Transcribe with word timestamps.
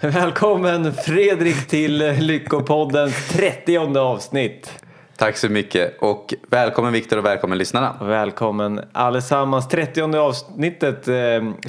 Välkommen 0.00 0.92
Fredrik 0.92 1.68
till 1.68 1.98
Lyckopoddens 1.98 3.28
30 3.28 3.98
avsnitt. 3.98 4.84
Tack 5.16 5.36
så 5.36 5.48
mycket 5.48 5.98
och 6.02 6.34
välkommen 6.48 6.92
Viktor 6.92 7.18
och 7.18 7.24
välkommen 7.24 7.58
lyssnarna. 7.58 7.96
Välkommen 8.00 8.80
allesammans. 8.92 9.68
30 9.68 10.16
avsnittet 10.16 11.08
eh, 11.08 11.14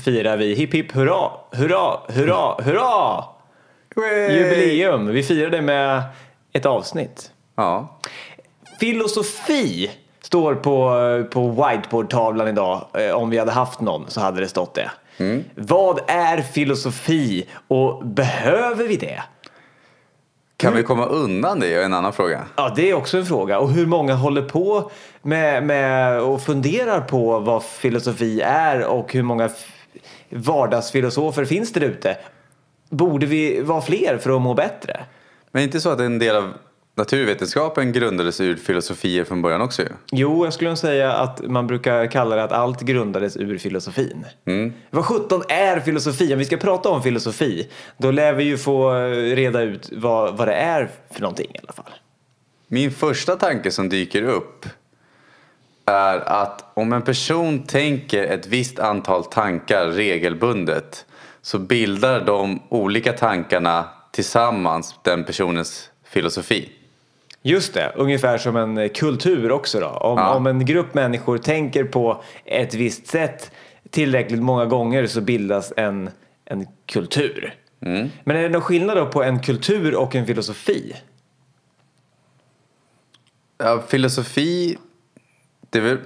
firar 0.03 0.37
vi. 0.37 0.53
Hipp 0.53 0.73
hipp 0.73 0.91
hurra, 0.91 1.31
hurra, 1.51 1.99
hurra, 2.07 2.55
hurra! 2.63 3.23
Jubileum. 4.31 5.07
Vi 5.07 5.23
firar 5.23 5.49
det 5.49 5.61
med 5.61 6.01
ett 6.53 6.65
avsnitt. 6.65 7.31
Ja. 7.55 7.99
Filosofi 8.79 9.91
står 10.21 10.55
på, 10.55 10.93
på 11.31 11.49
whiteboardtavlan 11.49 12.47
idag. 12.47 12.85
Eh, 12.93 13.11
Om 13.15 13.29
vi 13.29 13.37
hade 13.37 13.51
haft 13.51 13.81
någon 13.81 14.05
så 14.07 14.21
hade 14.21 14.39
det 14.41 14.47
stått 14.47 14.73
det. 14.73 14.91
Vad 15.55 15.99
är 16.07 16.41
filosofi 16.41 17.47
och 17.67 18.05
behöver 18.05 18.87
vi 18.87 18.95
det? 18.97 19.23
Kan 20.57 20.75
vi 20.75 20.83
komma 20.83 21.05
undan 21.05 21.59
det 21.59 21.73
är 21.73 21.83
en 21.83 21.93
annan 21.93 22.13
fråga. 22.13 22.45
Ja, 22.55 22.73
det 22.75 22.89
är 22.89 22.93
också 22.93 23.17
en 23.17 23.25
fråga. 23.25 23.59
Och 23.59 23.71
hur 23.71 23.85
många 23.85 24.13
håller 24.13 24.41
på 24.41 24.91
med, 25.21 25.63
med 25.63 26.21
och 26.21 26.41
funderar 26.41 27.01
på 27.01 27.39
vad 27.39 27.63
filosofi 27.63 28.41
är 28.41 28.85
och 28.85 29.13
hur 29.13 29.23
många 29.23 29.49
vardagsfilosofer 30.29 31.45
finns 31.45 31.73
det 31.73 31.85
ute? 31.85 32.17
Borde 32.89 33.25
vi 33.25 33.61
vara 33.61 33.81
fler 33.81 34.17
för 34.17 34.35
att 34.35 34.41
må 34.41 34.53
bättre? 34.53 34.99
Men 35.51 35.63
inte 35.63 35.81
så 35.81 35.89
att 35.89 35.99
en 35.99 36.19
del 36.19 36.35
av 36.35 36.53
naturvetenskapen 36.99 37.91
grundades 37.91 38.41
ur 38.41 38.55
filosofier 38.55 39.23
från 39.23 39.41
början 39.41 39.61
också 39.61 39.81
ju. 39.81 39.87
Jo, 40.11 40.45
jag 40.45 40.53
skulle 40.53 40.69
nog 40.69 40.77
säga 40.77 41.13
att 41.13 41.47
man 41.47 41.67
brukar 41.67 42.11
kalla 42.11 42.35
det 42.35 42.43
att 42.43 42.51
allt 42.51 42.81
grundades 42.81 43.37
ur 43.37 43.57
filosofin. 43.57 44.25
Vad 44.89 45.05
sjutton 45.05 45.41
är 45.49 45.79
filosofi? 45.79 46.33
Om 46.33 46.39
vi 46.39 46.45
ska 46.45 46.57
prata 46.57 46.89
om 46.89 47.03
filosofi, 47.03 47.69
då 47.97 48.11
lär 48.11 48.33
vi 48.33 48.43
ju 48.43 48.57
få 48.57 48.93
reda 49.13 49.61
ut 49.61 49.89
vad, 49.91 50.37
vad 50.37 50.47
det 50.47 50.53
är 50.53 50.89
för 51.11 51.21
någonting 51.21 51.51
i 51.53 51.57
alla 51.63 51.73
fall. 51.73 51.93
Min 52.67 52.91
första 52.91 53.35
tanke 53.35 53.71
som 53.71 53.89
dyker 53.89 54.23
upp 54.23 54.65
är 55.85 56.19
att 56.19 56.71
om 56.73 56.93
en 56.93 57.01
person 57.01 57.63
tänker 57.63 58.23
ett 58.23 58.47
visst 58.47 58.79
antal 58.79 59.25
tankar 59.25 59.87
regelbundet 59.87 61.05
så 61.41 61.59
bildar 61.59 62.25
de 62.25 62.61
olika 62.69 63.13
tankarna 63.13 63.85
tillsammans 64.11 64.95
den 65.03 65.23
personens 65.23 65.89
filosofi. 66.03 66.69
Just 67.41 67.73
det, 67.73 67.91
ungefär 67.95 68.37
som 68.37 68.55
en 68.55 68.77
eh, 68.77 68.89
kultur 68.89 69.51
också 69.51 69.79
då. 69.79 69.87
Om, 69.87 70.17
Ja. 70.17 70.35
om 70.35 70.47
en 70.47 70.65
grupp 70.65 70.93
människor 70.93 71.37
tänker 71.37 71.83
på 71.83 72.23
ett 72.45 72.73
visst 72.73 73.07
sätt 73.07 73.51
tillräckligt 73.89 74.41
många 74.41 74.65
gånger 74.65 75.05
så 75.07 75.21
bildas 75.21 75.73
en, 75.77 76.09
en 76.45 76.67
kultur. 76.85 77.53
Men 77.79 78.11
är 78.37 78.41
det 78.43 78.49
någon 78.49 78.61
skillnad 78.61 78.97
då 78.97 79.05
på 79.05 79.23
en 79.23 79.39
kultur 79.39 79.95
och 79.95 80.15
en 80.15 80.25
filosofi? 80.25 80.95
Ja, 83.57 83.83
filosofi, 83.87 84.77
det 85.69 85.79
är 85.79 85.83
väl, 85.83 85.97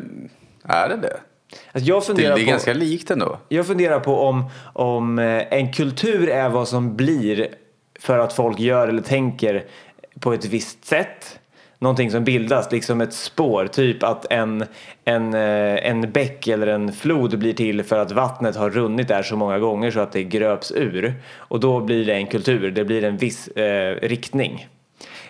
är 0.63 0.89
det 0.89 0.95
det? 0.97 1.19
Alltså 1.71 1.89
jag 1.89 2.05
funderar 2.05 2.35
det 2.35 2.41
är 2.41 2.45
på... 2.45 2.49
ganska 2.51 2.73
likt 2.73 3.11
ändå. 3.11 3.37
Jag 3.49 3.67
funderar 3.67 3.99
på 3.99 4.19
om, 4.19 4.45
om 4.73 5.19
eh, 5.19 5.53
en 5.53 5.73
kultur 5.73 6.29
är 6.29 6.49
vad 6.49 6.67
som 6.67 6.95
blir 6.95 7.47
för 7.99 8.19
att 8.19 8.33
folk 8.33 8.59
gör 8.59 8.87
eller 8.87 9.01
tänker 9.01 9.65
på 10.23 10.33
ett 10.33 10.45
visst 10.45 10.85
sätt. 10.85 11.39
Någonting 11.79 12.11
som 12.11 12.23
bildas, 12.23 12.71
liksom 12.71 13.01
ett 13.01 13.13
spår. 13.13 13.67
Typ 13.67 14.03
att 14.03 14.31
en, 14.31 14.65
en, 15.05 15.33
eh, 15.33 15.89
en 15.89 16.11
bäck 16.11 16.47
eller 16.47 16.67
en 16.67 16.93
flod 16.93 17.39
blir 17.39 17.53
till 17.53 17.83
för 17.83 17.99
att 17.99 18.11
vattnet 18.11 18.55
har 18.55 18.69
runnit 18.69 19.07
där 19.07 19.23
så 19.23 19.35
många 19.35 19.59
gånger 19.59 19.91
så 19.91 19.99
att 19.99 20.11
det 20.11 20.23
gröps 20.23 20.71
ur. 20.71 21.13
Och 21.35 21.59
då 21.59 21.79
blir 21.79 22.05
det 22.05 22.13
en 22.13 22.27
kultur, 22.27 22.71
det 22.71 22.85
blir 22.85 23.03
en 23.03 23.17
viss 23.17 23.47
eh, 23.47 23.95
riktning. 23.95 24.67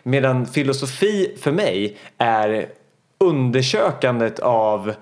Medan 0.03 0.45
filosofi 0.45 1.35
för 1.41 1.51
mig 1.51 1.97
är 2.17 2.65
undersökandet 3.17 4.39
av 4.39 4.93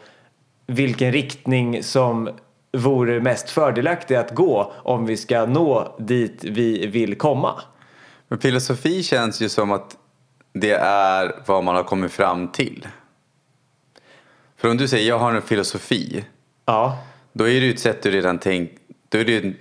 vilken 0.67 1.11
riktning 1.11 1.83
som 1.83 2.29
vore 2.77 3.19
mest 3.19 3.49
fördelaktig 3.49 4.15
att 4.15 4.35
gå 4.35 4.71
om 4.75 5.05
vi 5.05 5.17
ska 5.17 5.45
nå 5.45 5.95
dit 5.99 6.43
vi 6.43 6.87
vill 6.87 7.15
komma. 7.15 7.61
Men 8.31 8.39
filosofi 8.39 9.03
känns 9.03 9.41
ju 9.41 9.49
som 9.49 9.71
att 9.71 9.97
det 10.53 10.71
är 10.81 11.41
vad 11.45 11.63
man 11.63 11.75
har 11.75 11.83
kommit 11.83 12.11
fram 12.11 12.51
till. 12.51 12.87
För 14.57 14.69
om 14.69 14.77
du 14.77 14.87
säger 14.87 15.07
jag 15.07 15.19
har 15.19 15.33
en 15.33 15.41
filosofi, 15.41 16.25
Ja, 16.65 17.03
då 17.33 17.43
är 17.43 17.59
det 17.59 17.65
ju 17.65 17.73
ett 17.73 17.79
sätt 17.79 18.03
du 18.03 18.11
redan 18.11 18.39
tänkt, 18.39 18.81
då 19.09 19.17
är 19.17 19.25
det 19.25 19.53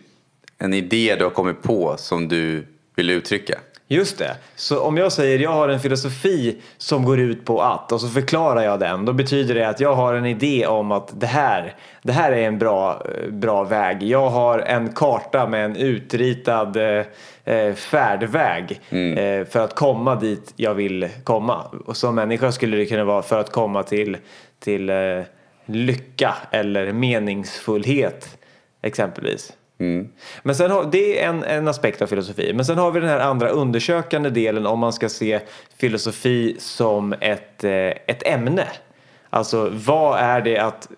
en 0.59 0.75
idé 0.75 1.17
du 1.19 1.25
har 1.25 1.31
kommit 1.31 1.63
på 1.63 1.97
som 1.99 2.29
du 2.29 2.67
vill 2.95 3.11
uttrycka. 3.11 3.59
Just 3.95 4.19
det. 4.19 4.37
Så 4.57 4.81
om 4.81 4.97
jag 4.97 5.13
säger 5.13 5.39
jag 5.39 5.51
har 5.51 5.69
en 5.69 5.81
filosofi 5.81 6.57
som 6.79 7.05
går 7.05 7.21
ut 7.21 7.45
på 7.45 7.63
att 7.63 7.93
och 7.93 8.01
så 8.01 8.09
förklarar 8.09 8.63
jag 8.63 8.81
den. 8.81 9.05
Då 9.05 9.13
betyder 9.13 9.55
det 9.55 9.69
att 9.69 9.81
jag 9.81 9.95
har 9.95 10.15
en 10.15 10.27
idé 10.27 10.67
om 10.67 10.93
att 10.93 11.21
det 11.21 11.27
här, 11.27 11.75
det 12.03 12.13
här 12.13 12.33
är 12.33 12.47
en 12.47 12.59
bra, 12.59 13.03
eh, 13.05 13.31
bra 13.31 13.65
väg. 13.65 14.03
Jag 14.03 14.31
har 14.31 14.59
en 14.59 14.93
karta 14.93 15.47
med 15.47 15.65
en 15.65 15.77
utritad 15.77 16.77
eh, 16.77 17.07
eh, 17.45 17.75
färdväg 17.75 18.81
eh, 18.91 19.47
för 19.47 19.65
att 19.65 19.75
komma 19.75 20.15
dit 20.15 20.53
jag 20.57 20.75
vill 20.75 21.09
komma. 21.25 21.65
Och 21.87 21.97
som 21.97 22.15
människa 22.15 22.53
skulle 22.53 22.77
det 22.77 22.87
kunna 22.87 23.05
vara 23.05 23.23
för 23.23 23.41
att 23.41 23.53
komma 23.53 23.83
till, 23.83 24.17
till 24.59 24.91
eh, 24.91 24.97
lycka 25.67 26.35
eller 26.51 26.93
meningsfullhet 26.93 28.39
exempelvis. 28.83 29.53
Mm. 29.81 30.09
Men 30.43 30.55
sen 30.55 30.71
har, 30.71 30.85
det 30.93 31.21
är 31.21 31.29
en, 31.29 31.45
en 31.45 31.69
aspekt 31.69 32.03
av 32.03 32.07
filosofi. 32.07 32.53
Men 32.55 32.65
sen 32.65 32.79
har 32.79 32.91
vi 32.91 33.01
den 33.01 33.09
här 33.09 33.21
andra 33.21 33.49
undersökande 33.49 34.31
delen 34.31 34.67
om 34.67 34.79
man 34.79 34.93
ska 34.93 35.09
se 35.09 35.41
filosofi 35.79 36.57
som 36.59 37.13
ett, 37.21 37.65
eh, 37.65 37.73
ett 37.73 38.27
ämne. 38.27 38.67
Alltså 39.31 39.71
vad 39.73 40.19
är 40.19 40.41
det 40.41 40.59
att, 40.59 40.89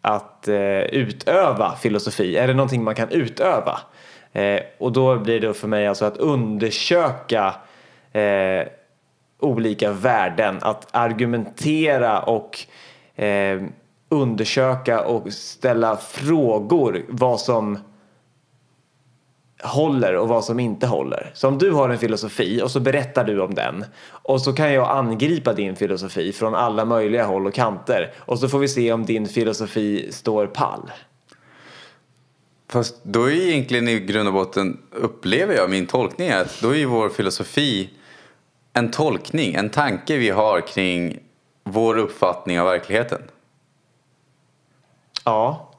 att 0.00 0.48
eh, 0.48 0.80
utöva 0.80 1.76
filosofi? 1.76 2.36
Är 2.36 2.46
det 2.46 2.54
någonting 2.54 2.84
man 2.84 2.94
kan 2.94 3.10
utöva? 3.10 3.80
Eh, 4.32 4.60
och 4.78 4.92
då 4.92 5.18
blir 5.18 5.40
det 5.40 5.54
för 5.54 5.68
mig 5.68 5.86
alltså 5.86 6.04
att 6.04 6.16
undersöka 6.16 7.54
eh, 8.12 8.66
olika 9.40 9.92
värden, 9.92 10.58
att 10.62 10.88
argumentera 10.90 12.20
och 12.20 12.58
eh, 13.24 13.62
undersöka 14.08 15.04
och 15.04 15.32
ställa 15.32 15.96
frågor 15.96 17.04
vad 17.08 17.40
som 17.40 17.78
håller 19.64 20.16
och 20.16 20.28
vad 20.28 20.44
som 20.44 20.60
inte 20.60 20.86
håller. 20.86 21.30
Så 21.34 21.48
om 21.48 21.58
du 21.58 21.70
har 21.70 21.88
en 21.88 21.98
filosofi 21.98 22.62
och 22.62 22.70
så 22.70 22.80
berättar 22.80 23.24
du 23.24 23.40
om 23.40 23.54
den 23.54 23.84
och 24.06 24.40
så 24.40 24.52
kan 24.52 24.72
jag 24.72 24.90
angripa 24.90 25.52
din 25.52 25.76
filosofi 25.76 26.32
från 26.32 26.54
alla 26.54 26.84
möjliga 26.84 27.24
håll 27.24 27.46
och 27.46 27.54
kanter 27.54 28.12
och 28.18 28.38
så 28.38 28.48
får 28.48 28.58
vi 28.58 28.68
se 28.68 28.92
om 28.92 29.04
din 29.04 29.28
filosofi 29.28 30.12
står 30.12 30.46
pall. 30.46 30.90
Fast 32.68 33.04
då 33.04 33.30
är 33.30 33.32
egentligen 33.32 33.88
i 33.88 34.00
grund 34.00 34.28
och 34.28 34.34
botten, 34.34 34.80
upplever 34.92 35.54
jag 35.54 35.70
min 35.70 35.86
tolkning, 35.86 36.30
att 36.30 36.60
då 36.62 36.70
är 36.70 36.78
ju 36.78 36.84
vår 36.84 37.08
filosofi 37.08 37.90
en 38.72 38.90
tolkning, 38.90 39.54
en 39.54 39.70
tanke 39.70 40.16
vi 40.16 40.30
har 40.30 40.60
kring 40.60 41.18
vår 41.64 41.98
uppfattning 41.98 42.60
av 42.60 42.66
verkligheten. 42.66 43.22
Ja, 45.24 45.70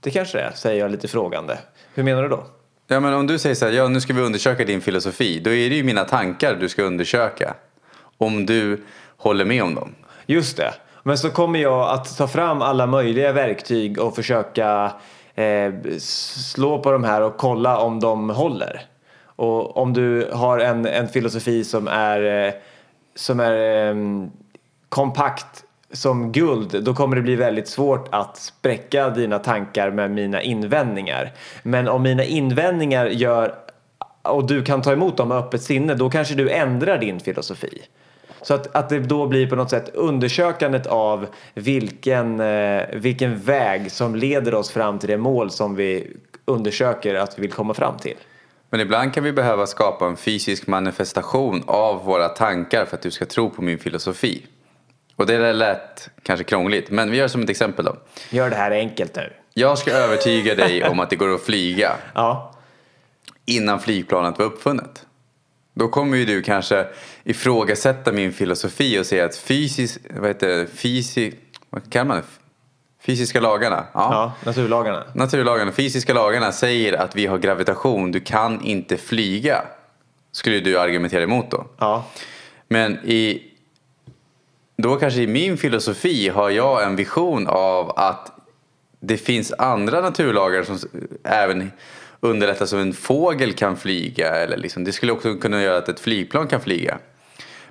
det 0.00 0.10
kanske 0.10 0.38
det 0.38 0.44
är, 0.44 0.52
säger 0.52 0.80
jag 0.80 0.90
lite 0.90 1.08
frågande. 1.08 1.58
Hur 1.94 2.02
menar 2.02 2.22
du 2.22 2.28
då? 2.28 2.46
Ja 2.92 3.00
men 3.00 3.14
om 3.14 3.26
du 3.26 3.38
säger 3.38 3.54
så 3.54 3.64
här, 3.64 3.72
ja 3.72 3.88
nu 3.88 4.00
ska 4.00 4.12
vi 4.12 4.20
undersöka 4.20 4.64
din 4.64 4.80
filosofi, 4.80 5.40
då 5.40 5.50
är 5.50 5.70
det 5.70 5.76
ju 5.76 5.82
mina 5.82 6.04
tankar 6.04 6.54
du 6.54 6.68
ska 6.68 6.82
undersöka. 6.82 7.54
Om 8.18 8.46
du 8.46 8.82
håller 9.16 9.44
med 9.44 9.62
om 9.62 9.74
dem. 9.74 9.94
Just 10.26 10.56
det. 10.56 10.74
Men 11.02 11.18
så 11.18 11.30
kommer 11.30 11.58
jag 11.58 11.90
att 11.90 12.16
ta 12.16 12.28
fram 12.28 12.62
alla 12.62 12.86
möjliga 12.86 13.32
verktyg 13.32 13.98
och 13.98 14.14
försöka 14.14 14.92
eh, 15.34 15.72
slå 15.98 16.78
på 16.78 16.92
de 16.92 17.04
här 17.04 17.20
och 17.20 17.36
kolla 17.36 17.78
om 17.78 18.00
de 18.00 18.30
håller. 18.30 18.80
Och 19.24 19.76
om 19.76 19.92
du 19.92 20.30
har 20.32 20.58
en, 20.58 20.86
en 20.86 21.08
filosofi 21.08 21.64
som 21.64 21.88
är, 21.88 22.46
eh, 22.46 22.52
som 23.14 23.40
är 23.40 23.88
eh, 23.88 23.94
kompakt 24.88 25.64
som 25.92 26.32
guld, 26.32 26.84
då 26.84 26.94
kommer 26.94 27.16
det 27.16 27.22
bli 27.22 27.36
väldigt 27.36 27.68
svårt 27.68 28.08
att 28.10 28.36
spräcka 28.36 29.10
dina 29.10 29.38
tankar 29.38 29.90
med 29.90 30.10
mina 30.10 30.42
invändningar. 30.42 31.32
Men 31.62 31.88
om 31.88 32.02
mina 32.02 32.24
invändningar 32.24 33.06
gör 33.06 33.54
och 34.22 34.46
du 34.46 34.64
kan 34.64 34.82
ta 34.82 34.92
emot 34.92 35.16
dem 35.16 35.28
med 35.28 35.36
öppet 35.36 35.62
sinne, 35.62 35.94
då 35.94 36.10
kanske 36.10 36.34
du 36.34 36.50
ändrar 36.50 36.98
din 36.98 37.20
filosofi. 37.20 37.82
Så 38.42 38.54
att, 38.54 38.76
att 38.76 38.88
det 38.88 38.98
då 38.98 39.26
blir 39.26 39.46
på 39.46 39.56
något 39.56 39.70
sätt 39.70 39.90
undersökandet 39.94 40.86
av 40.86 41.26
vilken, 41.54 42.40
eh, 42.40 42.82
vilken 42.92 43.40
väg 43.40 43.92
som 43.92 44.14
leder 44.14 44.54
oss 44.54 44.70
fram 44.70 44.98
till 44.98 45.08
det 45.08 45.18
mål 45.18 45.50
som 45.50 45.74
vi 45.74 46.16
undersöker 46.44 47.14
att 47.14 47.38
vi 47.38 47.42
vill 47.42 47.52
komma 47.52 47.74
fram 47.74 47.96
till. 47.96 48.16
Men 48.70 48.80
ibland 48.80 49.14
kan 49.14 49.24
vi 49.24 49.32
behöva 49.32 49.66
skapa 49.66 50.06
en 50.06 50.16
fysisk 50.16 50.66
manifestation 50.66 51.62
av 51.66 52.04
våra 52.04 52.28
tankar 52.28 52.84
för 52.84 52.96
att 52.96 53.02
du 53.02 53.10
ska 53.10 53.26
tro 53.26 53.50
på 53.50 53.62
min 53.62 53.78
filosofi. 53.78 54.46
Och 55.20 55.26
det 55.26 55.36
där 55.36 55.52
lät 55.52 56.10
kanske 56.22 56.44
krångligt, 56.44 56.90
men 56.90 57.10
vi 57.10 57.16
gör 57.16 57.28
som 57.28 57.42
ett 57.42 57.50
exempel 57.50 57.84
då. 57.84 57.96
Gör 58.30 58.50
det 58.50 58.56
här 58.56 58.70
enkelt 58.70 59.16
nu. 59.16 59.32
Jag 59.54 59.78
ska 59.78 59.90
övertyga 59.92 60.54
dig 60.54 60.84
om 60.84 61.00
att 61.00 61.10
det 61.10 61.16
går 61.16 61.34
att 61.34 61.42
flyga. 61.42 61.92
Ja, 62.14 62.54
innan 63.46 63.80
flygplanet 63.80 64.38
var 64.38 64.46
uppfunnet. 64.46 65.06
Då 65.74 65.88
kommer 65.88 66.16
ju 66.16 66.24
du 66.24 66.42
kanske 66.42 66.86
ifrågasätta 67.24 68.12
min 68.12 68.32
filosofi 68.32 68.98
och 69.00 69.06
säga 69.06 69.24
att 69.24 69.36
fysisk, 69.36 70.00
vad 70.10 70.28
heter 70.28 70.48
det, 70.48 70.66
fysi, 70.66 71.34
vad 71.70 71.92
kallar 71.92 72.04
man 72.04 72.16
det? 72.16 72.22
Fysiska 73.02 73.40
lagarna. 73.40 73.86
Ja, 73.94 74.32
naturlagarna. 74.44 75.04
Naturlagarna, 75.14 75.72
fysiska 75.72 76.14
lagarna 76.14 76.52
säger 76.52 76.92
att 76.92 77.16
vi 77.16 77.26
har 77.26 77.38
gravitation, 77.38 78.12
du 78.12 78.20
kan 78.20 78.64
inte 78.64 78.96
flyga. 78.96 79.62
Skulle 80.32 80.60
du 80.60 80.78
argumentera 80.78 81.22
emot 81.22 81.50
då. 81.50 81.66
Ja, 81.78 82.04
Men 82.68 82.98
i, 83.04 83.49
då 84.80 84.96
kanske 84.96 85.20
i 85.20 85.26
min 85.26 85.56
filosofi 85.56 86.28
har 86.28 86.50
jag 86.50 86.84
en 86.84 86.96
vision 86.96 87.46
av 87.46 87.98
att 87.98 88.32
det 89.00 89.16
finns 89.16 89.52
andra 89.52 90.00
naturlagar 90.00 90.62
som 90.62 90.78
även 91.24 91.70
underlättar 92.20 92.66
så 92.66 92.76
en 92.76 92.92
fågel 92.92 93.52
kan 93.52 93.76
flyga. 93.76 94.28
Eller 94.28 94.56
liksom, 94.56 94.84
det 94.84 94.92
skulle 94.92 95.12
också 95.12 95.34
kunna 95.34 95.62
göra 95.62 95.78
att 95.78 95.88
ett 95.88 96.00
flygplan 96.00 96.46
kan 96.46 96.60
flyga. 96.60 96.98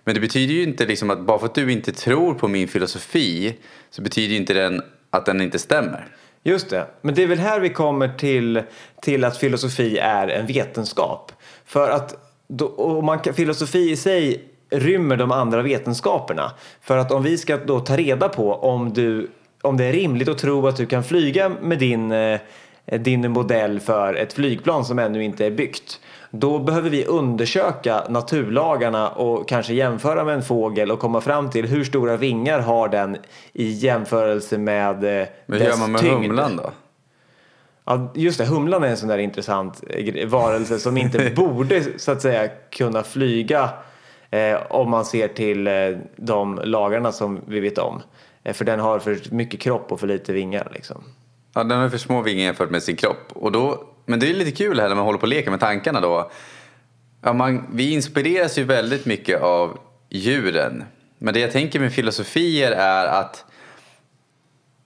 Men 0.04 0.16
det 0.16 0.22
betyder 0.22 0.54
ju 0.54 0.64
inte 0.64 0.86
liksom 0.86 1.10
att 1.10 1.20
bara 1.20 1.40
för 1.40 1.46
att 1.46 1.56
du 1.56 1.72
inte 1.72 1.92
tror 1.92 2.34
på 2.34 2.48
min 2.48 2.68
filosofi 2.68 3.58
så 3.90 4.02
betyder 4.02 4.34
ju 4.34 4.38
inte 4.38 4.54
den 4.54 4.82
att 5.10 5.26
den 5.26 5.42
inte 5.42 5.60
stämmer. 5.60 6.08
just 6.44 6.70
det. 6.70 6.88
Men 7.02 7.16
det 7.16 7.24
är 7.24 7.28
väl 7.28 7.40
här 7.40 7.60
vi 7.60 7.70
kommer 7.70 8.08
till, 8.18 8.62
till 9.02 9.24
att 9.24 9.38
filosofi 9.38 9.98
är 9.98 10.28
en 10.28 10.46
vetenskap. 10.46 11.32
För 11.66 11.90
att 11.90 12.16
då, 12.48 12.66
och 12.66 13.04
man 13.04 13.20
kan, 13.20 13.34
filosofi 13.34 13.92
i 13.92 13.96
sig 13.96 14.50
rymmer 14.70 15.18
de 15.18 15.32
andra 15.32 15.62
vetenskaperna. 15.62 16.52
För 16.82 16.98
att 16.98 17.12
om 17.12 17.24
vi 17.24 17.38
ska 17.38 17.58
då 17.58 17.80
ta 17.80 17.98
reda 17.98 18.30
på 18.30 18.54
om, 18.54 18.94
du, 18.94 19.30
om 19.62 19.78
det 19.78 19.86
är 19.86 19.94
rimligt 19.94 20.28
att 20.28 20.38
tro 20.38 20.68
att 20.68 20.76
du 20.76 20.86
kan 20.86 21.04
flyga 21.04 21.50
med 21.62 21.80
din, 21.80 22.12
eh, 22.12 22.40
din 22.86 23.32
modell 23.32 23.80
för 23.80 24.14
ett 24.14 24.34
flygplan 24.34 24.86
som 24.86 25.00
ännu 25.00 25.24
inte 25.24 25.46
är 25.46 25.52
byggt. 25.52 26.00
Då 26.32 26.60
behöver 26.60 26.90
vi 26.90 27.06
undersöka 27.06 28.04
naturlagarna 28.10 29.10
och 29.10 29.50
kanske 29.50 29.74
jämföra 29.74 30.24
med 30.24 30.36
en 30.36 30.44
fågel 30.44 30.92
och 30.92 31.00
komma 31.00 31.22
fram 31.22 31.50
till 31.50 31.66
hur 31.68 31.84
stora 31.84 32.18
vingar 32.18 32.60
har 32.60 32.90
den 32.90 33.18
i 33.54 33.70
jämförelse 33.70 34.58
med 34.58 35.22
eh, 35.22 35.28
Men 35.46 35.60
hur 35.60 35.68
gör 35.68 35.78
man 35.78 35.92
med 35.92 36.02
tyngd. 36.02 36.26
humlan 36.26 36.56
då? 36.56 36.72
Ja, 37.86 38.12
just 38.16 38.38
det. 38.38 38.46
Humlan 38.46 38.84
är 38.84 38.88
en 38.88 38.98
sån 38.98 39.10
där 39.10 39.18
intressant 39.18 39.84
eh, 39.90 40.28
varelse 40.28 40.80
som 40.80 40.98
inte 40.98 41.30
borde 41.36 42.00
så 42.00 42.12
att 42.12 42.22
säga 42.22 42.48
kunna 42.70 43.04
flyga 43.04 43.70
om 44.70 44.90
man 44.90 45.06
ser 45.06 45.28
till 45.28 45.68
eh, 45.68 45.74
de 46.16 46.62
lagarna 46.64 47.12
som 47.12 47.42
vi 47.48 47.60
vet 47.60 47.78
om. 47.78 48.02
Eh, 48.44 48.54
för 48.54 48.66
den 48.66 48.80
har 48.80 49.00
för 49.00 49.18
mycket 49.32 49.60
kropp 49.60 49.92
och 49.92 50.00
för 50.00 50.08
lite 50.08 50.34
vingar 50.34 50.72
liksom. 50.74 51.04
Ja, 51.54 51.64
den 51.64 51.80
har 51.80 51.90
för 51.90 51.98
små 51.98 52.22
vingar 52.22 52.44
jämfört 52.44 52.70
med 52.70 52.84
sin 52.84 52.96
kropp. 52.96 53.32
Och 53.34 53.52
då, 53.52 53.84
men 54.06 54.20
det 54.20 54.30
är 54.30 54.34
lite 54.34 54.52
kul 54.52 54.80
här 54.80 54.88
när 54.90 54.96
man 54.96 55.06
håller 55.06 55.20
på 55.20 55.24
och 55.24 55.28
leker 55.28 55.52
med 55.52 55.60
tankarna 55.60 56.02
då. 56.02 56.32
Ja, 57.22 57.34
man, 57.34 57.68
vi 57.74 57.94
inspireras 57.94 58.58
ju 58.58 58.64
väldigt 58.64 59.06
mycket 59.06 59.42
av 59.42 59.78
djuren. 60.10 60.84
Men 61.18 61.34
det 61.34 61.40
jag 61.40 61.52
tänker 61.52 61.80
med 61.80 61.94
filosofier 61.94 62.72
är 62.72 63.06
att 63.06 63.46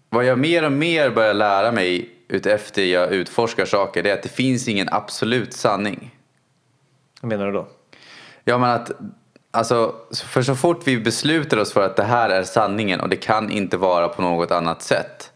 vad 0.10 0.26
jag 0.26 0.40
mer 0.40 0.66
och 0.66 0.72
mer 0.72 1.10
börjar 1.10 1.34
lära 1.34 1.72
mig 1.72 2.10
utefter 2.28 2.84
jag 2.84 3.12
utforskar 3.12 3.66
saker 3.66 4.04
det 4.04 4.10
är 4.10 4.14
att 4.14 4.24
det 4.24 4.30
finns 4.30 4.68
ingen 4.68 4.90
absolut 4.92 5.54
sanning. 5.54 6.16
Vad 7.22 7.30
menar 7.30 7.46
du 7.46 7.52
då? 7.52 7.68
Ja 8.44 8.58
men 8.58 8.70
att 8.70 8.92
Alltså, 9.56 9.96
för 10.26 10.42
så 10.42 10.56
fort 10.56 10.88
vi 10.88 11.00
beslutar 11.00 11.58
oss 11.58 11.74
för 11.74 11.86
att 11.86 11.96
det 11.96 12.04
här 12.04 12.30
är 12.30 12.44
sanningen 12.44 13.00
och 13.00 13.10
det 13.10 13.16
kan 13.16 13.52
inte 13.52 13.78
vara 13.78 14.08
på 14.08 14.22
något 14.22 14.52
annat 14.52 14.82
sätt. 14.82 15.32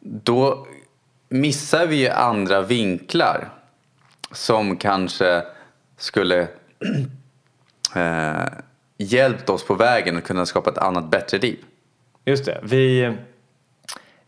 Då 0.00 0.66
missar 1.28 1.86
vi 1.86 1.96
ju 1.96 2.08
andra 2.08 2.62
vinklar 2.62 3.48
som 4.32 4.76
kanske 4.76 5.42
skulle 5.96 6.40
eh, 7.94 8.44
hjälpt 8.98 9.50
oss 9.50 9.66
på 9.66 9.74
vägen 9.74 10.16
att 10.16 10.24
kunna 10.24 10.46
skapa 10.46 10.70
ett 10.70 10.78
annat 10.78 11.10
bättre 11.10 11.38
liv. 11.38 11.58
Just 12.24 12.44
det. 12.44 12.60
Vi, 12.62 13.16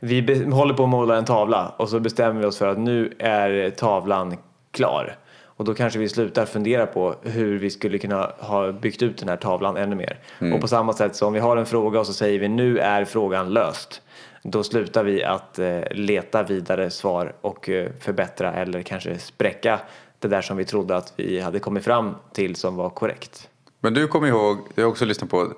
vi 0.00 0.44
håller 0.44 0.74
på 0.74 0.82
att 0.82 0.88
måla 0.88 1.16
en 1.16 1.24
tavla 1.24 1.68
och 1.68 1.88
så 1.88 2.00
bestämmer 2.00 2.40
vi 2.40 2.46
oss 2.46 2.58
för 2.58 2.68
att 2.68 2.78
nu 2.78 3.14
är 3.18 3.70
tavlan 3.70 4.36
klar. 4.70 5.16
Och 5.56 5.64
då 5.64 5.74
kanske 5.74 5.98
vi 5.98 6.08
slutar 6.08 6.46
fundera 6.46 6.86
på 6.86 7.14
hur 7.22 7.58
vi 7.58 7.70
skulle 7.70 7.98
kunna 7.98 8.32
ha 8.38 8.72
byggt 8.72 9.02
ut 9.02 9.18
den 9.18 9.28
här 9.28 9.36
tavlan 9.36 9.76
ännu 9.76 9.96
mer. 9.96 10.18
Och 10.54 10.60
på 10.60 10.68
samma 10.68 10.92
sätt 10.92 11.16
så 11.16 11.26
om 11.26 11.32
vi 11.32 11.40
har 11.40 11.56
en 11.56 11.66
fråga 11.66 12.00
och 12.00 12.06
så 12.06 12.12
säger 12.12 12.38
vi 12.38 12.48
nu 12.48 12.78
är 12.78 13.04
frågan 13.04 13.52
löst. 13.52 14.02
Då 14.42 14.64
slutar 14.64 15.04
vi 15.04 15.24
att 15.24 15.58
eh, 15.58 15.80
leta 15.90 16.42
vidare 16.42 16.90
svar 16.90 17.34
och 17.40 17.68
eh, 17.68 17.90
förbättra 18.00 18.52
eller 18.52 18.82
kanske 18.82 19.18
spräcka 19.18 19.80
det 20.18 20.28
där 20.28 20.42
som 20.42 20.56
vi 20.56 20.64
trodde 20.64 20.96
att 20.96 21.12
vi 21.16 21.40
hade 21.40 21.58
kommit 21.58 21.84
fram 21.84 22.14
till 22.32 22.56
som 22.56 22.76
var 22.76 22.90
korrekt. 22.90 23.48
Men 23.80 23.94
du 23.94 24.08
kommer 24.08 24.28
ihåg, 24.28 24.58
jag 24.74 24.84
har 24.84 24.90
också 24.90 25.04
lyssnat 25.04 25.30
på 25.30 25.52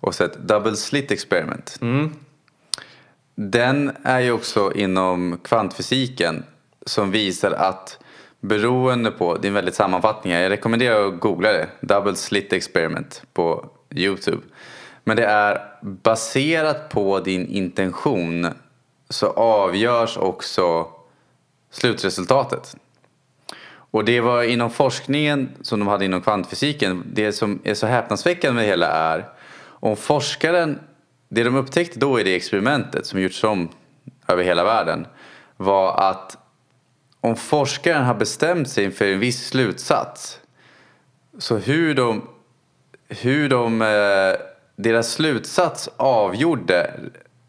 och 0.00 0.14
sett 0.14 0.38
Double 0.38 0.76
Slit 0.76 1.10
Experiment. 1.10 1.78
Den 3.34 3.96
är 4.02 4.20
ju 4.20 4.32
också 4.32 4.72
inom 4.72 5.38
kvantfysiken 5.44 6.44
som 6.86 7.10
visar 7.10 7.50
att 7.50 7.98
beroende 8.48 9.10
på, 9.10 9.36
det 9.36 9.46
är 9.46 9.48
en 9.48 9.54
väldigt 9.54 9.74
sammanfattning 9.74 10.32
här, 10.32 10.40
jag 10.40 10.50
rekommenderar 10.50 11.08
att 11.08 11.20
googla 11.20 11.52
det, 11.52 11.68
Double 11.80 12.14
Slit 12.14 12.52
Experiment 12.52 13.22
på 13.32 13.66
Youtube. 13.90 14.42
Men 15.04 15.16
det 15.16 15.24
är 15.24 15.60
baserat 15.80 16.88
på 16.88 17.20
din 17.20 17.46
intention 17.46 18.46
så 19.08 19.26
avgörs 19.26 20.16
också 20.16 20.86
slutresultatet. 21.70 22.76
Och 23.90 24.04
det 24.04 24.20
var 24.20 24.42
inom 24.42 24.70
forskningen 24.70 25.48
som 25.62 25.78
de 25.78 25.88
hade 25.88 26.04
inom 26.04 26.20
kvantfysiken, 26.20 27.04
det 27.12 27.32
som 27.32 27.60
är 27.64 27.74
så 27.74 27.86
häpnadsväckande 27.86 28.54
med 28.54 28.64
det 28.64 28.68
hela 28.68 28.86
är 28.86 29.28
om 29.60 29.96
forskaren, 29.96 30.78
det 31.28 31.44
de 31.44 31.56
upptäckte 31.56 31.98
då 31.98 32.20
i 32.20 32.22
det 32.22 32.34
experimentet 32.34 33.06
som 33.06 33.20
gjorts 33.20 33.44
om 33.44 33.68
över 34.28 34.44
hela 34.44 34.64
världen 34.64 35.06
var 35.56 36.00
att 36.10 36.38
om 37.26 37.36
forskaren 37.36 38.04
har 38.04 38.14
bestämt 38.14 38.68
sig 38.68 38.90
för 38.90 39.04
en 39.04 39.20
viss 39.20 39.46
slutsats 39.46 40.40
så 41.38 41.56
hur 41.56 41.94
de, 41.94 42.28
hur 43.08 43.48
de 43.48 43.82
eh, 43.82 44.40
deras 44.76 45.12
slutsats 45.12 45.88
avgjorde 45.96 46.90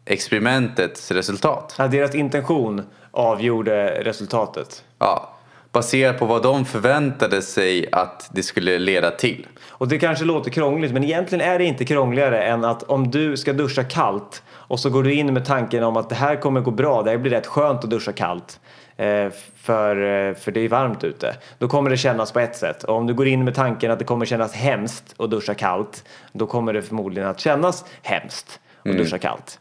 experimentets 0.04 1.10
resultat. 1.10 1.74
Ja, 1.78 1.88
deras 1.88 2.14
intention 2.14 2.82
avgjorde 3.10 4.04
resultatet. 4.04 4.84
Ja, 4.98 5.38
baserat 5.72 6.18
på 6.18 6.26
vad 6.26 6.42
de 6.42 6.64
förväntade 6.64 7.42
sig 7.42 7.88
att 7.92 8.30
det 8.32 8.42
skulle 8.42 8.78
leda 8.78 9.10
till. 9.10 9.46
Och 9.68 9.88
det 9.88 9.98
kanske 9.98 10.24
låter 10.24 10.50
krångligt 10.50 10.92
men 10.92 11.04
egentligen 11.04 11.44
är 11.44 11.58
det 11.58 11.64
inte 11.64 11.84
krångligare 11.84 12.42
än 12.42 12.64
att 12.64 12.82
om 12.82 13.10
du 13.10 13.36
ska 13.36 13.52
duscha 13.52 13.84
kallt 13.84 14.42
och 14.50 14.80
så 14.80 14.90
går 14.90 15.02
du 15.02 15.14
in 15.14 15.34
med 15.34 15.44
tanken 15.44 15.84
om 15.84 15.96
att 15.96 16.08
det 16.08 16.14
här 16.14 16.36
kommer 16.36 16.60
gå 16.60 16.70
bra, 16.70 17.02
det 17.02 17.10
här 17.10 17.18
blir 17.18 17.30
rätt 17.30 17.46
skönt 17.46 17.84
att 17.84 17.90
duscha 17.90 18.12
kallt. 18.12 18.60
Eh, 18.98 19.30
För, 19.56 19.96
eh, 19.96 20.34
för 20.34 20.52
det 20.52 20.60
är 20.60 20.68
varmt 20.68 21.04
ute. 21.04 21.36
Då 21.58 21.68
kommer 21.68 21.90
det 21.90 21.96
kännas 21.96 22.32
på 22.32 22.40
ett 22.40 22.56
sätt. 22.56 22.84
Och 22.84 22.96
om 22.96 23.06
du 23.06 23.14
går 23.14 23.28
in 23.28 23.44
med 23.44 23.54
tanken 23.54 23.90
att 23.90 23.98
det 23.98 24.04
kommer 24.04 24.26
kännas 24.26 24.52
hemskt 24.52 25.14
att 25.18 25.30
duscha 25.30 25.54
kallt. 25.54 26.04
Då 26.32 26.46
kommer 26.46 26.72
det 26.72 26.82
förmodligen 26.82 27.28
att 27.28 27.40
kännas 27.40 27.84
hemskt 28.02 28.60
att 28.84 28.96
duscha 28.96 29.18
kallt. 29.18 29.60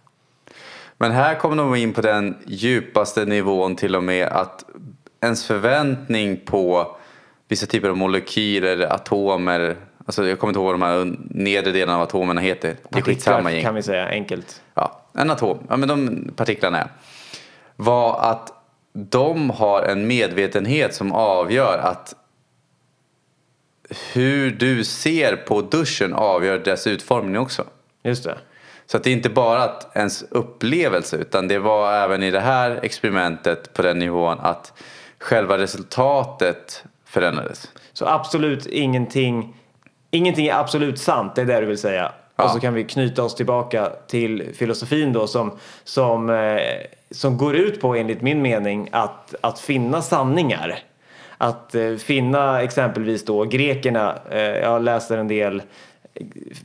Men 0.97 1.11
här 1.11 1.35
kommer 1.35 1.55
de 1.55 1.75
in 1.75 1.93
på 1.93 2.01
den 2.01 2.37
djupaste 2.45 3.25
nivån 3.25 3.75
till 3.75 3.95
och 3.95 4.03
med 4.03 4.27
att 4.27 4.65
ens 5.21 5.45
förväntning 5.45 6.37
på 6.45 6.95
vissa 7.47 7.65
typer 7.65 7.89
av 7.89 7.97
molekyler, 7.97 8.93
atomer, 8.93 9.75
alltså 10.05 10.27
jag 10.27 10.39
kommer 10.39 10.49
inte 10.49 10.59
ihåg 10.59 10.65
vad 10.65 10.73
de 10.73 10.81
här 10.81 11.17
nedre 11.29 11.71
delarna 11.71 11.97
av 11.97 12.03
atomerna 12.03 12.41
heter. 12.41 12.75
Det 12.89 12.99
är 12.99 13.03
skitsamma 13.03 13.51
gäng. 13.51 13.63
kan 13.63 13.75
vi 13.75 13.83
säga 13.83 14.07
enkelt. 14.07 14.61
Ja, 14.73 15.01
en 15.13 15.29
atom, 15.29 15.59
ja 15.69 15.77
men 15.77 15.89
de 15.89 16.31
partiklarna 16.35 16.81
är. 16.81 16.87
Var 17.75 18.19
att 18.19 18.56
de 18.97 19.49
har 19.49 19.81
en 19.81 20.07
medvetenhet 20.07 20.95
som 20.95 21.11
avgör 21.11 21.77
att 21.77 22.15
hur 24.13 24.51
du 24.51 24.83
ser 24.83 25.35
på 25.35 25.61
duschen 25.61 26.13
avgör 26.13 26.59
dess 26.59 26.87
utformning 26.87 27.37
också. 27.37 27.63
Just 28.03 28.23
det. 28.23 28.37
Så 28.85 28.97
att 28.97 29.03
det 29.03 29.09
är 29.09 29.13
inte 29.13 29.29
bara 29.29 29.71
ens 29.93 30.23
upplevelse 30.29 31.17
utan 31.17 31.47
det 31.47 31.59
var 31.59 31.93
även 31.93 32.23
i 32.23 32.31
det 32.31 32.39
här 32.39 32.79
experimentet 32.83 33.73
på 33.73 33.81
den 33.81 33.99
nivån 33.99 34.39
att 34.39 34.73
själva 35.19 35.57
resultatet 35.57 36.83
förändrades. 37.05 37.71
Så 37.93 38.05
absolut 38.05 38.65
ingenting, 38.65 39.55
ingenting 40.11 40.47
är 40.47 40.53
absolut 40.53 40.99
sant, 40.99 41.35
det 41.35 41.41
är 41.41 41.45
det 41.45 41.59
du 41.59 41.65
vill 41.65 41.77
säga. 41.77 42.11
Ja. 42.35 42.43
Och 42.43 42.51
så 42.51 42.59
kan 42.59 42.73
vi 42.73 42.83
knyta 42.83 43.23
oss 43.23 43.35
tillbaka 43.35 43.91
till 44.07 44.53
filosofin 44.55 45.13
då 45.13 45.27
som, 45.27 45.57
som, 45.83 46.29
eh, 46.29 46.59
som 47.11 47.37
går 47.37 47.55
ut 47.55 47.81
på 47.81 47.95
enligt 47.95 48.21
min 48.21 48.41
mening 48.41 48.89
att, 48.91 49.35
att 49.41 49.59
finna 49.59 50.01
sanningar. 50.01 50.79
Att 51.37 51.75
eh, 51.75 51.95
finna 51.95 52.61
exempelvis 52.61 53.25
då 53.25 53.43
grekerna, 53.43 54.15
eh, 54.31 54.39
jag 54.41 54.83
läser 54.83 55.17
en 55.17 55.27
del 55.27 55.61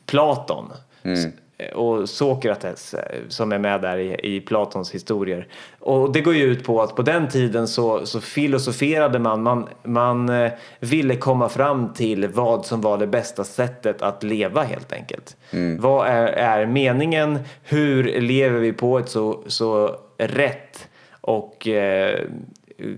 Platon. 0.07 0.73
S- 1.03 1.27
och 1.75 2.09
Sokrates 2.09 2.95
eh, 2.95 3.21
som 3.29 3.53
är 3.53 3.59
med 3.59 3.81
där 3.83 3.99
i, 3.99 4.37
i 4.37 4.41
Platons 4.41 4.91
historier. 4.91 5.47
Och 5.81 6.13
det 6.13 6.21
går 6.21 6.35
ju 6.35 6.43
ut 6.43 6.65
på 6.65 6.83
att 6.83 6.97
på 6.97 7.03
den 7.03 7.29
tiden 7.29 7.69
så, 7.69 8.07
så 8.07 8.21
filosoferade 8.21 9.19
man, 9.19 9.43
man, 9.43 9.69
man 9.83 10.29
eh, 10.29 10.53
ville 10.81 11.17
komma 11.17 11.49
fram 11.49 11.93
till 11.93 12.29
vad 12.29 12.67
som 12.67 12.81
var 12.81 12.99
det 12.99 13.07
bästa 13.07 13.45
sättet 13.45 14.03
att 14.03 14.23
leva 14.23 14.63
helt 14.63 14.93
enkelt. 14.93 15.37
Vad 15.81 16.07
är, 16.07 16.27
är 16.27 16.67
meningen? 16.67 17.39
Hur 17.63 18.21
lever 18.21 18.59
vi 18.59 18.73
på 18.73 18.99
ett 18.99 19.09
så, 19.09 19.43
så 19.47 19.97
rätt 20.27 20.89
och 21.21 21.69
eh, 21.69 22.21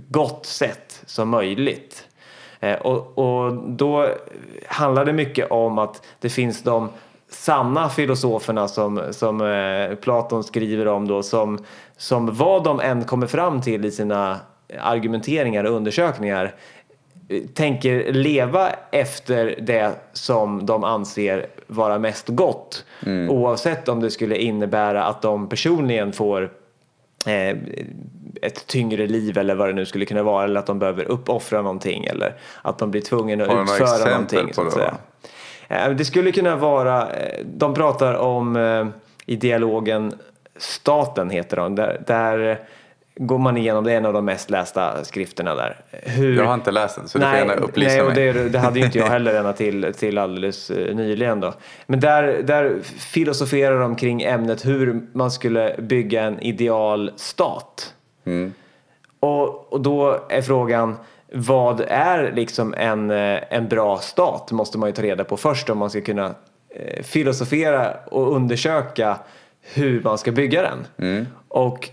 gott 0.09 0.47
sätt 0.47 1.03
som 1.07 1.29
möjligt? 1.29 2.09
Eh, 2.61 2.75
och, 2.75 3.19
och 3.19 3.55
då 3.55 4.09
handlar 4.67 5.05
det 5.05 5.13
mycket 5.13 5.51
om 5.51 5.79
att 5.79 6.07
det 6.21 6.29
finns 6.29 6.63
de 6.63 6.89
sanna 7.29 7.89
filosoferna 7.89 8.69
som, 8.69 9.03
som 9.11 9.41
eh, 9.41 9.97
Platon 9.97 10.45
skriver 10.45 10.89
om 10.89 11.09
då 11.09 11.23
som, 11.23 11.65
som 11.97 12.35
vad 12.35 12.65
de 12.65 12.81
än 12.81 13.05
kommer 13.05 13.27
fram 13.27 13.61
till 13.61 13.85
i 13.85 13.91
sina 13.91 14.41
argumenteringar 14.81 15.65
och 15.65 15.73
undersökningar 15.73 16.55
tänker 17.55 18.13
leva 18.13 18.71
efter 18.91 19.59
det 19.61 19.91
som 20.13 20.67
de 20.67 20.85
anser 20.85 21.47
vara 21.67 21.99
mest 21.99 22.29
gott. 22.29 22.85
Oavsett 23.29 23.89
om 23.89 24.01
det 24.01 24.11
skulle 24.11 24.37
innebära 24.37 25.05
att 25.05 25.23
de 25.23 25.49
personligen 25.49 26.13
får 26.13 26.51
ett 28.43 28.67
tyngre 28.67 29.07
liv 29.07 29.39
eller 29.39 29.55
vad 29.55 29.69
det 29.69 29.73
nu 29.73 29.87
skulle 29.87 30.05
kunna 30.05 30.23
vara 30.23 30.45
eller 30.45 30.61
att 30.61 30.67
de 30.67 30.79
behöver 30.79 31.05
uppoffra 31.05 31.63
någonting 31.63 32.05
eller 32.05 32.35
att 32.63 32.79
de 32.79 32.91
blir 32.91 33.01
tvungna 33.01 33.45
att 33.45 33.51
Har 33.51 33.63
utföra 33.63 34.11
någonting. 34.11 34.55
Så 34.55 34.63
på 34.63 34.69
att 34.69 34.75
det, 34.75 34.81
säga. 35.69 35.87
Eh, 35.87 35.91
Det 35.91 36.05
skulle 36.05 36.33
kunna 36.33 36.57
vara, 36.57 37.13
eh, 37.13 37.45
de 37.45 37.75
pratar 37.75 38.15
om 38.15 38.57
eh, 38.57 38.87
i 39.27 39.37
dialogen 39.37 40.13
Staten 40.57 41.31
heter 41.31 41.57
de, 41.57 41.75
där, 41.75 42.03
där 42.07 42.61
går 43.17 43.39
man 43.39 43.57
igenom, 43.57 43.85
det 43.85 43.93
är 43.93 43.97
en 43.97 44.07
av 44.07 44.13
de 44.13 44.25
mest 44.25 44.51
lästa 44.51 45.05
skrifterna 45.05 45.55
där. 45.55 45.81
Hur, 45.91 46.37
Jag 46.37 46.45
har 46.45 46.55
inte 46.55 46.71
läst 46.71 46.97
den 46.97 47.09
så 47.09 47.19
du 47.19 47.25
får 47.25 47.35
gärna 47.35 47.55
upplysa 47.55 47.89
nej, 47.89 48.03
och 48.03 48.15
mig. 48.15 48.33
det, 48.33 48.49
det 48.49 48.59
hade 48.59 48.79
ju 48.79 48.85
inte 48.85 48.99
jag 48.99 49.07
heller 49.07 49.35
ända 49.35 49.53
till, 49.53 49.95
till 49.95 50.19
alldeles 50.19 50.71
eh, 50.71 50.95
nyligen 50.95 51.41
då. 51.41 51.55
Men 51.87 52.01
där, 52.01 52.43
där 52.43 52.81
filosoferar 52.99 53.81
de 53.81 53.97
kring 53.97 54.23
ämnet 54.23 54.67
hur 54.67 55.07
man 55.13 55.31
skulle 55.31 55.77
bygga 55.79 56.23
en 56.23 56.41
ideal 56.41 57.11
stat. 57.17 57.95
Mm. 58.25 58.53
Och, 59.21 59.73
och 59.73 59.81
då 59.81 60.21
är 60.29 60.43
frågan, 60.43 60.97
vad 61.33 61.81
är 61.89 62.33
liksom 62.33 62.75
en, 62.75 63.11
eh, 63.11 63.41
en 63.51 63.69
bra 63.69 63.99
stat? 63.99 64.53
Måste 64.53 64.79
man 64.79 64.89
ju 64.89 64.93
ta 64.93 65.03
reda 65.03 65.25
på 65.25 65.37
först 65.37 65.71
om 65.71 65.79
man 65.79 65.91
ska 65.91 66.01
kunna 66.01 66.35
eh, 66.71 67.03
filosofera 67.03 67.95
och 68.07 68.37
undersöka 68.37 69.19
hur 69.75 70.03
man 70.03 70.19
ska 70.19 70.33
bygga 70.33 70.63
den. 70.63 71.27
Och 71.49 71.91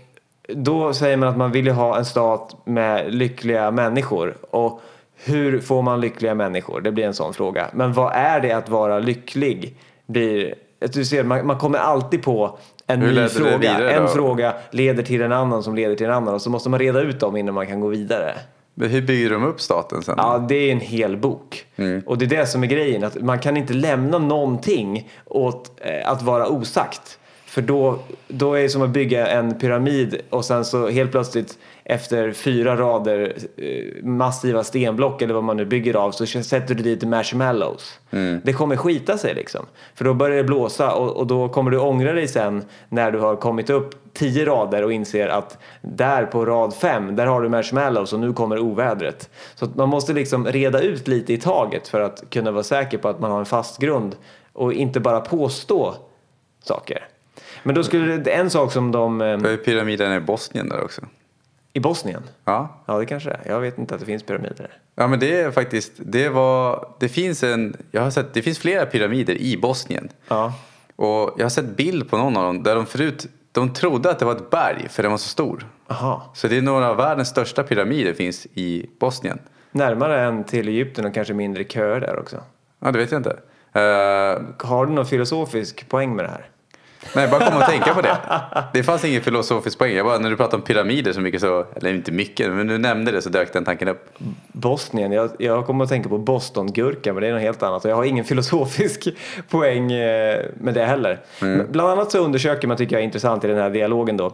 då 0.54 0.94
säger 0.94 1.16
man 1.16 1.28
att 1.28 1.36
man 1.36 1.52
vill 1.52 1.66
ju 1.66 1.72
ha 1.72 1.98
en 1.98 2.04
stat 2.04 2.56
med 2.64 3.14
lyckliga 3.14 3.70
människor. 3.70 4.36
Och 4.50 4.80
hur 5.24 5.60
får 5.60 5.82
man 5.82 6.00
lyckliga 6.00 6.34
människor? 6.34 6.80
Det 6.80 6.92
blir 6.92 7.04
en 7.04 7.14
sån 7.14 7.34
fråga. 7.34 7.70
Men 7.72 7.92
vad 7.92 8.12
är 8.14 8.40
det 8.40 8.52
att 8.52 8.68
vara 8.68 8.98
lycklig? 8.98 9.76
Blir, 10.06 10.54
du 10.92 11.04
ser, 11.04 11.24
man, 11.24 11.46
man 11.46 11.58
kommer 11.58 11.78
alltid 11.78 12.22
på 12.22 12.58
en 12.86 13.02
Hur 13.02 13.22
ny 13.22 13.28
fråga. 13.28 13.90
en 13.90 14.08
fråga 14.08 14.54
leder 14.70 15.02
till 15.02 15.22
en 15.22 15.32
annan 15.32 15.62
som 15.62 15.74
leder 15.74 15.94
till 15.94 16.06
en 16.06 16.12
annan 16.12 16.34
och 16.34 16.42
så 16.42 16.50
måste 16.50 16.68
man 16.68 16.80
reda 16.80 17.00
ut 17.00 17.20
dem 17.20 17.36
innan 17.36 17.54
man 17.54 17.66
kan 17.66 17.80
gå 17.80 17.88
vidare. 17.88 18.34
Men 18.74 18.88
hur 18.90 19.02
bygger 19.02 19.30
de 19.30 19.44
upp 19.44 19.60
staten 19.60 20.02
sen? 20.02 20.14
Ja, 20.18 20.46
det 20.48 20.54
är 20.54 20.72
en 20.72 20.80
hel 20.80 21.16
bok. 21.16 21.66
Och 22.06 22.18
det 22.18 22.24
är 22.24 22.28
det 22.28 22.46
som 22.46 22.62
är 22.62 22.66
grejen, 22.66 23.04
att 23.04 23.22
man 23.22 23.38
kan 23.38 23.56
inte 23.56 23.72
lämna 23.72 24.18
någonting 24.18 25.10
åt 25.24 25.80
eh, 25.80 26.10
att 26.10 26.22
vara 26.22 26.48
osagt. 26.48 27.18
För 27.52 27.62
då, 27.62 27.98
då 28.28 28.54
är 28.54 28.62
det 28.62 28.68
som 28.68 28.82
att 28.82 28.90
bygga 28.90 29.26
en 29.26 29.58
pyramid 29.58 30.20
och 30.30 30.44
sen 30.44 30.64
så 30.64 30.88
helt 30.88 31.10
plötsligt 31.10 31.58
efter 31.84 32.32
fyra 32.32 32.76
rader 32.76 33.36
eh, 33.56 34.04
massiva 34.04 34.64
stenblock 34.64 35.22
eller 35.22 35.34
vad 35.34 35.44
man 35.44 35.56
nu 35.56 35.64
bygger 35.64 35.94
av 35.94 36.12
så 36.12 36.26
sätter 36.26 36.74
du 36.74 36.82
dit 36.82 37.02
marshmallows. 37.02 37.98
Det 38.42 38.52
kommer 38.52 38.76
skita 38.76 39.18
sig 39.18 39.34
liksom. 39.34 39.66
För 39.94 40.04
då 40.04 40.14
börjar 40.14 40.36
det 40.36 40.44
blåsa 40.44 40.94
och, 40.94 41.16
och 41.16 41.26
då 41.26 41.48
kommer 41.48 41.70
du 41.70 41.78
ångra 41.78 42.12
dig 42.12 42.28
sen 42.28 42.64
när 42.88 43.10
du 43.10 43.18
har 43.18 43.36
kommit 43.36 43.70
upp 43.70 43.94
tio 44.12 44.46
rader 44.46 44.84
och 44.84 44.92
inser 44.92 45.28
att 45.28 45.58
där 45.80 46.26
på 46.26 46.46
rad 46.46 46.74
fem, 46.74 47.16
där 47.16 47.26
har 47.26 47.42
du 47.42 47.48
marshmallows 47.48 48.12
och 48.12 48.20
nu 48.20 48.32
kommer 48.32 48.58
ovädret. 48.58 49.30
Så 49.54 49.66
man 49.74 49.88
måste 49.88 50.12
liksom 50.12 50.46
reda 50.46 50.80
ut 50.80 51.08
lite 51.08 51.32
i 51.32 51.38
taget 51.38 51.88
för 51.88 52.00
att 52.00 52.24
kunna 52.30 52.50
vara 52.50 52.62
säker 52.62 52.98
på 52.98 53.08
att 53.08 53.20
man 53.20 53.30
har 53.30 53.38
en 53.38 53.46
fast 53.46 53.78
grund 53.78 54.16
och 54.52 54.72
inte 54.72 55.00
bara 55.00 55.20
påstå 55.20 55.94
saker. 56.64 57.08
Men 57.62 57.74
då 57.74 57.82
skulle 57.84 58.16
det, 58.16 58.30
en 58.30 58.50
sak 58.50 58.72
som 58.72 58.92
de 58.92 59.20
eh, 59.20 59.38
Det 59.38 59.50
är 59.50 59.56
pyramiden 59.56 60.12
i 60.12 60.20
Bosnien 60.20 60.68
där 60.68 60.84
också. 60.84 61.02
i 61.72 61.80
Bosnien, 61.80 62.22
Ja. 62.44 62.82
ja 62.86 62.98
det 62.98 63.06
kanske 63.06 63.28
det 63.28 63.34
är. 63.44 63.52
Jag 63.52 63.60
vet 63.60 63.78
inte 63.78 63.94
att 63.94 64.00
det 64.00 64.06
finns 64.06 64.22
pyramider. 64.22 64.70
Ja 64.94 65.06
men 65.06 65.18
det 65.20 65.40
är 65.40 65.50
faktiskt, 65.50 65.92
det 65.98 66.28
var, 66.28 66.88
det 67.00 67.08
finns 67.08 67.42
en, 67.42 67.76
jag 67.90 68.02
har 68.02 68.10
sett, 68.10 68.34
det 68.34 68.42
finns 68.42 68.58
flera 68.58 68.86
pyramider 68.86 69.34
i 69.34 69.56
Bosnien. 69.56 70.08
Ja, 70.28 70.52
Och 70.96 71.34
jag 71.38 71.44
har 71.44 71.48
sett 71.50 71.76
bild 71.76 72.10
på 72.10 72.16
någon 72.16 72.36
av 72.36 72.44
dem 72.44 72.62
där 72.62 72.74
de 72.74 72.86
förut, 72.86 73.26
de 73.52 73.72
trodde 73.72 74.10
att 74.10 74.18
det 74.18 74.24
var 74.24 74.32
ett 74.32 74.50
berg 74.50 74.86
för 74.88 75.02
den 75.02 75.10
var 75.12 75.18
så 75.18 75.28
stor. 75.28 75.66
aha. 75.88 76.30
Så 76.34 76.48
det 76.48 76.56
är 76.56 76.62
några 76.62 76.90
av 76.90 76.96
världens 76.96 77.28
största 77.28 77.62
pyramider 77.62 78.12
finns 78.12 78.46
i 78.54 78.86
Bosnien. 79.00 79.38
Närmare 79.70 80.20
än 80.24 80.44
till 80.44 80.68
Egypten 80.68 81.04
och 81.06 81.14
kanske 81.14 81.34
mindre 81.34 81.64
köer 81.64 82.00
där 82.00 82.18
också. 82.18 82.36
Ja 82.80 82.90
det 82.92 82.98
vet 82.98 83.10
jag 83.12 83.18
inte. 83.18 83.36
Eh, 83.72 84.66
Har 84.68 84.86
du 84.86 84.92
någon 84.92 85.06
filosofisk 85.06 85.88
poäng 85.88 86.16
med 86.16 86.24
det 86.24 86.28
här? 86.30 86.46
Nej, 87.14 87.28
bara 87.28 87.50
kom 87.50 87.60
att 87.60 87.68
tänka 87.68 87.94
på 87.94 88.00
det. 88.00 88.16
Det 88.72 88.82
fanns 88.82 89.04
ingen 89.04 89.22
filosofisk 89.22 89.78
poäng. 89.78 89.92
Jag 89.96 90.06
bara, 90.06 90.18
när 90.18 90.30
du 90.30 90.36
pratar 90.36 90.58
om 90.58 90.62
pyramider 90.62 91.12
så 91.12 91.20
mycket 91.20 91.40
så, 91.40 91.66
eller 91.74 91.94
inte 91.94 92.12
mycket, 92.12 92.52
men 92.52 92.66
du 92.66 92.78
nämnde 92.78 93.12
det 93.12 93.22
så 93.22 93.28
dök 93.28 93.52
den 93.52 93.64
tanken 93.64 93.88
upp. 93.88 94.08
Bosnien, 94.52 95.12
jag, 95.12 95.30
jag 95.38 95.66
kommer 95.66 95.84
att 95.84 95.90
tänka 95.90 96.08
på 96.08 96.18
Bostongurka 96.18 97.12
men 97.12 97.22
det 97.22 97.28
är 97.28 97.32
något 97.32 97.42
helt 97.42 97.62
annat 97.62 97.84
och 97.84 97.90
jag 97.90 97.96
har 97.96 98.04
ingen 98.04 98.24
filosofisk 98.24 99.08
poäng 99.50 99.92
eh, 99.92 100.44
med 100.54 100.74
det 100.74 100.84
heller. 100.84 101.20
Men 101.40 101.72
Bland 101.72 101.90
annat 101.90 102.10
så 102.12 102.18
undersöker 102.18 102.68
man, 102.68 102.76
tycker 102.76 102.96
jag 102.96 103.00
är 103.00 103.04
intressant 103.04 103.44
i 103.44 103.48
den 103.48 103.58
här 103.58 103.70
dialogen 103.70 104.16
då, 104.16 104.32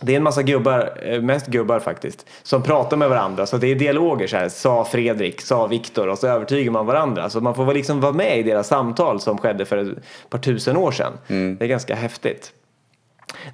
det 0.00 0.12
är 0.12 0.16
en 0.16 0.22
massa 0.22 0.42
gubbar, 0.42 0.92
eh, 1.02 1.22
mest 1.22 1.46
gubbar 1.46 1.80
faktiskt, 1.80 2.26
som 2.42 2.62
pratar 2.62 2.96
med 2.96 3.08
varandra. 3.08 3.46
Så 3.46 3.56
det 3.56 3.66
är 3.66 3.74
dialoger 3.74 4.26
så 4.26 4.36
här, 4.36 4.48
sa 4.48 4.84
Fredrik, 4.84 5.40
sa 5.40 5.66
Viktor 5.66 6.08
och 6.08 6.18
så 6.18 6.26
övertygar 6.26 6.72
man 6.72 6.86
varandra. 6.86 7.30
Så 7.30 7.40
man 7.40 7.54
får 7.54 7.74
liksom 7.74 8.00
vara 8.00 8.12
med 8.12 8.38
i 8.38 8.42
deras 8.42 8.66
samtal 8.66 9.20
som 9.20 9.38
skedde 9.38 9.64
för 9.64 9.76
ett 9.76 9.98
par 10.30 10.38
tusen 10.38 10.76
år 10.76 10.92
sedan. 10.92 11.12
Det 11.58 11.64
är 11.64 11.68
ganska 11.68 11.94
häftigt. 11.94 12.52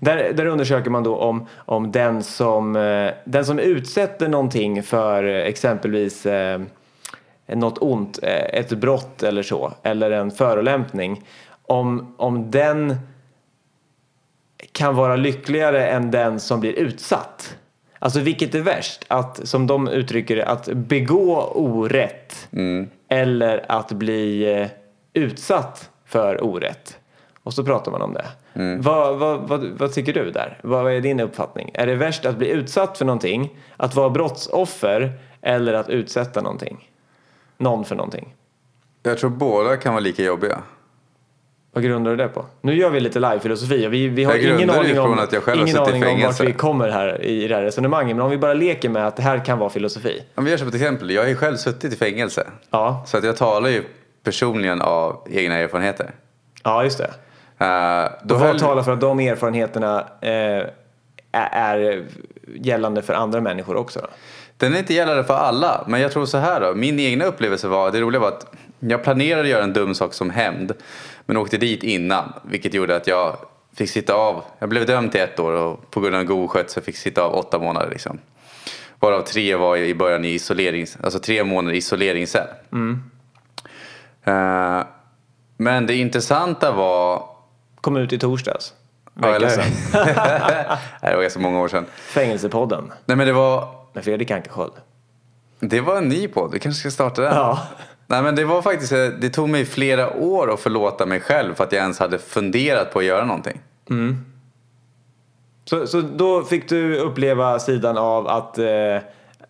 Där, 0.00 0.32
där 0.32 0.46
undersöker 0.46 0.90
man 0.90 1.02
då 1.02 1.16
om, 1.16 1.46
om 1.56 1.92
den, 1.92 2.22
som, 2.22 2.76
eh, 2.76 3.10
den 3.24 3.44
som 3.44 3.58
utsätter 3.58 4.28
någonting 4.28 4.82
för 4.82 5.24
eh, 5.24 5.46
exempelvis 5.46 6.26
eh, 6.26 6.60
något 7.46 7.78
ont, 7.78 8.18
ett 8.22 8.70
brott 8.70 9.22
eller 9.22 9.42
så, 9.42 9.72
eller 9.82 10.10
en 10.10 10.30
förolämpning. 10.30 11.24
Om, 11.62 12.14
om 12.16 12.50
den 12.50 12.96
kan 14.76 14.96
vara 14.96 15.16
lyckligare 15.16 15.86
än 15.86 16.10
den 16.10 16.40
som 16.40 16.60
blir 16.60 16.72
utsatt. 16.72 17.56
Alltså 17.98 18.20
vilket 18.20 18.54
är 18.54 18.60
värst? 18.60 19.04
Att, 19.08 19.48
som 19.48 19.66
de 19.66 19.88
uttrycker 19.88 20.36
det, 20.36 20.46
att 20.46 20.66
begå 20.66 21.52
orätt 21.54 22.48
eller 23.08 23.64
att 23.68 23.92
bli 23.92 24.54
eh, 24.60 24.68
utsatt 25.12 25.90
för 26.04 26.44
orätt. 26.44 26.98
Och 27.42 27.54
så 27.54 27.64
pratar 27.64 27.92
man 27.92 28.02
om 28.02 28.14
det. 28.14 28.26
Vad, 28.82 29.18
vad, 29.18 29.48
vad, 29.48 29.64
vad 29.64 29.92
tycker 29.92 30.12
du 30.12 30.30
där? 30.30 30.58
Vad 30.62 30.92
är 30.92 31.00
din 31.00 31.20
uppfattning? 31.20 31.70
Är 31.74 31.86
det 31.86 31.94
värst 31.94 32.26
att 32.26 32.36
bli 32.36 32.48
utsatt 32.48 32.98
för 32.98 33.04
någonting, 33.04 33.58
att 33.76 33.94
vara 33.94 34.10
brottsoffer 34.10 35.12
eller 35.42 35.74
att 35.74 35.88
utsätta 35.88 36.40
någonting? 36.40 36.90
Någon 37.58 37.84
för 37.84 37.94
någonting? 37.94 38.34
Jag 39.02 39.18
tror 39.18 39.30
båda 39.30 39.76
kan 39.76 39.92
vara 39.94 40.00
lika 40.00 40.22
jobbiga. 40.22 40.62
Vad 41.76 41.84
grundar 41.84 42.10
du 42.10 42.16
det 42.16 42.28
på? 42.28 42.46
Nu 42.60 42.74
gör 42.74 42.90
vi 42.90 43.00
lite 43.00 43.18
live-filosofi 43.18 43.86
och 43.86 43.92
vi, 43.92 44.08
vi 44.08 44.24
har 44.24 44.36
ingen 44.36 44.70
aning 44.70 45.00
om, 45.00 45.18
att 45.18 45.32
jag 45.32 45.42
själv 45.42 45.60
ingen 45.62 45.78
aning 45.78 46.06
om 46.06 46.22
vart 46.22 46.40
vi 46.40 46.52
kommer 46.52 46.88
här 46.88 47.22
i 47.22 47.48
det 47.48 47.54
här 47.54 47.62
resonemanget. 47.62 48.16
Men 48.16 48.24
om 48.24 48.30
vi 48.30 48.38
bara 48.38 48.54
leker 48.54 48.88
med 48.88 49.06
att 49.06 49.16
det 49.16 49.22
här 49.22 49.44
kan 49.44 49.58
vara 49.58 49.70
filosofi. 49.70 50.22
Om 50.34 50.44
vi 50.44 50.50
gör 50.50 50.58
som 50.58 50.68
ett 50.68 50.74
exempel, 50.74 51.10
jag 51.10 51.22
har 51.22 51.28
ju 51.28 51.36
själv 51.36 51.56
suttit 51.56 51.92
i 51.92 51.96
fängelse. 51.96 52.46
Ja, 52.70 53.04
Så 53.06 53.18
att 53.18 53.24
jag 53.24 53.36
talar 53.36 53.68
ju 53.68 53.82
personligen 54.24 54.80
av 54.82 55.28
egna 55.30 55.54
erfarenheter. 55.54 56.10
ja 56.64 56.84
just 56.84 56.98
det. 56.98 57.04
Uh, 57.64 58.10
då 58.24 58.34
Och 58.34 58.40
vad 58.40 58.48
höll- 58.48 58.60
talar 58.60 58.82
för 58.82 58.92
att 58.92 59.00
de 59.00 59.20
erfarenheterna 59.20 60.04
är, 60.20 60.70
är 61.32 62.04
gällande 62.54 63.02
för 63.02 63.14
andra 63.14 63.40
människor 63.40 63.76
också? 63.76 63.98
Då? 64.00 64.06
Den 64.56 64.74
är 64.74 64.78
inte 64.78 64.94
gällande 64.94 65.24
för 65.24 65.34
alla, 65.34 65.84
men 65.86 66.00
jag 66.00 66.12
tror 66.12 66.26
så 66.26 66.38
här 66.38 66.60
då. 66.60 66.74
Min 66.74 67.00
egna 67.00 67.24
upplevelse 67.24 67.68
var, 67.68 67.90
det 67.90 68.00
roliga 68.00 68.20
var 68.20 68.28
att 68.28 68.46
jag 68.78 69.02
planerade 69.02 69.42
att 69.42 69.48
göra 69.48 69.64
en 69.64 69.72
dum 69.72 69.94
sak 69.94 70.14
som 70.14 70.30
hämnd. 70.30 70.72
Men 71.26 71.36
åkte 71.36 71.56
dit 71.56 71.82
innan, 71.82 72.32
vilket 72.42 72.74
gjorde 72.74 72.96
att 72.96 73.06
jag 73.06 73.36
fick 73.76 73.90
sitta 73.90 74.14
av. 74.14 74.44
Jag 74.58 74.68
blev 74.68 74.86
dömd 74.86 75.12
till 75.12 75.20
ett 75.20 75.40
år 75.40 75.52
och 75.52 75.90
på 75.90 76.00
grund 76.00 76.16
av 76.16 76.24
god 76.24 76.50
skötsel 76.50 76.82
fick 76.82 76.96
sitta 76.96 77.22
av 77.22 77.34
åtta 77.34 77.58
månader 77.58 77.90
liksom. 77.90 78.18
Varav 78.98 79.22
tre 79.22 79.54
var 79.54 79.76
i 79.76 79.94
början 79.94 80.24
i 80.24 80.28
isolerings, 80.28 80.98
alltså 81.02 81.18
tre 81.18 81.44
månader 81.44 81.74
i 81.74 81.78
isoleringscell. 81.78 82.48
Eh, 84.24 84.82
men 85.56 85.86
det 85.86 85.94
intressanta 85.94 86.72
var 86.72 87.28
Kom 87.80 87.96
ut 87.96 88.12
i 88.12 88.18
torsdags. 88.18 88.74
Ja, 89.22 89.34
eller 89.34 89.48
hur? 89.48 89.56
det 91.10 91.16
var 91.16 91.22
ganska 91.22 91.40
många 91.40 91.60
år 91.60 91.68
sedan. 91.68 91.86
Fängelsepodden 91.96 92.92
Nej 93.04 93.16
men 93.16 93.26
det 93.26 93.32
var, 93.32 93.68
med 93.92 94.04
Fredrik 94.04 94.30
Ankersköld. 94.30 94.72
det 95.60 95.80
var 95.80 95.96
en 95.96 96.08
ny 96.08 96.28
podd, 96.28 96.52
vi 96.52 96.58
kanske 96.58 96.80
ska 96.80 96.90
starta 96.90 97.22
den. 97.22 97.34
Ja. 97.34 97.68
Nej 98.06 98.22
men 98.22 98.34
det 98.34 98.44
var 98.44 98.62
faktiskt, 98.62 98.92
eh, 98.92 98.98
det 98.98 99.30
tog 99.30 99.48
mig 99.48 99.64
flera 99.64 100.16
år 100.16 100.54
att 100.54 100.60
förlåta 100.60 101.06
mig 101.06 101.20
själv 101.20 101.54
för 101.54 101.64
att 101.64 101.72
jag 101.72 101.82
ens 101.82 101.98
hade 101.98 102.18
funderat 102.18 102.92
på 102.92 102.98
att 102.98 103.04
göra 103.04 103.24
någonting. 103.24 103.60
Så, 105.64 105.86
så 105.86 106.00
då 106.00 106.42
fick 106.42 106.68
du 106.68 106.96
uppleva 106.96 107.58
sidan 107.58 107.98
av 107.98 108.28
att 108.28 108.58
eh, 108.58 108.98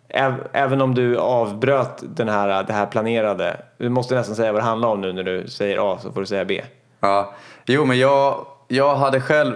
äv, 0.09 0.33
även 0.51 0.81
om 0.81 0.95
du 0.95 1.17
avbröt 1.17 2.03
den 2.15 2.29
här, 2.29 2.63
det 2.63 2.73
här 2.73 2.85
planerade. 2.85 3.61
Du 3.77 3.89
måste 3.89 4.15
nästan 4.15 4.35
säga 4.35 4.51
vad 4.51 4.61
det 4.61 4.65
handlar 4.65 4.89
om 4.89 5.01
nu 5.01 5.13
när 5.13 5.23
du 5.23 5.47
säger 5.47 5.93
A 5.93 5.99
så 6.01 6.11
får 6.11 6.19
du 6.19 6.27
säga 6.27 6.45
B. 6.45 6.63
Ja, 6.99 7.33
jo 7.65 7.85
men 7.85 7.99
jag, 7.99 8.45
jag 8.67 8.95
hade 8.95 9.21
själv, 9.21 9.53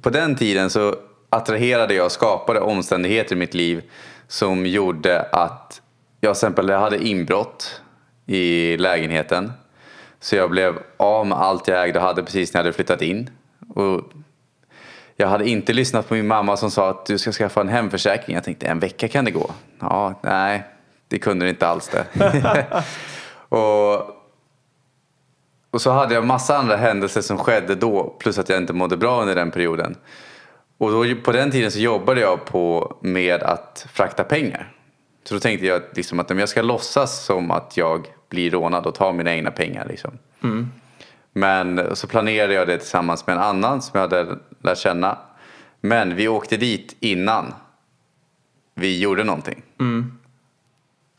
på 0.00 0.10
den 0.10 0.36
tiden 0.36 0.70
så 0.70 0.94
attraherade 1.30 1.94
jag 1.94 2.06
och 2.06 2.12
skapade 2.12 2.60
omständigheter 2.60 3.36
i 3.36 3.38
mitt 3.38 3.54
liv 3.54 3.82
som 4.28 4.66
gjorde 4.66 5.22
att 5.22 5.80
jag 6.20 6.34
till 6.34 6.46
exempel 6.46 6.70
hade 6.70 7.06
inbrott 7.06 7.80
i 8.26 8.76
lägenheten. 8.76 9.52
Så 10.20 10.36
jag 10.36 10.50
blev 10.50 10.78
av 10.96 11.26
med 11.26 11.38
allt 11.38 11.68
jag 11.68 11.84
ägde 11.84 11.98
och 11.98 12.04
hade 12.04 12.22
precis 12.22 12.54
när 12.54 12.58
jag 12.58 12.64
hade 12.64 12.76
flyttat 12.76 13.02
in. 13.02 13.30
Och 13.74 14.00
jag 15.16 15.28
hade 15.28 15.48
inte 15.48 15.72
lyssnat 15.72 16.08
på 16.08 16.14
min 16.14 16.26
mamma 16.26 16.56
som 16.56 16.70
sa 16.70 16.90
att 16.90 17.06
du 17.06 17.18
ska 17.18 17.32
skaffa 17.32 17.60
en 17.60 17.68
hemförsäkring. 17.68 18.34
Jag 18.34 18.44
tänkte 18.44 18.66
en 18.66 18.78
vecka 18.78 19.08
kan 19.08 19.24
det 19.24 19.30
gå. 19.30 19.50
Ja, 19.80 20.20
nej, 20.22 20.62
det 21.08 21.18
kunde 21.18 21.46
det 21.46 21.50
inte 21.50 21.68
alls 21.68 21.88
det. 21.88 22.66
och 23.56 24.14
och 25.74 25.80
så 25.80 25.90
hade 25.90 26.14
jag 26.14 26.26
massa 26.26 26.56
andra 26.56 26.76
händelser 26.76 27.20
som 27.20 27.38
skedde 27.38 27.74
då, 27.74 28.16
plus 28.18 28.38
att 28.38 28.48
jag 28.48 28.58
inte 28.58 28.72
mådde 28.72 28.96
bra 28.96 29.20
under 29.20 29.34
den 29.34 29.50
perioden. 29.50 29.96
Och 30.78 30.90
då, 30.90 31.14
på 31.24 31.32
den 31.32 31.50
tiden 31.50 31.70
så 31.70 31.78
jobbade 31.78 32.20
jag 32.20 32.44
på 32.44 32.96
med 33.00 33.42
att 33.42 33.86
frakta 33.92 34.24
pengar. 34.24 34.72
Så 35.24 35.34
då 35.34 35.40
tänkte 35.40 35.66
jag 35.66 35.82
liksom, 35.94 36.20
att 36.20 36.30
om 36.30 36.38
jag 36.38 36.48
ska 36.48 36.62
låtsas 36.62 37.24
som 37.24 37.50
att 37.50 37.76
jag 37.76 38.06
blir 38.28 38.50
rånad 38.50 38.86
och 38.86 38.94
tar 38.94 39.12
mina 39.12 39.34
egna 39.34 39.50
pengar. 39.50 39.86
Liksom. 39.88 40.18
Men 41.32 41.96
så 41.96 42.06
planerade 42.06 42.54
jag 42.54 42.66
det 42.66 42.78
tillsammans 42.78 43.26
med 43.26 43.36
en 43.36 43.42
annan 43.42 43.82
som 43.82 44.00
jag 44.00 44.08
hade 44.08 44.38
lärt 44.62 44.78
känna. 44.78 45.18
Men 45.80 46.16
vi 46.16 46.28
åkte 46.28 46.56
dit 46.56 46.96
innan 47.00 47.54
vi 48.74 49.00
gjorde 49.00 49.24
någonting. 49.24 49.62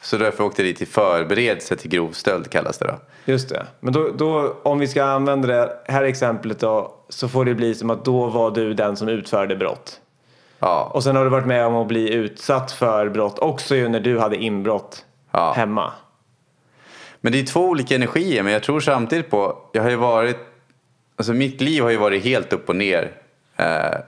Så 0.02 0.18
därför 0.18 0.44
åkte 0.44 0.62
jag 0.62 0.70
dit 0.70 0.78
till 0.78 0.88
förberedelse 0.88 1.76
till 1.76 1.90
grov 1.90 2.12
stöld 2.12 2.50
kallas 2.50 2.78
det 2.78 2.88
då. 2.88 3.00
Just 3.26 3.50
det. 3.50 3.66
Men 3.80 3.94
då, 3.94 4.12
då, 4.18 4.58
om 4.64 4.80
vi 4.80 4.88
ska 4.88 5.04
använda 5.04 5.48
det 5.48 5.78
här 5.86 6.04
exemplet 6.04 6.60
då 6.60 6.96
så 7.10 7.28
får 7.28 7.46
det 7.46 7.56
bli 7.56 7.76
som 7.76 7.90
att 7.90 8.06
då 8.06 8.28
var 8.30 8.52
du 8.52 8.74
den 8.74 8.96
som 8.96 9.10
utförde 9.10 9.56
brott. 9.56 10.02
Ja, 10.60 10.92
Och 10.94 11.04
sen 11.04 11.16
har 11.16 11.24
du 11.24 11.30
varit 11.30 11.48
med 11.48 11.66
om 11.66 11.76
att 11.76 11.88
bli 11.88 12.14
utsatt 12.14 12.72
för 12.72 13.10
brott 13.10 13.40
också 13.40 13.76
ju 13.76 13.90
när 13.90 14.00
du 14.00 14.20
hade 14.20 14.36
inbrott 14.36 15.06
Ja. 15.32 15.54
hemma. 15.54 15.94
Men 17.22 17.32
det 17.32 17.40
är 17.40 17.44
två 17.46 17.62
olika 17.66 17.96
energier, 17.96 18.44
men 18.44 18.54
jag 18.54 18.64
tror 18.64 18.80
samtidigt 18.80 19.30
på, 19.30 19.58
jag 19.74 19.84
har 19.84 19.90
ju 19.90 19.96
varit, 19.96 20.38
alltså 21.16 21.34
mitt 21.34 21.62
liv 21.62 21.84
har 21.84 21.90
ju 21.90 21.98
varit 21.98 22.24
helt 22.24 22.54
upp 22.54 22.70
och 22.70 22.76
ner 22.76 23.12
eh, 23.58 24.00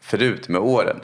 förut 0.00 0.48
med 0.48 0.60
åren. 0.60 0.96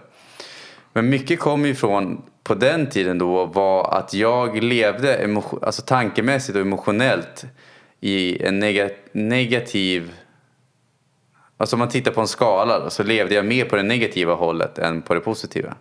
Men 0.93 1.09
mycket 1.11 1.41
kom 1.41 1.67
ju 1.67 1.75
från, 1.75 2.23
på 2.45 2.55
den 2.55 2.87
tiden 2.87 3.19
då, 3.19 3.45
var 3.47 3.95
att 3.99 4.15
jag 4.15 4.63
levde 4.63 5.15
emotion, 5.15 5.61
alltså 5.63 5.83
tankemässigt 5.83 6.57
och 6.57 6.63
emotionellt 6.63 7.45
i 8.01 8.43
en 8.43 8.59
nega, 8.59 8.91
negativ, 9.13 10.13
alltså 11.59 11.77
om 11.77 11.79
man 11.79 11.89
tittar 11.89 12.11
på 12.11 12.21
en 12.21 12.29
skala 12.29 12.79
då, 12.79 12.91
så 12.91 13.03
levde 13.03 13.35
jag 13.35 13.45
mer 13.45 13.65
på 13.65 13.77
det 13.77 13.83
negativa 13.83 14.35
hållet 14.35 14.79
än 14.79 15.03
på 15.03 15.15
det 15.15 15.21
positiva. 15.21 15.75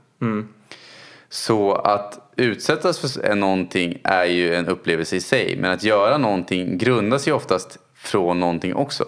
Så 1.30 1.73
att 1.73 2.19
utsättas 2.36 2.99
för 2.99 3.36
någonting 3.36 3.97
är 4.04 4.25
ju 4.25 4.56
en 4.56 4.67
upplevelse 4.67 5.15
i 5.15 5.21
sig. 5.21 5.58
Men 5.60 5.71
att 5.71 5.84
göra 5.84 6.17
någonting 6.17 6.78
grundas 6.78 7.28
ju 7.28 7.32
oftast 7.32 7.80
från 7.95 8.39
någonting 8.39 8.75
också. 8.75 9.06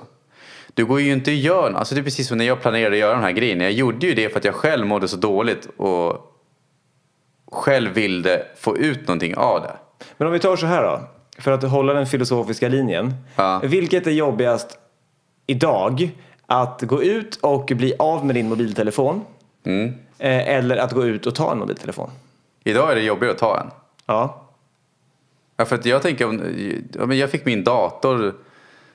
Du 0.73 0.85
går 0.85 1.01
ju 1.01 1.11
inte 1.11 1.31
och 1.31 1.37
gör 1.37 1.73
alltså 1.73 1.95
det 1.95 2.01
är 2.01 2.03
precis 2.03 2.27
som 2.27 2.37
när 2.37 2.45
jag 2.45 2.61
planerade 2.61 2.95
att 2.95 2.99
göra 2.99 3.13
de 3.13 3.23
här 3.23 3.31
grejerna. 3.31 3.63
Jag 3.63 3.71
gjorde 3.71 4.07
ju 4.07 4.13
det 4.13 4.29
för 4.29 4.39
att 4.39 4.45
jag 4.45 4.55
själv 4.55 4.85
mådde 4.85 5.07
så 5.07 5.17
dåligt 5.17 5.67
och 5.77 6.35
själv 7.51 7.93
ville 7.93 8.41
få 8.57 8.77
ut 8.77 9.07
någonting 9.07 9.35
av 9.35 9.61
det. 9.61 9.75
Men 10.17 10.27
om 10.27 10.33
vi 10.33 10.39
tar 10.39 10.55
så 10.55 10.65
här 10.65 10.83
då. 10.83 11.01
För 11.41 11.51
att 11.51 11.63
hålla 11.63 11.93
den 11.93 12.07
filosofiska 12.07 12.67
linjen. 12.67 13.13
Ja. 13.35 13.61
Vilket 13.63 14.07
är 14.07 14.11
jobbigast 14.11 14.77
idag? 15.47 16.11
Att 16.51 16.81
gå 16.81 17.03
ut 17.03 17.35
och 17.35 17.65
bli 17.65 17.93
av 17.99 18.25
med 18.25 18.35
din 18.35 18.49
mobiltelefon. 18.49 19.25
Mm. 19.63 19.93
Eller 20.17 20.77
att 20.77 20.91
gå 20.91 21.05
ut 21.05 21.25
och 21.25 21.35
ta 21.35 21.51
en 21.51 21.59
mobiltelefon. 21.59 22.09
Idag 22.63 22.91
är 22.91 22.95
det 22.95 23.01
jobbigare 23.01 23.33
att 23.33 23.39
ta 23.39 23.59
en. 23.59 23.71
Ja. 24.05 24.45
Ja, 25.57 25.65
för 25.65 25.75
att 25.75 25.85
jag 25.85 26.01
tänker 26.01 27.13
jag 27.13 27.29
fick 27.29 27.45
min 27.45 27.63
dator 27.63 28.35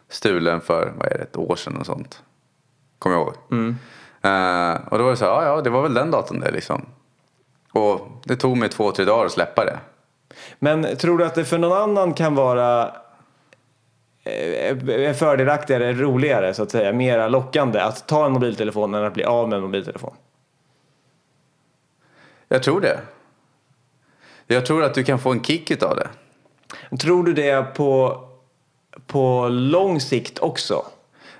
stulen 0.08 0.60
för, 0.60 0.92
vad 0.98 1.12
är 1.12 1.18
det, 1.18 1.24
ett 1.24 1.36
år 1.36 1.56
sedan 1.56 1.76
och 1.76 1.86
sånt. 1.86 2.22
Kommer 2.98 3.16
jag 3.16 3.24
ihåg. 3.24 3.34
Eh, 4.22 4.88
och 4.88 4.98
då 4.98 5.04
var 5.04 5.10
det 5.10 5.16
så 5.16 5.24
här, 5.24 5.32
ja, 5.32 5.44
ja 5.44 5.60
det 5.60 5.70
var 5.70 5.82
väl 5.82 5.94
den 5.94 6.10
datorn 6.10 6.40
det 6.40 6.50
liksom. 6.50 6.86
Och 7.72 8.00
det 8.24 8.36
tog 8.36 8.56
mig 8.56 8.68
två, 8.68 8.92
tre 8.92 9.04
dagar 9.04 9.26
att 9.26 9.32
släppa 9.32 9.64
det. 9.64 9.78
Men 10.58 10.96
tror 10.96 11.18
du 11.18 11.24
att 11.24 11.34
det 11.34 11.44
för 11.44 11.58
någon 11.58 11.78
annan 11.78 12.14
kan 12.14 12.34
vara 12.34 12.92
eh, 14.24 15.12
fördelaktigare, 15.14 15.92
roligare 15.92 16.54
så 16.54 16.62
att 16.62 16.70
säga, 16.70 16.92
mera 16.92 17.28
lockande 17.28 17.80
att 17.80 18.08
ta 18.08 18.26
en 18.26 18.32
mobiltelefon 18.32 18.94
än 18.94 19.04
att 19.04 19.14
bli 19.14 19.24
av 19.24 19.48
med 19.48 19.56
en 19.56 19.62
mobiltelefon? 19.62 20.14
Jag 22.48 22.62
tror 22.62 22.80
det. 22.80 23.00
Jag 24.46 24.66
tror 24.66 24.84
att 24.84 24.94
du 24.94 25.04
kan 25.04 25.18
få 25.18 25.32
en 25.32 25.42
kick 25.44 25.70
utav 25.70 25.96
det. 25.96 26.08
Tror 26.96 27.24
du 27.24 27.32
det 27.32 27.62
på, 27.74 28.20
på 29.06 29.48
lång 29.48 30.00
sikt 30.00 30.38
också? 30.38 30.84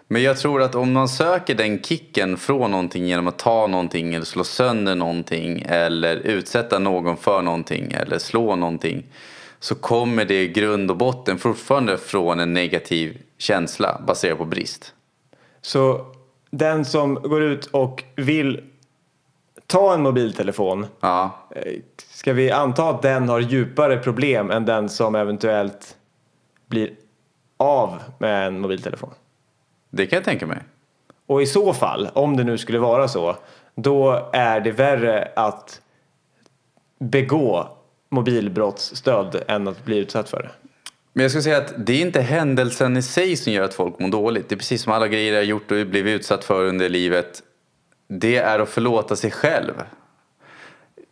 Men 0.09 0.23
jag 0.23 0.39
tror 0.39 0.63
att 0.63 0.75
om 0.75 0.93
man 0.93 1.09
söker 1.09 1.55
den 1.55 1.83
kicken 1.83 2.37
från 2.37 2.71
någonting 2.71 3.07
genom 3.07 3.29
att 3.29 3.39
ta 3.39 3.67
någonting 3.67 4.15
eller 4.15 4.25
slå 4.25 4.45
sönder 4.45 4.95
någonting 4.95 5.65
eller 5.69 6.17
utsätta 6.17 6.79
någon 6.79 7.17
för 7.17 7.43
någonting 7.43 7.93
eller 7.93 8.19
slå 8.19 8.57
någonting 8.57 9.07
så 9.65 9.75
kommer 9.75 10.25
det 10.25 10.43
i 10.43 10.49
grund 10.49 10.91
och 10.91 10.97
botten 10.97 11.39
fortfarande 11.39 11.99
från 11.99 12.41
en 12.41 12.53
negativ 12.53 13.23
känsla 13.39 14.01
baserad 14.07 14.39
på 14.39 14.45
brist. 14.45 14.95
Så 15.61 16.07
den 16.51 16.85
som 16.85 17.15
går 17.15 17.43
ut 17.43 17.67
och 17.67 18.05
vill 18.17 18.65
ta 19.67 19.95
en 19.95 20.03
mobiltelefon, 20.03 20.87
Ja, 21.01 21.49
eh, 21.51 21.73
ska 21.97 22.33
vi 22.33 22.51
anta 22.51 22.89
att 22.89 23.03
den 23.03 23.29
har 23.29 23.41
djupare 23.41 23.99
problem 23.99 24.51
än 24.51 24.65
den 24.65 24.89
som 24.89 25.15
eventuellt 25.15 25.97
blir 26.67 26.91
av 27.57 27.99
med 28.19 28.47
en 28.47 28.61
mobiltelefon? 28.61 29.11
det 29.91 30.07
kan 30.07 30.17
jag 30.17 30.25
tänka 30.25 30.47
mig. 30.47 30.59
Och 31.27 31.43
i 31.43 31.47
så 31.47 31.75
fall, 31.75 32.09
om 32.13 32.37
det 32.37 32.45
nu 32.45 32.59
skulle 32.59 32.79
vara 32.79 33.09
så, 33.09 33.37
då 33.75 34.31
är 34.33 34.61
det 34.61 34.73
värre 34.73 35.33
att 35.37 35.81
begå 36.99 37.69
mobilbrottsstöd 38.09 39.43
än 39.49 39.69
att 39.69 39.85
bli 39.85 39.99
utsatt 39.99 40.29
för 40.29 40.43
det. 40.43 40.51
Men 41.13 41.23
jag 41.23 41.31
skulle 41.31 41.43
säga 41.43 41.59
att 41.59 41.75
det 41.87 41.93
är 41.93 42.01
inte 42.01 42.21
händelsen 42.21 42.97
i 42.97 43.03
sig 43.03 43.37
som 43.37 43.53
gör 43.53 43.65
att 43.65 43.75
folk 43.75 43.99
mår 43.99 44.09
dåligt. 44.09 44.49
Det 44.49 44.55
är 44.55 44.57
precis 44.57 44.83
som 44.83 44.93
alla 44.93 45.09
grejer 45.09 45.33
jag 45.33 45.41
har 45.41 45.45
gjort 45.45 45.71
och 45.71 45.87
blivit 45.87 46.21
utsatt 46.21 46.45
för 46.45 46.65
under 46.65 46.89
livet. 46.89 47.43
Det 48.09 48.37
är 48.37 48.59
att 48.59 48.69
förlåta 48.69 49.17
sig 49.17 49.31
själv. 49.31 49.73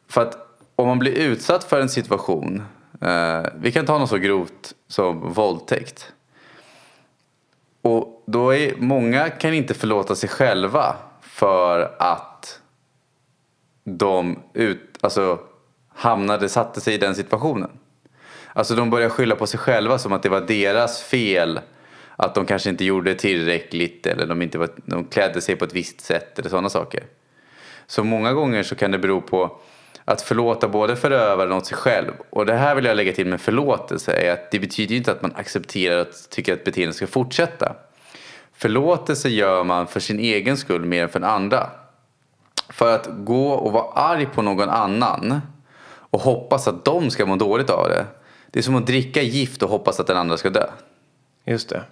För 0.09 0.23
att 0.23 0.37
om 0.77 0.89
man 0.89 0.99
blir 0.99 1.13
utsatt 1.13 1.65
för 1.65 1.81
en 1.81 1.89
situation. 1.89 2.63
Eh, 3.01 3.43
vi 3.55 3.73
kan 3.73 3.87
ta 3.87 3.99
något 3.99 4.09
så 4.09 4.17
grovt 4.17 4.75
som 4.89 5.33
våldtäkt. 5.33 6.13
Och 7.83 8.23
då 8.27 8.55
är 8.55 8.75
många 8.77 9.29
kan 9.29 9.55
inte 9.55 9.75
förlåta 9.75 10.15
sig 10.15 10.29
själva 10.29 10.97
för 11.21 11.97
att 11.99 12.61
de 13.85 14.39
ut, 14.55 14.99
alltså, 15.01 15.39
hamnade, 15.95 16.49
satte 16.49 16.81
sig 16.81 16.95
i 16.95 16.99
den 16.99 17.15
situationen. 17.15 17.71
Alltså 18.53 18.75
de 18.75 18.91
börjar 18.91 19.09
skylla 19.09 19.37
på 19.37 19.47
sig 19.47 19.61
själva 19.61 19.99
som 19.99 20.13
att 20.13 20.23
det 20.23 20.29
var 20.29 20.41
deras 20.41 21.03
fel. 21.03 21.61
Att 22.17 22.35
de 22.35 22.47
kanske 22.47 22.71
inte 22.71 22.85
gjorde 22.85 23.15
tillräckligt 23.15 24.07
eller 24.07 24.27
de, 24.27 24.43
inte 24.43 24.59
var, 24.59 24.69
de 24.77 25.05
klädde 25.05 25.41
sig 25.41 25.57
på 25.57 25.65
ett 25.65 25.75
visst 25.75 26.01
sätt 26.01 26.39
eller 26.39 26.51
sådana 26.51 26.69
saker. 26.69 27.03
Så 27.87 28.05
många 28.05 28.33
gånger 28.33 28.63
så 28.63 28.75
kan 28.75 28.91
det 28.91 28.99
bero 28.99 29.21
på 29.21 29.61
att 30.05 30.23
förlåta 30.23 30.69
både 30.69 30.97
förövaren 30.97 31.53
och 31.53 31.67
sig 31.67 31.77
själv. 31.77 32.13
Och 32.31 32.47
det 32.47 32.55
här 32.55 32.75
vill 32.75 32.85
jag 32.85 32.97
lägga 32.97 33.13
till 33.13 33.27
med 33.27 33.41
förlåtelse 33.41 34.13
är 34.13 34.33
att 34.33 34.51
det 34.51 34.59
betyder 34.59 34.93
ju 34.93 34.99
inte 34.99 35.13
att 35.13 35.23
man 35.23 35.33
accepterar 35.37 36.01
och 36.01 36.07
tycker 36.31 36.53
att 36.53 36.65
beteendet 36.65 36.97
ska 36.97 37.07
fortsätta. 37.07 37.77
Förlåtelse 38.53 39.29
gör 39.29 39.65
man 39.65 39.87
för 39.87 40.01
sin 40.01 40.19
egen 40.19 40.57
skull 40.57 40.85
mer 40.85 41.03
än 41.03 41.09
för 41.09 41.21
den 41.21 41.31
andra. 41.31 41.71
För 42.69 42.95
att 42.95 43.09
gå 43.11 43.49
och 43.49 43.73
vara 43.73 43.93
arg 43.93 44.27
på 44.27 44.43
någon 44.43 44.69
annan 44.69 45.41
och 46.13 46.21
hoppas 46.21 46.69
att 46.69 46.85
de 46.85 47.11
ska 47.11 47.27
må 47.27 47.37
dåligt 47.37 47.71
av 47.71 47.89
det. 47.89 48.07
Det 48.51 48.59
är 48.59 48.63
som 48.63 48.77
att 48.77 48.87
dricka 48.87 49.23
gift 49.23 49.63
och 49.63 49.71
hoppas 49.71 50.01
att 50.01 50.07
den 50.07 50.17
andra 50.17 50.37
ska 50.37 50.51
dö. 50.51 50.67
Just 51.45 51.69
det. 51.69 51.83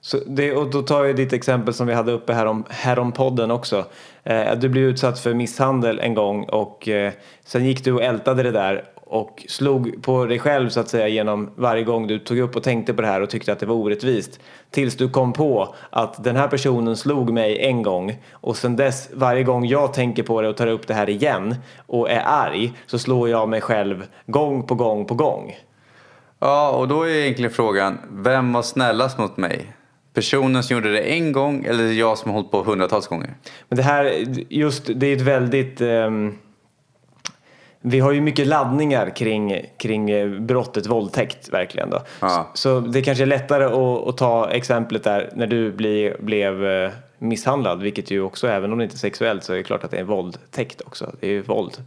Så 0.00 0.18
det, 0.26 0.52
och 0.52 0.70
då 0.70 0.82
tar 0.82 1.04
jag 1.04 1.16
ditt 1.16 1.32
exempel 1.32 1.74
som 1.74 1.86
vi 1.86 1.94
hade 1.94 2.12
uppe 2.12 2.32
här 2.32 2.46
om, 2.46 2.64
här 2.68 2.98
om 2.98 3.12
podden 3.12 3.50
också. 3.50 3.84
Eh, 4.22 4.58
du 4.58 4.68
blev 4.68 4.84
utsatt 4.84 5.18
för 5.18 5.34
misshandel 5.34 5.98
en 5.98 6.14
gång 6.14 6.44
och 6.44 6.88
eh, 6.88 7.12
sen 7.44 7.64
gick 7.64 7.84
du 7.84 7.92
och 7.92 8.02
ältade 8.02 8.42
det 8.42 8.50
där 8.50 8.84
och 9.06 9.44
slog 9.48 10.02
på 10.02 10.24
dig 10.24 10.38
själv 10.38 10.68
så 10.68 10.80
att 10.80 10.88
säga 10.88 11.08
genom 11.08 11.50
varje 11.56 11.84
gång 11.84 12.06
du 12.06 12.18
tog 12.18 12.38
upp 12.38 12.56
och 12.56 12.62
tänkte 12.62 12.94
på 12.94 13.02
det 13.02 13.08
här 13.08 13.20
och 13.20 13.30
tyckte 13.30 13.52
att 13.52 13.58
det 13.58 13.66
var 13.66 13.74
orättvist. 13.74 14.40
Tills 14.70 14.96
du 14.96 15.08
kom 15.08 15.32
på 15.32 15.74
att 15.90 16.24
den 16.24 16.36
här 16.36 16.48
personen 16.48 16.96
slog 16.96 17.32
mig 17.32 17.58
en 17.58 17.82
gång 17.82 18.18
och 18.32 18.56
sen 18.56 18.76
dess 18.76 19.10
varje 19.14 19.42
gång 19.42 19.66
jag 19.66 19.92
tänker 19.94 20.22
på 20.22 20.42
det 20.42 20.48
och 20.48 20.56
tar 20.56 20.66
upp 20.66 20.86
det 20.86 20.94
här 20.94 21.10
igen 21.10 21.54
och 21.86 22.10
är 22.10 22.22
arg 22.26 22.72
så 22.86 22.98
slår 22.98 23.28
jag 23.28 23.48
mig 23.48 23.60
själv 23.60 24.06
gång 24.26 24.62
på 24.62 24.74
gång 24.74 25.04
på 25.04 25.14
gång. 25.14 25.56
Ja, 26.38 26.70
och 26.70 26.88
då 26.88 27.02
är 27.02 27.08
egentligen 27.08 27.50
frågan, 27.50 27.98
vem 28.10 28.52
var 28.52 28.62
snällast 28.62 29.18
mot 29.18 29.36
mig? 29.36 29.72
Personen 30.14 30.62
som 30.62 30.76
gjorde 30.76 30.92
det 30.92 31.00
en 31.00 31.32
gång 31.32 31.64
eller 31.64 31.92
jag 31.92 32.18
som 32.18 32.30
har 32.30 32.36
hållit 32.36 32.50
på 32.50 32.62
hundratals 32.62 33.06
gånger? 33.06 33.34
Men 33.68 33.76
det 33.76 33.82
här, 33.82 34.24
just 34.48 34.90
det 34.94 35.06
är 35.06 35.16
ett 35.16 35.22
väldigt 35.22 35.80
um, 35.80 36.38
vi 37.88 38.00
har 38.00 38.12
ju 38.12 38.20
mycket 38.20 38.46
laddningar 38.46 39.10
kring, 39.10 39.66
kring 39.78 40.10
eh, 40.10 40.28
brottet 40.28 40.86
våldtäkt 40.86 41.48
verkligen 41.48 41.90
då. 41.90 42.02
Ja. 42.20 42.50
Så, 42.54 42.80
det 42.80 43.02
kanske 43.02 43.24
är 43.24 43.26
lättare 43.26 43.64
att, 43.64 44.08
att, 44.08 44.16
ta 44.16 44.50
exemplet 44.50 45.04
där 45.04 45.30
när 45.34 45.46
du 45.46 45.72
bli, 45.72 46.14
blev 46.20 46.66
eh, 46.66 46.90
misshandlad, 47.18 47.82
vilket 47.82 48.10
ju 48.10 48.22
också, 48.22 48.48
även 48.48 48.72
om 48.72 48.78
det 48.78 48.84
inte 48.84 48.96
är 48.96 48.98
sexuellt, 48.98 49.44
så 49.44 49.52
är 49.52 49.56
det 49.56 49.62
klart 49.62 49.84
att 49.84 49.90
det 49.90 49.96
är 49.96 50.04
våldtäkt 50.04 50.80
också. 50.80 51.12
Det 51.20 51.26
är 51.26 51.30
ju 51.30 51.42
våld 51.42 51.82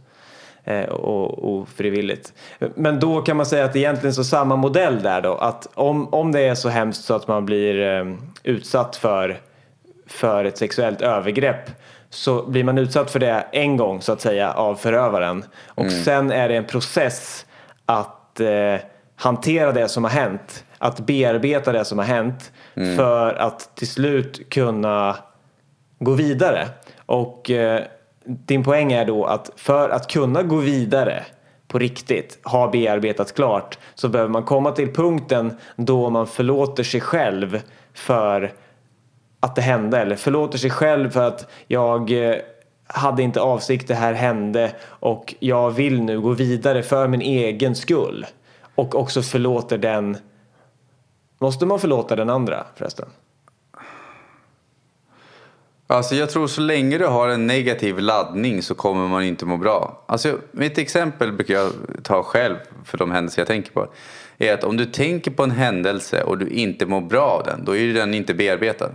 eh, 0.64 0.84
och 0.84 1.54
ofrivilligt. 1.54 2.32
Men 2.74 3.00
då 3.00 3.22
kan 3.22 3.36
man 3.36 3.46
säga 3.46 3.64
att 3.64 3.72
det 3.72 3.78
egentligen 3.78 4.14
så 4.14 4.24
samma 4.24 4.56
modell 4.56 5.02
där 5.02 5.22
då, 5.22 5.34
att 5.34 5.68
om, 5.74 6.14
om 6.14 6.32
det 6.32 6.40
är 6.40 6.54
så 6.54 6.68
hemskt 6.68 7.04
så 7.04 7.14
att 7.14 7.28
man 7.28 7.46
blir 7.46 8.06
utsatt 8.42 8.96
för, 8.96 9.40
för 10.06 10.44
ett 10.44 10.58
sexuellt 10.58 11.00
övergrepp 11.00 11.70
så 12.10 12.42
blir 12.42 12.64
man 12.64 12.78
utsatt 12.78 13.10
för 13.10 13.18
det 13.18 13.46
en 13.52 13.76
gång 13.76 14.02
så 14.02 14.12
att 14.12 14.20
säga 14.20 14.52
av 14.52 14.74
förövaren 14.74 15.44
och 15.66 15.84
mm. 15.84 16.04
sen 16.04 16.32
är 16.32 16.48
det 16.48 16.56
en 16.56 16.64
process 16.64 17.46
att 17.86 18.40
eh, 18.40 18.76
hantera 19.16 19.72
det 19.72 19.88
som 19.88 20.04
har 20.04 20.10
hänt, 20.10 20.64
att 20.78 21.00
bearbeta 21.00 21.72
det 21.72 21.84
som 21.84 21.98
har 21.98 22.04
hänt 22.04 22.52
mm. 22.74 22.96
för 22.96 23.34
att 23.34 23.76
till 23.76 23.88
slut 23.88 24.50
kunna 24.50 25.16
gå 25.98 26.12
vidare. 26.12 26.68
Och 27.06 27.50
eh, 27.50 27.82
din 28.24 28.64
poäng 28.64 28.92
är 28.92 29.04
då 29.04 29.24
att 29.24 29.50
för 29.56 29.88
att 29.88 30.10
kunna 30.10 30.42
gå 30.42 30.56
vidare 30.56 31.24
på 31.68 31.78
riktigt, 31.78 32.38
ha 32.44 32.70
bearbetat 32.70 33.34
klart, 33.34 33.78
så 33.94 34.08
behöver 34.08 34.30
man 34.30 34.42
komma 34.42 34.72
till 34.72 34.94
punkten 34.94 35.56
då 35.76 36.10
man 36.10 36.26
förlåter 36.26 36.82
sig 36.82 37.00
själv 37.00 37.62
för 37.94 38.52
att 39.40 39.56
det 39.56 39.62
hände 39.62 39.98
eller 39.98 40.16
förlåter 40.16 40.58
sig 40.58 40.70
själv 40.70 41.10
för 41.10 41.28
att 41.28 41.50
jag 41.66 42.10
eh, 42.10 42.36
hade 42.86 43.22
inte 43.22 43.40
avsikt, 43.40 43.88
det 43.88 43.94
här 43.94 44.12
hände 44.12 44.72
och 44.82 45.34
jag 45.38 45.70
vill 45.70 46.02
nu 46.02 46.20
gå 46.20 46.30
vidare 46.30 46.82
för 46.82 47.08
min 47.08 47.20
egen 47.22 47.76
skull. 47.76 48.26
Och 48.74 48.94
också 48.94 49.22
förlåter 49.22 49.78
den. 49.78 50.16
Måste 51.38 51.66
man 51.66 51.78
förlåta 51.78 52.16
den 52.16 52.30
andra 52.30 52.66
förresten? 52.74 53.06
Alltså 55.86 56.14
jag 56.14 56.30
tror 56.30 56.46
så 56.46 56.60
länge 56.60 56.98
du 56.98 57.06
har 57.06 57.28
en 57.28 57.46
negativ 57.46 57.98
laddning 57.98 58.62
så 58.62 58.74
kommer 58.74 59.08
man 59.08 59.22
inte 59.22 59.46
må 59.46 59.56
bra. 59.56 60.04
Alltså 60.06 60.38
mitt 60.52 60.78
exempel 60.78 61.32
brukar 61.32 61.54
jag 61.54 61.72
ta 62.02 62.22
själv 62.22 62.56
för 62.84 62.98
de 62.98 63.10
händelser 63.10 63.40
jag 63.40 63.46
tänker 63.46 63.72
på. 63.72 63.86
Är 64.38 64.54
att 64.54 64.64
om 64.64 64.76
du 64.76 64.86
tänker 64.86 65.30
på 65.30 65.42
en 65.42 65.50
händelse 65.50 66.22
och 66.22 66.38
du 66.38 66.48
inte 66.48 66.86
mår 66.86 67.00
bra 67.00 67.22
av 67.22 67.44
den, 67.44 67.64
då 67.64 67.76
är 67.76 67.94
den 67.94 68.14
inte 68.14 68.34
bearbetad. 68.34 68.90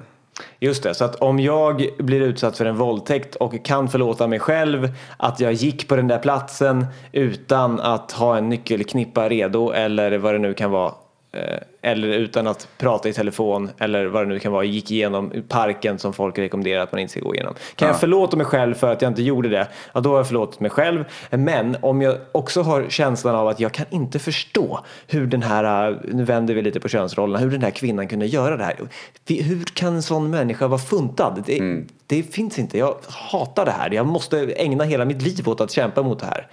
Just 0.66 0.84
det, 0.84 0.94
så 0.94 1.06
att 1.06 1.16
om 1.16 1.40
jag 1.40 1.90
blir 1.98 2.22
utsatt 2.22 2.58
för 2.58 2.66
en 2.66 2.76
våldtäkt 2.76 3.36
och 3.36 3.66
kan 3.66 3.88
förlåta 3.88 4.28
mig 4.28 4.40
själv 4.40 4.90
att 5.18 5.40
jag 5.40 5.54
gick 5.54 5.88
på 5.88 5.96
den 5.96 6.08
där 6.08 6.20
platsen 6.20 6.86
utan 7.12 7.80
att 7.80 8.12
ha 8.12 8.38
en 8.38 8.50
nyckelknippa 8.50 9.30
redo 9.30 9.72
eller 9.72 10.18
vad 10.18 10.34
det 10.34 10.40
nu 10.40 10.54
kan 10.54 10.72
vara 10.72 10.92
eller 11.82 12.08
utan 12.08 12.48
att 12.48 12.68
prata 12.78 13.10
i 13.10 13.14
telefon 13.14 13.70
eller 13.78 14.06
vad 14.06 14.24
det 14.24 14.30
nu 14.30 14.40
kan 14.40 14.52
vara, 14.52 14.64
gick 14.64 14.92
igenom 14.92 15.32
parken 15.48 16.00
som 16.00 16.14
folk 16.14 16.38
rekommenderar 16.38 16.84
att 16.84 16.92
man 16.92 17.02
inte 17.02 17.12
ska 17.12 17.20
gå 17.20 17.36
igenom. 17.36 17.54
Kan 17.76 17.86
ja. 17.88 17.94
jag 17.94 18.00
förlåta 18.00 18.38
mig 18.38 18.46
själv 18.46 18.74
för 18.74 18.92
att 18.92 19.02
jag 19.02 19.12
inte 19.12 19.24
gjorde 19.24 19.50
det, 19.50 19.68
ja 19.94 20.00
då 20.00 20.10
har 20.10 20.18
jag 20.18 20.28
förlåtit 20.28 20.60
mig 20.60 20.72
själv. 20.72 21.04
Men 21.30 21.78
om 21.82 22.02
jag 22.02 22.18
också 22.32 22.62
har 22.62 22.86
känslan 22.90 23.36
av 23.36 23.48
att 23.48 23.60
jag 23.60 23.72
kan 23.72 23.86
inte 23.90 24.20
förstå 24.20 24.80
hur 25.08 25.28
den 25.28 25.42
här, 25.42 26.00
nu 26.04 26.24
vänder 26.24 26.54
vi 26.54 26.62
lite 26.62 26.80
på 26.80 26.88
könsrollerna, 26.88 27.40
hur 27.40 27.52
den 27.52 27.62
här 27.62 27.72
kvinnan 27.72 28.08
kunde 28.08 28.26
göra 28.26 28.58
det 28.58 28.64
här. 28.64 28.76
Hur 29.28 29.64
kan 29.64 29.94
en 29.96 30.04
sån 30.04 30.30
människa 30.30 30.68
vara 30.68 30.82
funtad? 30.82 31.44
Det, 31.46 31.60
mm. 31.60 31.88
det 32.08 32.24
finns 32.24 32.60
inte, 32.60 32.78
jag 32.78 32.96
hatar 33.32 33.66
det 33.66 33.72
här, 33.72 33.92
jag 33.92 34.06
måste 34.06 34.40
ägna 34.40 34.84
hela 34.84 35.06
mitt 35.06 35.22
liv 35.22 35.50
åt 35.50 35.62
att 35.62 35.72
kämpa 35.72 36.04
mot 36.04 36.20
det 36.20 36.26
här. 36.26 36.48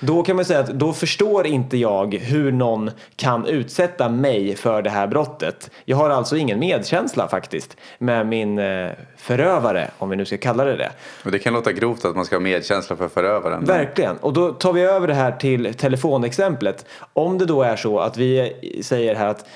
Då 0.00 0.22
kan 0.22 0.36
man 0.36 0.44
säga 0.44 0.60
att 0.60 0.66
då 0.70 0.92
förstår 0.92 1.46
inte 1.46 1.76
jag 1.76 2.14
hur 2.14 2.52
någon 2.52 2.90
kan 3.16 3.46
utsätta 3.46 4.08
mig 4.08 4.56
för 4.56 4.82
det 4.82 4.90
här 4.90 5.06
brottet. 5.06 5.70
Jag 5.84 5.96
har 5.96 6.10
alltså 6.10 6.36
ingen 6.36 6.58
medkänsla 6.58 7.28
faktiskt 7.28 7.76
med 7.98 8.26
min 8.26 8.58
eh, 8.58 8.90
förövare, 9.16 9.90
om 9.98 10.10
vi 10.10 10.16
nu 10.16 10.24
ska 10.24 10.36
kalla 10.36 10.64
det 10.64 10.76
det. 10.76 10.90
Och 11.24 11.30
det 11.30 11.38
kan 11.38 11.52
låta 11.52 11.72
grovt 11.72 12.04
att 12.04 12.16
man 12.16 12.24
ska 12.24 12.36
ha 12.36 12.40
medkänsla 12.40 12.96
för 12.96 13.08
förövaren. 13.08 13.64
Verkligen, 13.64 14.16
och 14.16 14.32
då 14.32 14.52
tar 14.52 14.72
vi 14.72 14.82
över 14.82 15.08
det 15.08 15.14
här 15.14 15.32
till 15.32 15.74
telefonexemplet. 15.74 16.86
Om 17.12 17.38
det 17.38 17.46
då 17.46 17.62
är 17.62 17.76
så 17.76 17.98
att 17.98 18.16
vi 18.16 18.52
säger 18.82 19.14
här 19.14 19.28
att 19.28 19.46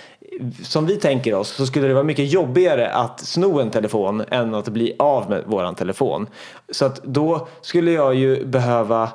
som 0.62 0.86
vi 0.86 0.96
tänker 0.96 1.34
oss 1.34 1.48
så 1.48 1.66
skulle 1.66 1.88
det 1.88 1.94
vara 1.94 2.04
mycket 2.04 2.32
jobbigare 2.32 2.90
att 2.90 3.20
sno 3.20 3.60
en 3.60 3.70
telefon 3.70 4.24
än 4.30 4.54
att 4.54 4.68
bli 4.68 4.94
av 4.98 5.30
med 5.30 5.44
våran 5.46 5.74
telefon. 5.74 6.26
Så 6.70 6.84
att 6.84 7.02
då 7.02 7.48
skulle 7.60 7.92
jag 7.92 8.14
ju 8.14 8.44
behöva 8.44 9.10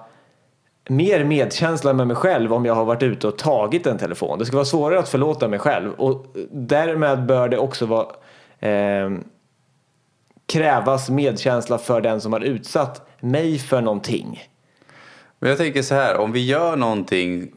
mer 0.89 1.23
medkänsla 1.23 1.93
med 1.93 2.07
mig 2.07 2.15
själv 2.15 2.53
om 2.53 2.65
jag 2.65 2.75
har 2.75 2.85
varit 2.85 3.03
ute 3.03 3.27
och 3.27 3.37
tagit 3.37 3.87
en 3.87 3.97
telefon. 3.97 4.39
Det 4.39 4.45
ska 4.45 4.55
vara 4.55 4.65
svårare 4.65 4.99
att 4.99 5.09
förlåta 5.09 5.47
mig 5.47 5.59
själv 5.59 5.93
och 5.93 6.25
därmed 6.51 7.25
bör 7.25 7.49
det 7.49 7.57
också 7.57 7.85
vara 7.85 8.07
eh, 8.59 9.11
krävas 10.45 11.09
medkänsla 11.09 11.77
för 11.77 12.01
den 12.01 12.21
som 12.21 12.33
har 12.33 12.39
utsatt 12.39 13.09
mig 13.19 13.59
för 13.59 13.81
någonting. 13.81 14.49
Men 15.39 15.49
jag 15.49 15.57
tänker 15.57 15.81
så 15.81 15.95
här, 15.95 16.17
om 16.17 16.31
vi 16.31 16.45
gör 16.45 16.75
någonting 16.75 17.51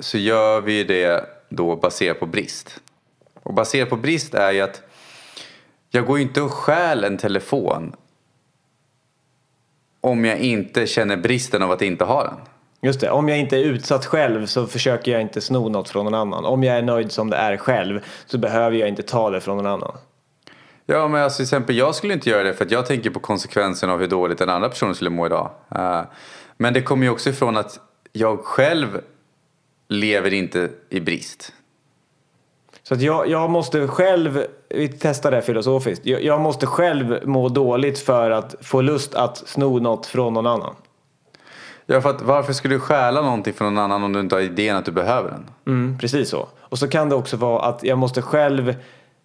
så 0.00 0.18
gör 0.18 0.60
vi 0.60 0.84
det 0.84 1.24
då 1.48 1.76
baserat 1.76 2.20
på 2.20 2.26
brist. 2.26 2.80
Och 3.42 3.54
baserat 3.54 3.90
på 3.90 3.96
brist 3.96 4.34
är 4.34 4.52
ju 4.52 4.60
att 4.60 4.82
jag 5.90 6.06
går 6.06 6.18
ju 6.18 6.22
inte 6.22 6.42
och 6.42 6.52
stjäl 6.52 7.04
en 7.04 7.18
telefon 7.18 7.96
om 10.00 10.24
jag 10.24 10.38
inte 10.38 10.86
känner 10.86 11.16
bristen 11.16 11.62
av 11.62 11.70
att 11.70 11.82
inte 11.82 12.04
ha 12.04 12.24
den. 12.24 12.36
Just 12.84 13.00
det, 13.00 13.10
om 13.10 13.28
jag 13.28 13.38
inte 13.38 13.56
är 13.56 13.60
utsatt 13.60 14.06
själv 14.06 14.46
så 14.46 14.66
försöker 14.66 15.12
jag 15.12 15.20
inte 15.20 15.40
sno 15.40 15.68
något 15.68 15.88
från 15.88 16.04
någon 16.04 16.14
annan. 16.14 16.44
Om 16.44 16.62
jag 16.62 16.76
är 16.76 16.82
nöjd 16.82 17.12
som 17.12 17.30
det 17.30 17.36
är 17.36 17.56
själv 17.56 18.00
så 18.26 18.38
behöver 18.38 18.76
jag 18.76 18.88
inte 18.88 19.02
ta 19.02 19.30
det 19.30 19.40
från 19.40 19.56
någon 19.56 19.66
annan. 19.66 19.96
Ja, 20.86 21.08
men 21.08 21.22
alltså 21.22 21.36
till 21.36 21.44
exempel 21.44 21.76
jag 21.76 21.94
skulle 21.94 22.14
inte 22.14 22.30
göra 22.30 22.42
det 22.42 22.54
för 22.54 22.64
att 22.64 22.70
jag 22.70 22.86
tänker 22.86 23.10
på 23.10 23.20
konsekvenserna 23.20 23.92
av 23.92 24.00
hur 24.00 24.06
dåligt 24.06 24.38
den 24.38 24.48
andra 24.48 24.68
personen 24.68 24.94
skulle 24.94 25.10
må 25.10 25.26
idag. 25.26 25.50
Uh, 25.76 26.02
men 26.56 26.74
det 26.74 26.82
kommer 26.82 27.06
ju 27.06 27.10
också 27.10 27.30
ifrån 27.30 27.56
att 27.56 27.80
jag 28.12 28.44
själv 28.44 29.00
lever 29.88 30.32
inte 30.32 30.70
i 30.88 31.00
brist. 31.00 31.52
Så 32.82 32.94
att 32.94 33.02
jag, 33.02 33.28
jag 33.28 33.50
måste 33.50 33.88
själv, 33.88 34.44
vi 34.68 34.88
testar 34.88 35.30
det 35.30 35.42
filosofiskt, 35.42 36.06
jag, 36.06 36.22
jag 36.22 36.40
måste 36.40 36.66
själv 36.66 37.28
må 37.28 37.48
dåligt 37.48 37.98
för 37.98 38.30
att 38.30 38.54
få 38.60 38.80
lust 38.80 39.14
att 39.14 39.36
sno 39.36 39.78
något 39.78 40.06
från 40.06 40.34
någon 40.34 40.46
annan. 40.46 40.74
Ja, 41.86 42.00
för 42.00 42.10
att 42.10 42.22
varför 42.22 42.52
skulle 42.52 42.74
du 42.74 42.80
stjäla 42.80 43.22
någonting 43.22 43.52
från 43.52 43.74
någon 43.74 43.84
annan 43.84 44.04
om 44.04 44.12
du 44.12 44.20
inte 44.20 44.34
har 44.34 44.42
idén 44.42 44.76
att 44.76 44.84
du 44.84 44.92
behöver 44.92 45.30
den? 45.30 45.50
Mm, 45.66 45.98
precis 45.98 46.28
så. 46.28 46.48
Och 46.60 46.78
så 46.78 46.88
kan 46.88 47.08
det 47.08 47.14
också 47.14 47.36
vara 47.36 47.62
att 47.62 47.82
jag 47.82 47.98
måste 47.98 48.22
själv 48.22 48.68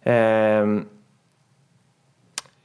eh, 0.04 0.66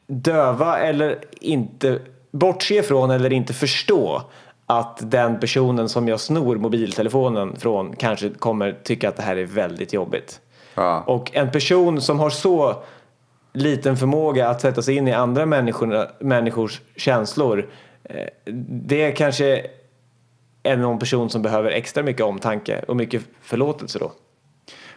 döva 0.07 0.78
eller 0.78 1.18
inte 1.40 1.98
bortse 2.31 2.83
från 2.83 3.11
eller 3.11 3.33
inte 3.33 3.52
förstå 3.52 4.22
att 4.66 4.98
den 5.11 5.40
personen 5.40 5.88
som 5.88 6.09
jag 6.09 6.20
snor 6.20 6.57
mobiltelefonen 6.57 7.57
från 7.57 7.96
kanske 7.96 8.31
kommer 8.31 8.72
tycka 8.85 9.09
att 9.09 9.16
det 9.16 9.22
här 9.22 9.37
är 9.37 9.44
väldigt 9.44 9.92
jobbigt. 9.92 10.40
Ja. 10.74 11.00
Och 11.07 11.31
en 11.37 11.50
person 11.50 12.00
som 12.00 12.20
har 12.20 12.31
så 12.31 12.83
liten 13.52 13.96
förmåga 13.96 14.48
att 14.48 14.61
sätta 14.61 14.83
sig 14.83 14.96
in 14.96 15.09
i 15.09 15.12
andra 15.12 15.46
människors 16.20 16.81
känslor 16.96 17.68
eh, 18.05 18.26
det 18.68 19.12
kanske 19.12 19.66
är 20.62 20.77
någon 20.77 20.98
person 20.98 21.31
som 21.31 21.42
behöver 21.42 21.70
extra 21.70 22.03
mycket 22.03 22.22
omtanke 22.22 22.85
och 22.88 22.96
mycket 22.96 23.22
förlåtelse 23.40 23.98
då. 23.98 24.12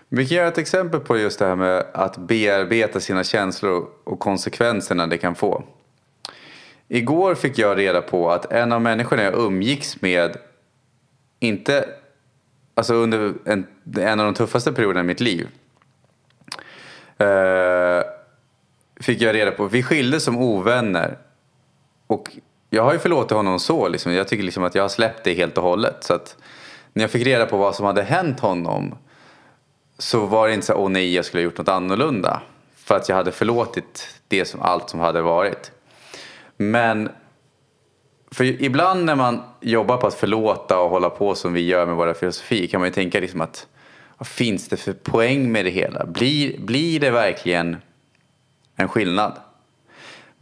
Vi 0.09 0.27
kan 0.27 0.37
göra 0.37 0.47
ett 0.47 0.57
exempel 0.57 0.99
på 0.99 1.17
just 1.17 1.39
det 1.39 1.45
här 1.45 1.55
med 1.55 1.85
att 1.93 2.17
bearbeta 2.17 2.99
sina 2.99 3.23
känslor 3.23 3.87
och 4.03 4.19
konsekvenserna 4.19 5.07
det 5.07 5.17
kan 5.17 5.35
få. 5.35 5.63
Igår 6.87 7.35
fick 7.35 7.57
jag 7.57 7.77
reda 7.77 8.01
på 8.01 8.31
att 8.31 8.51
en 8.51 8.71
av 8.71 8.81
människorna 8.81 9.23
jag 9.23 9.33
umgicks 9.33 10.01
med 10.01 10.37
inte, 11.39 11.89
alltså 12.73 12.93
under 12.93 13.33
en, 13.45 13.67
en 13.97 14.19
av 14.19 14.25
de 14.25 14.33
tuffaste 14.33 14.73
perioderna 14.73 14.99
i 14.99 15.03
mitt 15.03 15.19
liv. 15.19 15.47
Eh, 17.17 18.03
fick 18.99 19.21
jag 19.21 19.35
reda 19.35 19.51
på, 19.51 19.67
vi 19.67 19.83
skildes 19.83 20.23
som 20.23 20.37
ovänner. 20.37 21.17
Och 22.07 22.29
jag 22.69 22.83
har 22.83 22.93
ju 22.93 22.99
förlåtit 22.99 23.31
honom 23.31 23.59
så, 23.59 23.87
liksom. 23.87 24.13
jag 24.13 24.27
tycker 24.27 24.43
liksom 24.43 24.63
att 24.63 24.75
jag 24.75 24.83
har 24.83 24.89
släppt 24.89 25.23
det 25.23 25.33
helt 25.33 25.57
och 25.57 25.63
hållet. 25.63 26.03
Så 26.03 26.13
att 26.13 26.37
när 26.93 27.03
jag 27.03 27.11
fick 27.11 27.27
reda 27.27 27.45
på 27.45 27.57
vad 27.57 27.75
som 27.75 27.85
hade 27.85 28.03
hänt 28.03 28.39
honom 28.39 28.95
så 29.97 30.25
var 30.25 30.47
det 30.47 30.53
inte 30.53 30.65
så 30.65 30.73
åh 30.73 30.89
nej, 30.89 31.15
jag 31.15 31.25
skulle 31.25 31.41
ha 31.41 31.45
gjort 31.45 31.57
något 31.57 31.69
annorlunda. 31.69 32.41
För 32.75 32.95
att 32.95 33.09
jag 33.09 33.15
hade 33.15 33.31
förlåtit 33.31 34.07
det 34.27 34.45
som, 34.45 34.61
allt 34.61 34.89
som 34.89 34.99
hade 34.99 35.21
varit. 35.21 35.71
Men 36.57 37.09
för 38.31 38.43
ibland 38.43 39.05
när 39.05 39.15
man 39.15 39.43
jobbar 39.61 39.97
på 39.97 40.07
att 40.07 40.13
förlåta 40.13 40.79
och 40.79 40.89
hålla 40.89 41.09
på 41.09 41.35
som 41.35 41.53
vi 41.53 41.61
gör 41.61 41.85
med 41.85 41.95
våra 41.95 42.13
filosofi 42.13 42.67
kan 42.67 42.79
man 42.79 42.89
ju 42.89 42.93
tänka 42.93 43.19
liksom 43.19 43.41
att 43.41 43.67
vad 44.17 44.27
finns 44.27 44.67
det 44.67 44.77
för 44.77 44.93
poäng 44.93 45.51
med 45.51 45.65
det 45.65 45.71
hela? 45.71 46.05
Blir, 46.05 46.59
blir 46.59 46.99
det 46.99 47.11
verkligen 47.11 47.77
en 48.75 48.89
skillnad? 48.89 49.33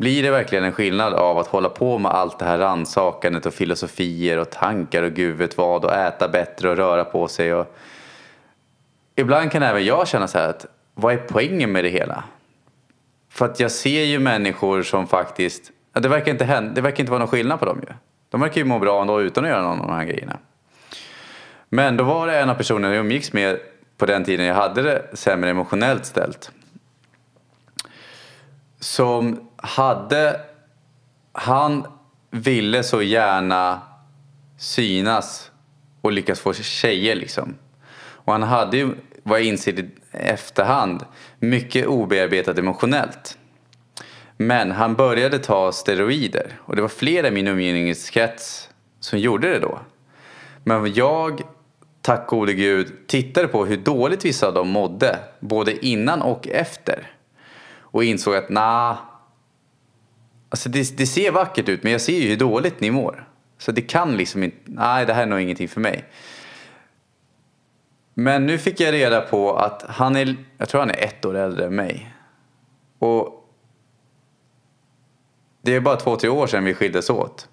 Blir 0.04 0.24
det 0.24 0.32
verkligen 0.32 0.64
en 0.64 0.72
skillnad 0.72 1.14
av 1.14 1.38
att 1.38 1.48
hålla 1.48 1.70
på 1.70 1.98
med 1.98 2.12
allt 2.12 2.40
det 2.40 2.46
här 2.46 2.58
rannsakandet 2.58 3.46
och 3.46 3.54
filosofier 3.54 4.38
och 4.38 4.50
tankar 4.50 5.04
och 5.04 5.12
gud 5.12 5.38
vet 5.38 5.58
vad 5.58 5.86
och 5.86 5.94
äta 5.94 6.28
bättre 6.28 6.70
och 6.70 6.78
röra 6.78 7.06
på 7.06 7.28
sig? 7.28 7.54
Och... 7.54 7.76
Ibland 9.16 9.52
kan 9.52 9.64
även 9.64 9.86
jag 9.86 10.08
känna 10.08 10.28
så 10.28 10.38
här 10.38 10.50
att 10.50 10.66
vad 10.94 11.14
är 11.14 11.18
poängen 11.18 11.72
med 11.72 11.84
det 11.84 11.90
hela? 11.90 12.24
För 13.30 13.46
att 13.46 13.60
jag 13.60 13.72
ser 13.72 14.04
ju 14.04 14.20
människor 14.20 14.84
som 14.84 15.08
faktiskt, 15.08 15.72
det 15.94 16.10
verkar 16.10 16.32
inte, 16.32 16.46
hända, 16.46 16.74
det 16.74 16.82
verkar 16.82 17.00
inte 17.00 17.12
vara 17.12 17.20
någon 17.20 17.28
skillnad 17.28 17.60
på 17.60 17.66
dem 17.66 17.82
ju. 17.88 17.94
De 18.30 18.42
verkar 18.42 18.62
ju 18.62 18.66
må 18.66 18.80
bra 18.80 19.02
ändå 19.02 19.22
utan 19.22 19.44
att 19.44 19.50
göra 19.50 19.62
någon 19.62 19.82
av 19.82 19.88
de 19.88 19.96
här 19.96 20.06
grejerna. 20.06 20.38
Men 21.70 21.98
då 21.98 22.04
var 22.04 22.28
det 22.28 22.40
en 22.40 22.50
av 22.50 22.56
personerna 22.56 22.96
jag 22.96 23.06
umgicks 23.06 23.34
med 23.34 23.60
på 23.98 24.06
den 24.06 24.24
tiden 24.24 24.46
jag 24.46 24.56
hade 24.56 24.82
det 24.82 25.06
sämre 25.14 25.50
emotionellt 25.50 26.06
ställt. 26.06 26.52
Som 28.80 29.50
hade, 29.64 30.42
han 31.32 31.88
ville 32.32 32.84
så 32.84 33.02
gärna 33.02 33.82
synas 34.58 35.52
och 36.02 36.12
lyckas 36.12 36.40
få 36.40 36.54
tjejer 36.54 37.16
liksom. 37.16 37.56
Och 37.96 38.34
han 38.34 38.44
hade 38.44 38.78
ju, 38.78 38.90
vad 39.24 39.40
jag 39.40 39.46
inser 39.46 39.80
i 39.80 39.90
efterhand, 40.12 41.06
mycket 41.40 41.86
obearbetat 41.86 42.58
emotionellt. 42.58 43.38
Men 44.38 44.72
han 44.72 44.96
började 44.96 45.40
ta 45.40 45.72
steroider 45.72 46.60
och 46.60 46.76
det 46.76 46.82
var 46.82 46.90
flera 46.90 47.28
i 47.28 47.32
min 47.32 47.48
umgängeskrets 47.48 48.70
som 49.00 49.20
gjorde 49.20 49.50
det 49.50 49.60
då. 49.60 49.80
Men 50.64 50.94
jag, 50.94 51.42
tack 52.02 52.28
gode 52.28 52.54
gud, 52.54 53.08
tittade 53.08 53.48
på 53.48 53.66
hur 53.66 53.78
dåligt 53.78 54.26
vissa 54.26 54.48
av 54.48 54.54
dem 54.54 54.70
mådde, 54.70 55.20
både 55.40 55.86
innan 55.86 56.22
och 56.22 56.48
efter. 56.48 57.12
Och 57.80 58.04
insåg 58.04 58.36
att 58.36 58.50
nah, 58.50 58.98
alltså 60.54 60.70
det, 60.70 60.98
det 60.98 61.06
ser 61.06 61.32
vackert 61.32 61.70
ut 61.70 61.84
men 61.84 61.92
jag 61.92 62.02
ser 62.02 62.20
ju 62.20 62.30
hur 62.30 62.38
dåligt 62.38 62.80
ni 62.80 62.92
mår. 62.92 63.28
Så 63.58 63.72
det 63.72 63.82
kan 63.82 64.18
liksom 64.18 64.44
inte, 64.44 64.58
nej 64.66 65.06
det 65.06 65.14
här 65.14 65.22
är 65.22 65.26
nog 65.26 65.40
ingenting 65.40 65.68
för 65.68 65.82
mig. 65.82 66.06
Men 68.14 68.46
nu 68.46 68.58
fick 68.58 68.80
jag 68.80 68.94
reda 68.94 69.22
på 69.22 69.56
att 69.56 69.86
han 69.88 70.16
är, 70.16 70.36
jag 70.58 70.70
tror 70.70 70.80
han 70.80 70.90
är 70.90 71.04
ett 71.04 71.26
år 71.26 71.36
äldre 71.36 71.66
än 71.66 71.76
mig. 71.76 72.14
Och 73.00 73.50
det 75.62 75.76
är 75.76 75.80
bara 75.80 75.96
två, 75.96 76.16
tre 76.16 76.30
år 76.30 76.48
sedan 76.48 76.64
vi 76.64 76.74
skildes 76.74 77.10
åt. 77.10 77.48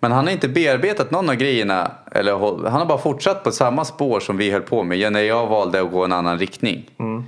Men 0.00 0.12
han 0.12 0.24
har 0.24 0.32
inte 0.32 0.48
bearbetat 0.48 1.10
någon 1.10 1.28
av 1.28 1.34
grejerna, 1.34 1.92
eller 2.12 2.32
han 2.68 2.80
har 2.80 2.86
bara 2.86 2.98
fortsatt 2.98 3.44
på 3.44 3.52
samma 3.52 3.84
spår 3.84 4.20
som 4.20 4.36
vi 4.36 4.50
höll 4.50 4.62
på 4.62 4.82
med 4.82 5.12
när 5.12 5.20
jag 5.20 5.46
valde 5.46 5.80
att 5.80 5.90
gå 5.90 6.04
en 6.04 6.12
annan 6.12 6.38
riktning. 6.38 6.90
Mm. 6.98 7.24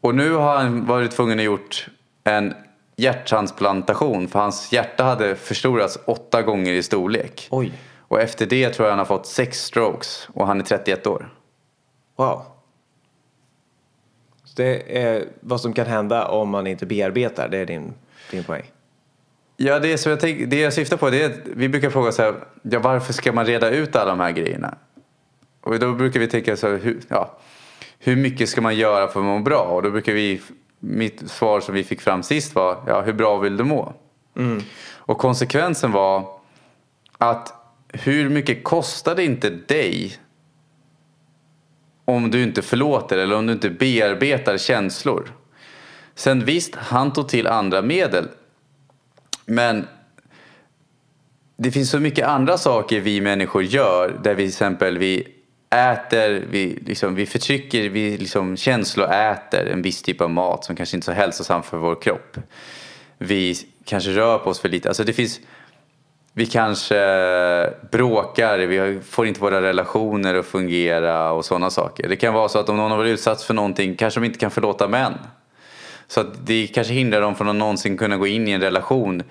Och 0.00 0.14
nu 0.14 0.32
har 0.32 0.56
han 0.56 0.86
varit 0.86 1.10
tvungen 1.10 1.38
att 1.38 1.44
gjort 1.44 1.88
en 2.24 2.54
hjärttransplantation 2.96 4.28
för 4.28 4.38
hans 4.38 4.72
hjärta 4.72 5.04
hade 5.04 5.36
förstorats 5.36 5.98
åtta 6.04 6.42
gånger 6.42 6.72
i 6.72 6.82
storlek. 6.82 7.48
Oj. 7.50 7.72
Och 8.08 8.20
efter 8.20 8.46
det 8.46 8.70
tror 8.70 8.86
jag 8.86 8.92
han 8.92 8.98
har 8.98 9.06
fått 9.06 9.26
sex 9.26 9.64
strokes 9.64 10.28
och 10.32 10.46
han 10.46 10.60
är 10.60 10.64
31 10.64 11.06
år. 11.06 11.34
Wow. 12.16 12.42
Så 14.44 14.52
det 14.56 14.98
är 15.04 15.24
vad 15.40 15.60
som 15.60 15.72
kan 15.72 15.86
hända 15.86 16.28
om 16.28 16.48
man 16.48 16.66
inte 16.66 16.86
bearbetar, 16.86 17.48
det 17.48 17.58
är 17.58 17.66
din, 17.66 17.94
din 18.30 18.44
poäng? 18.44 18.62
Ja, 19.56 19.78
det, 19.78 19.92
är 19.92 19.96
så 19.96 20.10
jag 20.10 20.20
tänk, 20.20 20.50
det 20.50 20.60
jag 20.60 20.72
syftar 20.72 20.96
på 20.96 21.10
det 21.10 21.22
är 21.22 21.26
att 21.26 21.38
vi 21.44 21.68
brukar 21.68 21.90
fråga 21.90 22.12
så 22.12 22.22
här, 22.22 22.34
ja, 22.62 22.78
varför 22.78 23.12
ska 23.12 23.32
man 23.32 23.46
reda 23.46 23.70
ut 23.70 23.96
alla 23.96 24.10
de 24.10 24.20
här 24.20 24.30
grejerna? 24.30 24.78
Och 25.60 25.78
då 25.78 25.92
brukar 25.92 26.20
vi 26.20 26.28
tänka 26.28 26.56
så 26.56 26.68
här, 26.68 26.78
hur, 26.78 27.00
ja, 27.08 27.38
hur 27.98 28.16
mycket 28.16 28.48
ska 28.48 28.60
man 28.60 28.76
göra 28.76 29.08
för 29.08 29.20
att 29.20 29.26
må 29.26 29.38
bra? 29.38 29.62
Och 29.62 29.82
då 29.82 29.90
brukar 29.90 30.12
vi, 30.12 30.40
mitt 30.86 31.30
svar 31.30 31.60
som 31.60 31.74
vi 31.74 31.84
fick 31.84 32.00
fram 32.00 32.22
sist 32.22 32.54
var, 32.54 32.84
ja, 32.86 33.02
hur 33.02 33.12
bra 33.12 33.38
vill 33.38 33.56
du 33.56 33.64
må? 33.64 33.94
Mm. 34.36 34.62
Och 34.96 35.18
konsekvensen 35.18 35.92
var 35.92 36.40
att 37.18 37.52
hur 37.88 38.28
mycket 38.28 38.64
kostar 38.64 39.14
det 39.14 39.24
inte 39.24 39.50
dig 39.50 40.18
om 42.04 42.30
du 42.30 42.42
inte 42.42 42.62
förlåter 42.62 43.18
eller 43.18 43.36
om 43.36 43.46
du 43.46 43.52
inte 43.52 43.70
bearbetar 43.70 44.58
känslor? 44.58 45.32
Sen 46.14 46.44
visst, 46.44 46.74
han 46.74 47.12
tog 47.12 47.28
till 47.28 47.46
andra 47.46 47.82
medel. 47.82 48.28
Men 49.46 49.86
det 51.56 51.70
finns 51.70 51.90
så 51.90 52.00
mycket 52.00 52.26
andra 52.26 52.58
saker 52.58 53.00
vi 53.00 53.20
människor 53.20 53.62
gör 53.62 54.20
där 54.22 54.34
vi 54.34 54.42
till 54.42 54.48
exempel 54.48 54.98
vi 54.98 55.33
äter, 55.74 56.44
vi, 56.50 56.78
liksom, 56.86 57.14
vi 57.14 57.26
förtrycker, 57.26 57.88
vi 57.88 58.16
liksom 58.18 58.56
känsloäter 58.56 59.66
en 59.66 59.82
viss 59.82 60.02
typ 60.02 60.20
av 60.20 60.30
mat 60.30 60.64
som 60.64 60.76
kanske 60.76 60.96
inte 60.96 61.10
är 61.10 61.14
så 61.14 61.20
hälsosam 61.20 61.62
för 61.62 61.76
vår 61.76 62.02
kropp. 62.02 62.36
Vi 63.18 63.56
kanske 63.84 64.10
rör 64.10 64.38
på 64.38 64.50
oss 64.50 64.60
för 64.60 64.68
lite. 64.68 64.88
Alltså 64.88 65.04
det 65.04 65.12
finns, 65.12 65.40
vi 66.32 66.46
kanske 66.46 66.96
bråkar, 67.90 68.58
vi 68.58 69.00
får 69.00 69.26
inte 69.26 69.40
våra 69.40 69.62
relationer 69.62 70.34
att 70.34 70.46
fungera 70.46 71.32
och 71.32 71.44
sådana 71.44 71.70
saker. 71.70 72.08
Det 72.08 72.16
kan 72.16 72.34
vara 72.34 72.48
så 72.48 72.58
att 72.58 72.68
om 72.68 72.76
någon 72.76 72.90
har 72.90 72.98
varit 72.98 73.12
utsatt 73.12 73.42
för 73.42 73.54
någonting 73.54 73.96
kanske 73.96 74.20
de 74.20 74.26
inte 74.26 74.38
kan 74.38 74.50
förlåta 74.50 74.88
män. 74.88 75.14
Så 76.06 76.20
att 76.20 76.46
det 76.46 76.66
kanske 76.66 76.92
hindrar 76.94 77.20
dem 77.20 77.34
från 77.34 77.48
att 77.48 77.56
någonsin 77.56 77.96
kunna 77.96 78.16
gå 78.16 78.26
in 78.26 78.48
i 78.48 78.50
en 78.50 78.60
relation 78.60 79.22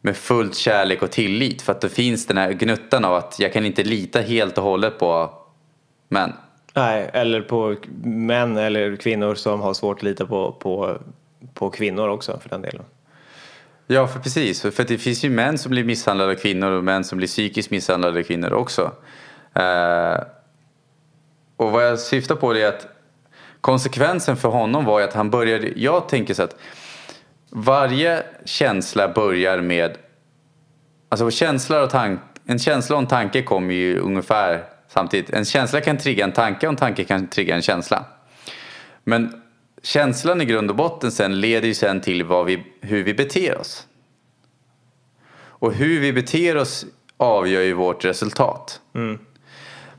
med 0.00 0.16
fullt 0.16 0.54
kärlek 0.54 1.02
och 1.02 1.10
tillit. 1.10 1.62
För 1.62 1.72
att 1.72 1.80
det 1.80 1.88
finns 1.88 2.26
den 2.26 2.36
här 2.36 2.52
gnuttan 2.52 3.04
av 3.04 3.14
att 3.14 3.38
jag 3.38 3.52
kan 3.52 3.66
inte 3.66 3.84
lita 3.84 4.20
helt 4.20 4.58
och 4.58 4.64
hållet 4.64 4.98
på 4.98 5.30
män. 6.08 6.32
Nej, 6.74 7.10
eller 7.12 7.40
på 7.40 7.76
män 8.04 8.56
eller 8.56 8.96
kvinnor 8.96 9.34
som 9.34 9.60
har 9.60 9.74
svårt 9.74 9.96
att 9.96 10.02
lita 10.02 10.26
på, 10.26 10.52
på, 10.52 10.98
på 11.54 11.70
kvinnor 11.70 12.08
också 12.08 12.38
för 12.42 12.48
den 12.48 12.62
delen. 12.62 12.84
Ja, 13.86 14.06
för 14.06 14.20
precis. 14.20 14.62
För 14.62 14.84
det 14.84 14.98
finns 14.98 15.24
ju 15.24 15.30
män 15.30 15.58
som 15.58 15.70
blir 15.70 15.84
misshandlade 15.84 16.30
av 16.32 16.34
kvinnor 16.34 16.70
och 16.70 16.84
män 16.84 17.04
som 17.04 17.18
blir 17.18 17.28
psykiskt 17.28 17.70
misshandlade 17.70 18.18
av 18.18 18.22
kvinnor 18.22 18.52
också. 18.52 18.92
Eh, 19.54 20.20
och 21.56 21.72
vad 21.72 21.86
jag 21.86 21.98
syftar 21.98 22.34
på 22.34 22.56
är 22.56 22.68
att 22.68 22.86
konsekvensen 23.60 24.36
för 24.36 24.48
honom 24.48 24.84
var 24.84 25.00
att 25.00 25.12
han 25.12 25.30
började, 25.30 25.72
jag 25.76 26.08
tänker 26.08 26.34
så 26.34 26.42
att 26.42 26.56
varje 27.50 28.22
känsla 28.44 29.08
börjar 29.08 29.60
med, 29.60 29.96
alltså 31.08 31.30
känslor 31.30 31.82
och 31.82 31.90
tank, 31.90 32.20
en 32.46 32.58
känsla 32.58 32.96
och 32.96 33.02
en 33.02 33.08
tanke 33.08 33.42
kommer 33.42 33.74
ju 33.74 33.98
ungefär 33.98 34.64
samtidigt. 34.96 35.30
En 35.30 35.44
känsla 35.44 35.80
kan 35.80 35.98
trigga 35.98 36.24
en 36.24 36.32
tanke 36.32 36.66
och 36.66 36.72
en 36.72 36.76
tanke 36.76 37.04
kan 37.04 37.26
trigga 37.26 37.54
en 37.54 37.62
känsla. 37.62 38.04
Men 39.04 39.42
känslan 39.82 40.40
i 40.40 40.44
grund 40.44 40.70
och 40.70 40.76
botten 40.76 41.12
sen 41.12 41.40
leder 41.40 41.68
ju 41.68 41.74
sen 41.74 42.00
till 42.00 42.24
vad 42.24 42.46
vi, 42.46 42.64
hur 42.80 43.04
vi 43.04 43.14
beter 43.14 43.58
oss. 43.58 43.86
Och 45.38 45.72
hur 45.72 46.00
vi 46.00 46.12
beter 46.12 46.56
oss 46.56 46.86
avgör 47.16 47.62
ju 47.62 47.72
vårt 47.72 48.04
resultat. 48.04 48.80
Mm. 48.94 49.18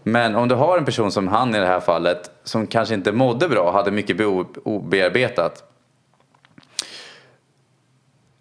Men 0.03 0.35
om 0.35 0.47
du 0.47 0.55
har 0.55 0.77
en 0.77 0.85
person 0.85 1.11
som 1.11 1.27
han 1.27 1.55
i 1.55 1.59
det 1.59 1.65
här 1.65 1.79
fallet 1.79 2.31
som 2.43 2.67
kanske 2.67 2.95
inte 2.95 3.11
mådde 3.11 3.49
bra, 3.49 3.71
hade 3.71 3.91
mycket 3.91 4.21
obearbetat. 4.63 5.63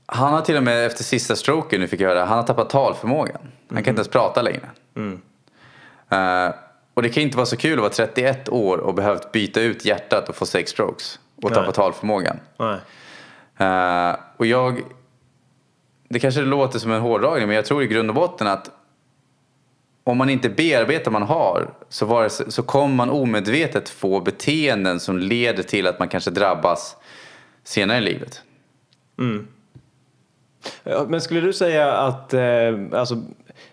Han 0.07 0.33
har 0.33 0.41
till 0.41 0.57
och 0.57 0.63
med 0.63 0.87
efter 0.87 1.05
sista 1.05 1.37
stroken, 1.37 1.81
nu 1.81 1.89
fick 1.89 2.01
jag 2.01 2.09
höra, 2.09 2.25
han 2.25 2.39
har 2.39 2.45
tappat 2.45 2.71
talförmågan. 2.71 3.41
Han 3.69 3.83
kan 3.83 3.93
inte 3.93 4.01
ens 4.01 4.09
prata 4.09 4.43
längre. 4.43 4.71
Mm. 4.97 5.21
Uh, 6.13 6.55
och 6.95 7.03
det 7.03 7.09
kan 7.09 7.23
inte 7.23 7.37
vara 7.37 7.47
så 7.47 7.57
kul 7.57 7.73
att 7.73 7.79
vara 7.79 8.09
31 8.09 8.49
år 8.49 8.79
och 8.79 8.95
behövt 8.95 9.33
byta 9.33 9.61
ut 9.61 9.85
hjärtat 9.85 10.29
och 10.29 10.37
få 10.37 10.47
sex 10.47 10.71
strokes 10.71 11.19
och 11.43 11.55
tappa 11.55 11.73
talförmågan. 11.73 12.41
Uh, 13.61 14.17
och 14.37 14.47
jag, 14.47 14.83
det 16.09 16.19
kanske 16.19 16.41
låter 16.41 16.79
som 16.79 16.93
en 16.93 17.01
hårdragning 17.01 17.47
men 17.47 17.57
jag 17.57 17.65
tror 17.65 17.83
i 17.83 17.87
grund 17.87 18.11
och 18.11 18.15
botten 18.15 18.47
att 18.47 18.71
om 20.05 20.19
man 20.19 20.31
inte 20.31 20.49
bearbetar 20.49 21.11
man 21.11 21.23
har 21.23 21.75
så, 21.89 22.07
var 22.07 22.23
det, 22.23 22.31
så 22.31 22.63
kommer 22.63 22.95
man 22.95 23.11
omedvetet 23.11 23.89
få 23.89 24.21
beteenden 24.21 25.01
som 25.01 25.19
leder 25.19 25.63
till 25.63 25.87
att 25.87 25.99
man 25.99 26.09
kanske 26.09 26.31
drabbas 26.31 26.97
senare 27.65 27.99
i 27.99 28.01
livet. 28.01 28.43
Mm. 29.19 29.47
Men 31.09 31.21
skulle 31.21 31.41
du 31.41 31.53
säga 31.53 31.93
att 31.93 32.35
eh, 32.35 32.41
alltså, 32.93 33.23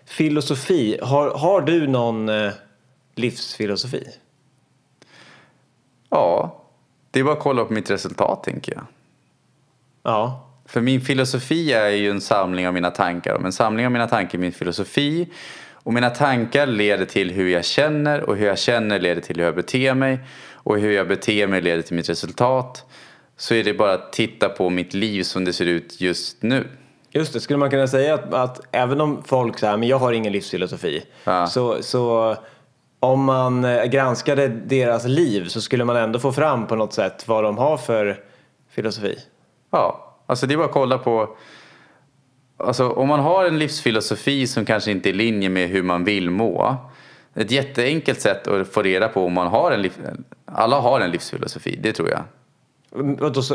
filosofi, 0.04 0.98
har, 1.02 1.30
har 1.30 1.60
du 1.60 1.86
någon 1.86 2.28
eh, 2.28 2.52
livsfilosofi? 3.14 4.08
Ja, 6.10 6.60
det 7.10 7.20
är 7.20 7.24
bara 7.24 7.34
att 7.34 7.42
kolla 7.42 7.64
på 7.64 7.72
mitt 7.72 7.90
resultat 7.90 8.44
tänker 8.44 8.72
jag. 8.72 8.86
Ja. 10.02 10.50
För 10.66 10.80
min 10.80 11.00
filosofi 11.00 11.72
är 11.72 11.88
ju 11.88 12.10
en 12.10 12.20
samling 12.20 12.68
av 12.68 12.74
mina 12.74 12.90
tankar. 12.90 13.34
Om 13.34 13.44
en 13.44 13.52
samling 13.52 13.86
av 13.86 13.92
mina 13.92 14.08
tankar 14.08 14.38
är 14.38 14.40
min 14.40 14.52
filosofi. 14.52 15.28
Och 15.72 15.94
mina 15.94 16.10
tankar 16.10 16.66
leder 16.66 17.04
till 17.04 17.30
hur 17.30 17.48
jag 17.48 17.64
känner 17.64 18.20
och 18.20 18.36
hur 18.36 18.46
jag 18.46 18.58
känner 18.58 19.00
leder 19.00 19.22
till 19.22 19.36
hur 19.36 19.44
jag 19.44 19.54
beter 19.54 19.94
mig. 19.94 20.18
Och 20.52 20.78
hur 20.78 20.92
jag 20.92 21.08
beter 21.08 21.46
mig 21.46 21.62
leder 21.62 21.82
till 21.82 21.96
mitt 21.96 22.08
resultat. 22.08 22.84
Så 23.36 23.54
är 23.54 23.64
det 23.64 23.74
bara 23.74 23.92
att 23.92 24.12
titta 24.12 24.48
på 24.48 24.70
mitt 24.70 24.94
liv 24.94 25.22
som 25.22 25.44
det 25.44 25.52
ser 25.52 25.66
ut 25.66 26.00
just 26.00 26.42
nu. 26.42 26.68
Just 27.16 27.32
det, 27.32 27.40
skulle 27.40 27.56
man 27.58 27.70
kunna 27.70 27.86
säga 27.86 28.14
att, 28.14 28.34
att 28.34 28.60
även 28.72 29.00
om 29.00 29.22
folk 29.22 29.58
säger 29.58 29.76
men 29.76 29.88
jag 29.88 29.98
har 29.98 30.12
ingen 30.12 30.32
livsfilosofi. 30.32 31.04
Ja. 31.24 31.46
Så, 31.46 31.82
så 31.82 32.36
om 33.00 33.24
man 33.24 33.64
eh, 33.64 33.84
granskade 33.84 34.48
deras 34.48 35.04
liv 35.04 35.48
så 35.48 35.60
skulle 35.60 35.84
man 35.84 35.96
ändå 35.96 36.18
få 36.18 36.32
fram 36.32 36.66
på 36.66 36.76
något 36.76 36.92
sätt 36.92 37.28
vad 37.28 37.44
de 37.44 37.58
har 37.58 37.76
för 37.76 38.20
filosofi. 38.70 39.18
Ja, 39.70 40.14
alltså 40.26 40.46
det 40.46 40.54
är 40.54 40.56
bara 40.56 40.66
att 40.66 40.72
kolla 40.72 40.98
på. 40.98 41.36
Alltså 42.56 42.90
om 42.90 43.08
man 43.08 43.20
har 43.20 43.44
en 43.44 43.58
livsfilosofi 43.58 44.46
som 44.46 44.64
kanske 44.64 44.90
inte 44.90 45.08
är 45.08 45.10
i 45.10 45.16
linje 45.16 45.48
med 45.48 45.68
hur 45.68 45.82
man 45.82 46.04
vill 46.04 46.30
må. 46.30 46.76
Ett 47.34 47.50
jätteenkelt 47.50 48.20
sätt 48.20 48.46
att 48.46 48.68
få 48.68 48.82
reda 48.82 49.08
på 49.08 49.26
om 49.26 49.32
man 49.32 49.46
har 49.46 49.70
en 49.70 49.82
liv... 49.82 49.92
Alla 50.44 50.80
har 50.80 51.00
en 51.00 51.10
livsfilosofi, 51.10 51.78
det 51.82 51.92
tror 51.92 52.10
jag. 52.10 52.22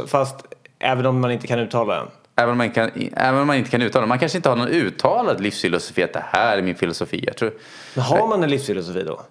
Fast 0.08 0.45
även 0.80 1.06
om 1.06 1.22
man 1.22 1.32
inte 1.32 1.48
kan 1.48 1.60
uttala 1.60 1.95
den. 1.95 2.08
Även 2.39 2.52
om, 2.52 2.58
man 2.58 2.71
kan, 2.71 2.91
även 3.15 3.41
om 3.41 3.47
man 3.47 3.56
inte 3.56 3.69
kan 3.69 3.82
uttala 3.82 4.06
Man 4.06 4.19
kanske 4.19 4.38
inte 4.38 4.49
har 4.49 4.56
någon 4.56 4.67
uttalad 4.67 5.41
livsfilosofi 5.41 6.04
att 6.04 6.13
det 6.13 6.23
här 6.32 6.58
är 6.58 6.62
min 6.62 6.75
filosofi. 6.75 7.23
Jag 7.28 7.38
tror, 7.38 7.54
Men 7.93 8.04
har 8.04 8.28
man 8.28 8.43
en 8.43 8.49
livsfilosofi 8.49 9.04
då? 9.04 9.21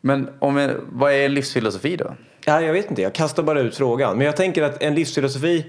men 0.00 0.28
om 0.38 0.70
vad 0.92 1.12
är 1.12 1.24
en 1.24 1.34
livsfilosofi 1.34 1.96
då? 1.96 2.14
Ja, 2.44 2.62
jag 2.62 2.72
vet 2.72 2.90
inte, 2.90 3.02
jag 3.02 3.12
kastar 3.12 3.42
bara 3.42 3.60
ut 3.60 3.76
frågan. 3.76 4.16
Men 4.16 4.26
jag 4.26 4.36
tänker 4.36 4.62
att 4.62 4.82
en 4.82 4.94
livsfilosofi 4.94 5.66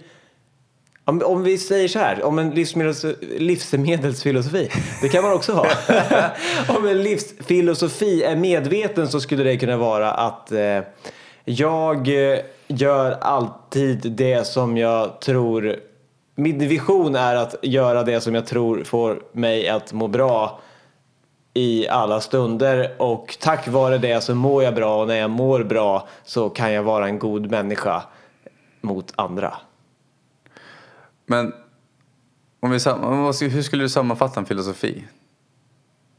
om, 1.05 1.21
om 1.25 1.43
vi 1.43 1.57
säger 1.57 1.87
så 1.87 1.99
här, 1.99 2.23
om 2.23 2.39
en 2.39 2.49
livsmedels, 2.49 3.05
livsmedelsfilosofi, 3.21 4.69
det 5.01 5.09
kan 5.09 5.23
man 5.23 5.33
också 5.33 5.53
ha. 5.53 5.67
om 6.77 6.87
en 6.87 7.03
livsfilosofi 7.03 8.23
är 8.23 8.35
medveten 8.35 9.07
så 9.07 9.19
skulle 9.19 9.43
det 9.43 9.57
kunna 9.57 9.77
vara 9.77 10.11
att 10.11 10.51
eh, 10.51 10.79
jag 11.45 12.07
eh, 12.07 12.39
gör 12.67 13.11
alltid 13.21 14.11
det 14.11 14.47
som 14.47 14.77
jag 14.77 15.21
tror, 15.21 15.79
min 16.39 16.59
vision 16.59 17.15
är 17.15 17.35
att 17.35 17.55
göra 17.61 18.03
det 18.03 18.21
som 18.21 18.35
jag 18.35 18.45
tror 18.45 18.83
får 18.83 19.21
mig 19.31 19.69
att 19.69 19.93
må 19.93 20.07
bra 20.07 20.59
i 21.53 21.87
alla 21.87 22.21
stunder 22.21 22.95
och 22.97 23.37
tack 23.39 23.67
vare 23.67 23.97
det 23.97 24.21
så 24.21 24.35
mår 24.35 24.63
jag 24.63 24.75
bra 24.75 25.01
och 25.01 25.07
när 25.07 25.15
jag 25.15 25.29
mår 25.29 25.63
bra 25.63 26.07
så 26.23 26.49
kan 26.49 26.73
jag 26.73 26.83
vara 26.83 27.05
en 27.05 27.19
god 27.19 27.51
människa 27.51 28.03
mot 28.81 29.13
andra. 29.15 29.57
Men 31.25 31.53
om 32.59 32.71
vi, 32.71 32.77
hur 33.47 33.61
skulle 33.61 33.83
du 33.83 33.89
sammanfatta 33.89 34.39
en 34.39 34.45
filosofi? 34.45 35.03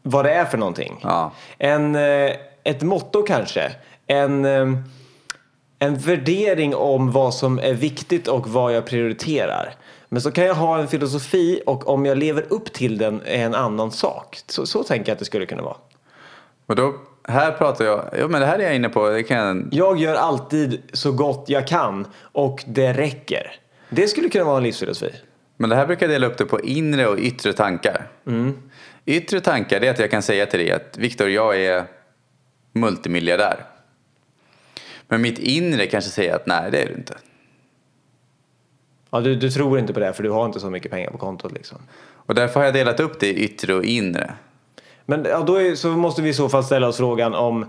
Vad 0.03 0.25
det 0.25 0.33
är 0.33 0.45
för 0.45 0.59
någonting. 0.59 1.01
Ja. 1.03 1.33
En, 1.59 1.95
eh, 1.95 2.33
ett 2.65 2.83
motto 2.83 3.23
kanske. 3.23 3.73
En, 4.07 4.45
eh, 4.45 4.67
en 5.83 5.99
värdering 5.99 6.75
om 6.75 7.13
vad 7.13 7.35
som 7.35 7.59
är 7.59 7.75
viktigt 7.75 8.29
och 8.29 8.49
vad 8.49 8.75
jag 8.75 8.87
prioriterar. 8.87 9.75
Men 10.09 10.23
så 10.23 10.31
kan 10.31 10.45
jag 10.45 10.55
ha 10.55 10.79
en 10.79 10.89
filosofi 10.89 11.63
och 11.67 11.89
om 11.89 12.07
jag 12.07 12.19
lever 12.19 12.45
upp 12.49 12.73
till 12.73 12.99
den 12.99 13.23
är 13.25 13.45
en 13.45 13.55
annan 13.55 13.91
sak. 13.91 14.39
Så, 14.47 14.67
så 14.67 14.85
tänker 14.85 15.11
jag 15.11 15.15
att 15.15 15.19
det 15.19 15.25
skulle 15.25 15.47
kunna 15.47 15.63
vara. 15.63 15.77
Och 16.67 16.77
då, 16.77 16.95
här 17.29 17.53
pratar 17.53 17.85
jag, 17.85 18.05
ja 18.19 18.29
men 18.29 18.41
det 18.41 18.47
här 18.47 18.59
är 18.59 18.63
jag 18.63 18.75
inne 18.77 18.89
på, 18.89 19.09
det 19.09 19.23
kan 19.23 19.39
jag, 19.39 19.69
Jag 19.73 19.99
gör 19.99 20.15
alltid 20.15 20.83
så 20.93 21.13
gott 21.13 21.45
jag 21.49 21.67
kan 21.67 22.07
och 22.21 22.65
det 22.67 22.93
räcker. 22.93 23.53
Det 23.89 24.09
skulle 24.09 24.29
kunna 24.29 24.45
vara 24.45 24.57
en 24.57 24.63
livsfilosofi. 24.63 25.15
Men 25.57 25.71
det 25.71 25.77
här 25.77 25.87
brukar 25.87 26.07
jag 26.07 26.15
dela 26.15 26.27
upp 26.27 26.39
det 26.39 26.45
på 26.45 26.61
inre 26.61 27.07
och 27.07 27.19
yttre 27.19 27.53
tankar. 27.53 28.09
Yttre 29.05 29.41
tankar 29.41 29.81
det 29.81 29.87
är 29.87 29.91
att 29.91 29.99
jag 29.99 30.11
kan 30.11 30.23
säga 30.23 30.47
till 30.47 30.59
dig 30.59 30.73
att 30.73 30.97
Viktor, 30.97 31.29
jag 31.29 31.61
är 31.61 31.85
multimiljardär. 32.73 33.70
Men 35.11 35.21
mitt 35.21 35.39
inre 35.39 35.87
kanske 35.87 36.11
säger 36.11 36.35
att 36.35 36.47
nej, 36.47 36.71
det 36.71 36.83
är 36.83 36.87
du 36.87 36.95
inte. 36.95 37.15
Ja, 39.11 39.21
du, 39.21 39.35
du 39.35 39.51
tror 39.51 39.79
inte 39.79 39.93
på 39.93 40.01
det 40.01 40.13
för 40.13 40.23
du 40.23 40.31
har 40.31 40.47
inte 40.47 40.61
så 40.61 40.71
mycket 40.71 40.91
pengar 40.91 41.11
på 41.11 41.19
kontot 41.19 41.53
liksom. 41.53 41.79
Och 42.13 42.35
därför 42.35 42.61
har 42.61 42.65
jag 42.65 42.75
delat 42.75 43.01
upp 43.01 43.21
det 43.21 43.27
i 43.27 43.45
yttre 43.45 43.75
och 43.75 43.85
inre. 43.85 44.33
Men 45.07 45.25
ja, 45.25 45.41
då 45.41 45.57
är, 45.57 45.75
så 45.75 45.89
måste 45.89 46.23
vi 46.23 46.29
i 46.29 46.35
så 46.35 46.49
fall 46.49 46.65
ställa 46.65 46.89
oss 46.89 46.97
frågan 46.97 47.35
om 47.35 47.63
eh, 47.63 47.67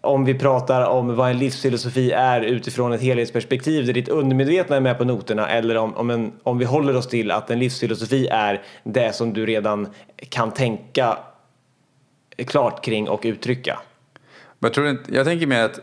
om 0.00 0.24
vi 0.24 0.34
pratar 0.34 0.86
om 0.86 1.16
vad 1.16 1.30
en 1.30 1.38
livsfilosofi 1.38 2.12
är 2.12 2.40
utifrån 2.40 2.92
ett 2.92 3.00
helhetsperspektiv 3.00 3.86
där 3.86 3.92
ditt 3.92 4.08
undermedvetna 4.08 4.76
är 4.76 4.80
med 4.80 4.98
på 4.98 5.04
noterna 5.04 5.48
eller 5.48 5.76
om, 5.76 5.96
om, 5.96 6.10
en, 6.10 6.32
om 6.42 6.58
vi 6.58 6.64
håller 6.64 6.96
oss 6.96 7.08
till 7.08 7.30
att 7.30 7.50
en 7.50 7.58
livsfilosofi 7.58 8.28
är 8.28 8.62
det 8.84 9.14
som 9.14 9.32
du 9.32 9.46
redan 9.46 9.88
kan 10.28 10.50
tänka 10.50 11.18
klart 12.46 12.84
kring 12.84 13.08
och 13.08 13.20
uttrycka. 13.24 13.78
Jag, 14.58 14.74
tror 14.74 14.88
inte, 14.88 15.14
jag 15.14 15.26
tänker 15.26 15.46
mer 15.46 15.62
att 15.62 15.80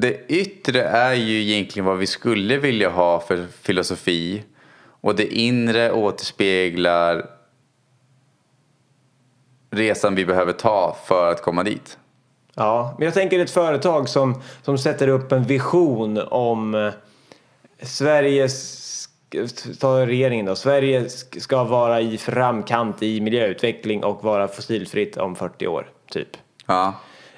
det 0.00 0.26
yttre 0.28 0.82
är 0.82 1.14
ju 1.14 1.42
egentligen 1.42 1.86
vad 1.86 1.98
vi 1.98 2.06
skulle 2.06 2.56
vilja 2.56 2.88
ha 2.88 3.20
för 3.20 3.46
filosofi. 3.62 4.44
Och 5.00 5.16
det 5.16 5.34
inre 5.34 5.92
återspeglar 5.92 7.26
resan 9.70 10.14
vi 10.14 10.24
behöver 10.24 10.52
ta 10.52 10.96
för 11.04 11.30
att 11.30 11.42
komma 11.42 11.62
dit. 11.62 11.98
Ja, 12.54 12.94
men 12.98 13.04
jag 13.04 13.14
tänker 13.14 13.38
ett 13.40 13.50
företag 13.50 14.08
som, 14.08 14.42
som 14.62 14.78
sätter 14.78 15.08
upp 15.08 15.32
en 15.32 15.44
vision 15.44 16.18
om 16.28 16.74
eh, 16.74 16.92
Sveriges, 17.82 19.08
ta 19.80 20.06
regeringen 20.06 20.46
då, 20.46 20.56
Sverige 20.56 21.00
sk- 21.00 21.40
ska 21.40 21.64
vara 21.64 22.00
i 22.00 22.18
framkant 22.18 23.02
i 23.02 23.20
miljöutveckling 23.20 24.04
och 24.04 24.24
vara 24.24 24.48
fossilfritt 24.48 25.16
om 25.16 25.36
40 25.36 25.66
år, 25.66 25.90
typ. 26.10 26.28
Ja. 26.66 26.94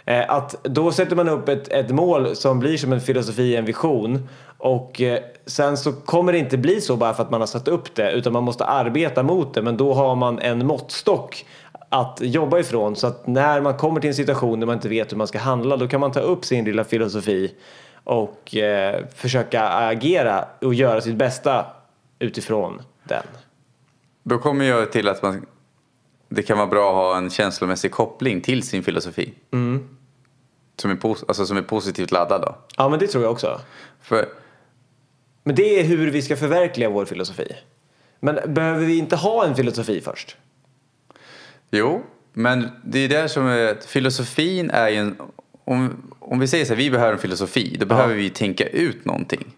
Eh, 0.09 0.25
Att 0.29 0.65
då 0.65 0.93
sätter 0.93 1.17
man 1.17 1.29
upp 1.29 1.49
ett, 1.49 1.69
ett 1.69 1.91
mål 1.91 2.37
som 2.37 2.59
blir 2.59 2.77
som 2.77 2.93
en 2.93 3.01
filosofi, 3.01 3.57
en 3.57 3.65
vision. 3.65 4.29
Och 4.59 5.01
eh, 5.01 5.23
sen 5.47 5.77
så 5.77 5.93
kommer 5.93 6.33
det 6.33 6.39
inte 6.39 6.59
bli 6.59 6.81
så 6.81 6.97
bara 6.97 7.15
för 7.15 7.23
att 7.23 7.31
man 7.31 7.41
har 7.41 7.47
satt 7.47 7.69
upp 7.69 7.95
det 7.95 8.13
utan 8.13 8.33
man 8.33 8.43
måste 8.43 8.65
arbeta 8.65 9.23
mot 9.23 9.55
det. 9.55 9.63
Men 9.63 9.77
då 9.77 9.95
har 9.95 10.17
man 10.17 10.39
en 10.39 10.67
måttstock 10.67 11.47
att 11.89 12.19
jobba 12.23 12.59
ifrån 12.59 12.97
så 12.97 13.07
att 13.07 13.27
när 13.27 13.61
man 13.61 13.77
kommer 13.77 14.01
till 14.01 14.09
en 14.09 14.15
situation 14.15 14.61
där 14.61 14.67
man 14.67 14.77
inte 14.77 14.89
vet 14.89 15.13
hur 15.13 15.17
man 15.17 15.27
ska 15.27 15.39
handla 15.39 15.77
då 15.77 15.89
kan 15.89 16.01
man 16.01 16.13
ta 16.13 16.21
upp 16.21 16.45
sin 16.45 16.65
lilla 16.65 16.85
filosofi 16.85 17.55
och 18.05 18.57
eh, 18.57 19.05
försöka 19.15 19.69
agera 19.69 20.45
och 20.61 20.75
göra 20.75 21.01
sitt 21.01 21.17
bästa 21.17 21.67
utifrån 22.19 22.83
den. 23.05 23.23
Då 24.23 24.39
kommer 24.39 24.65
jag 24.65 24.93
till 24.93 25.09
att 25.09 25.23
man, 25.23 25.47
det 26.29 26.43
kan 26.43 26.59
vara 26.59 26.67
bra 26.69 26.89
att 26.89 26.95
ha 26.95 27.17
en 27.17 27.31
känslomässig 27.31 27.91
koppling 27.91 28.41
till 28.41 28.63
sin 28.63 28.83
filosofi. 28.83 29.33
Som, 30.81 30.91
är 30.91 30.95
pos, 30.95 31.25
alltså 31.29 31.47
som 31.47 31.57
är 31.57 31.63
positivt 31.63 32.11
laddad. 32.11 32.43
Då. 32.43 32.57
Ja 32.77 32.89
men 32.89 32.99
det 32.99 33.07
tror 33.07 33.25
jag 33.25 33.33
också. 33.33 33.61
För 34.03 34.29
Men 35.45 35.55
det 35.55 35.81
är 35.81 35.85
hur 35.85 36.11
vi 36.11 36.23
ska 36.23 36.37
förverkliga 36.37 36.91
vår 36.91 37.05
filosofi. 37.05 37.57
Men 38.21 38.55
behöver 38.55 38.87
vi 38.87 38.99
inte 38.99 39.17
ha 39.17 39.47
en 39.47 39.55
filosofi 39.55 40.01
först? 40.01 40.37
Jo, 41.71 42.03
men 42.33 42.69
det 42.85 42.99
är 42.99 43.09
där 43.09 43.29
som 43.29 43.47
är 43.47 43.77
filosofin 43.87 44.71
är 44.71 44.89
ju 44.89 44.97
en... 44.97 45.17
Om, 45.65 46.13
om 46.19 46.39
vi 46.39 46.47
säger 46.47 46.65
så 46.65 46.73
här, 46.73 46.79
vi 46.79 46.91
behöver 46.91 47.13
en 47.13 47.19
filosofi, 47.19 47.77
då 47.81 47.87
behöver 47.87 48.15
vi 48.15 48.31
tänka 48.31 48.67
ut 48.67 49.05
någonting. 49.05 49.55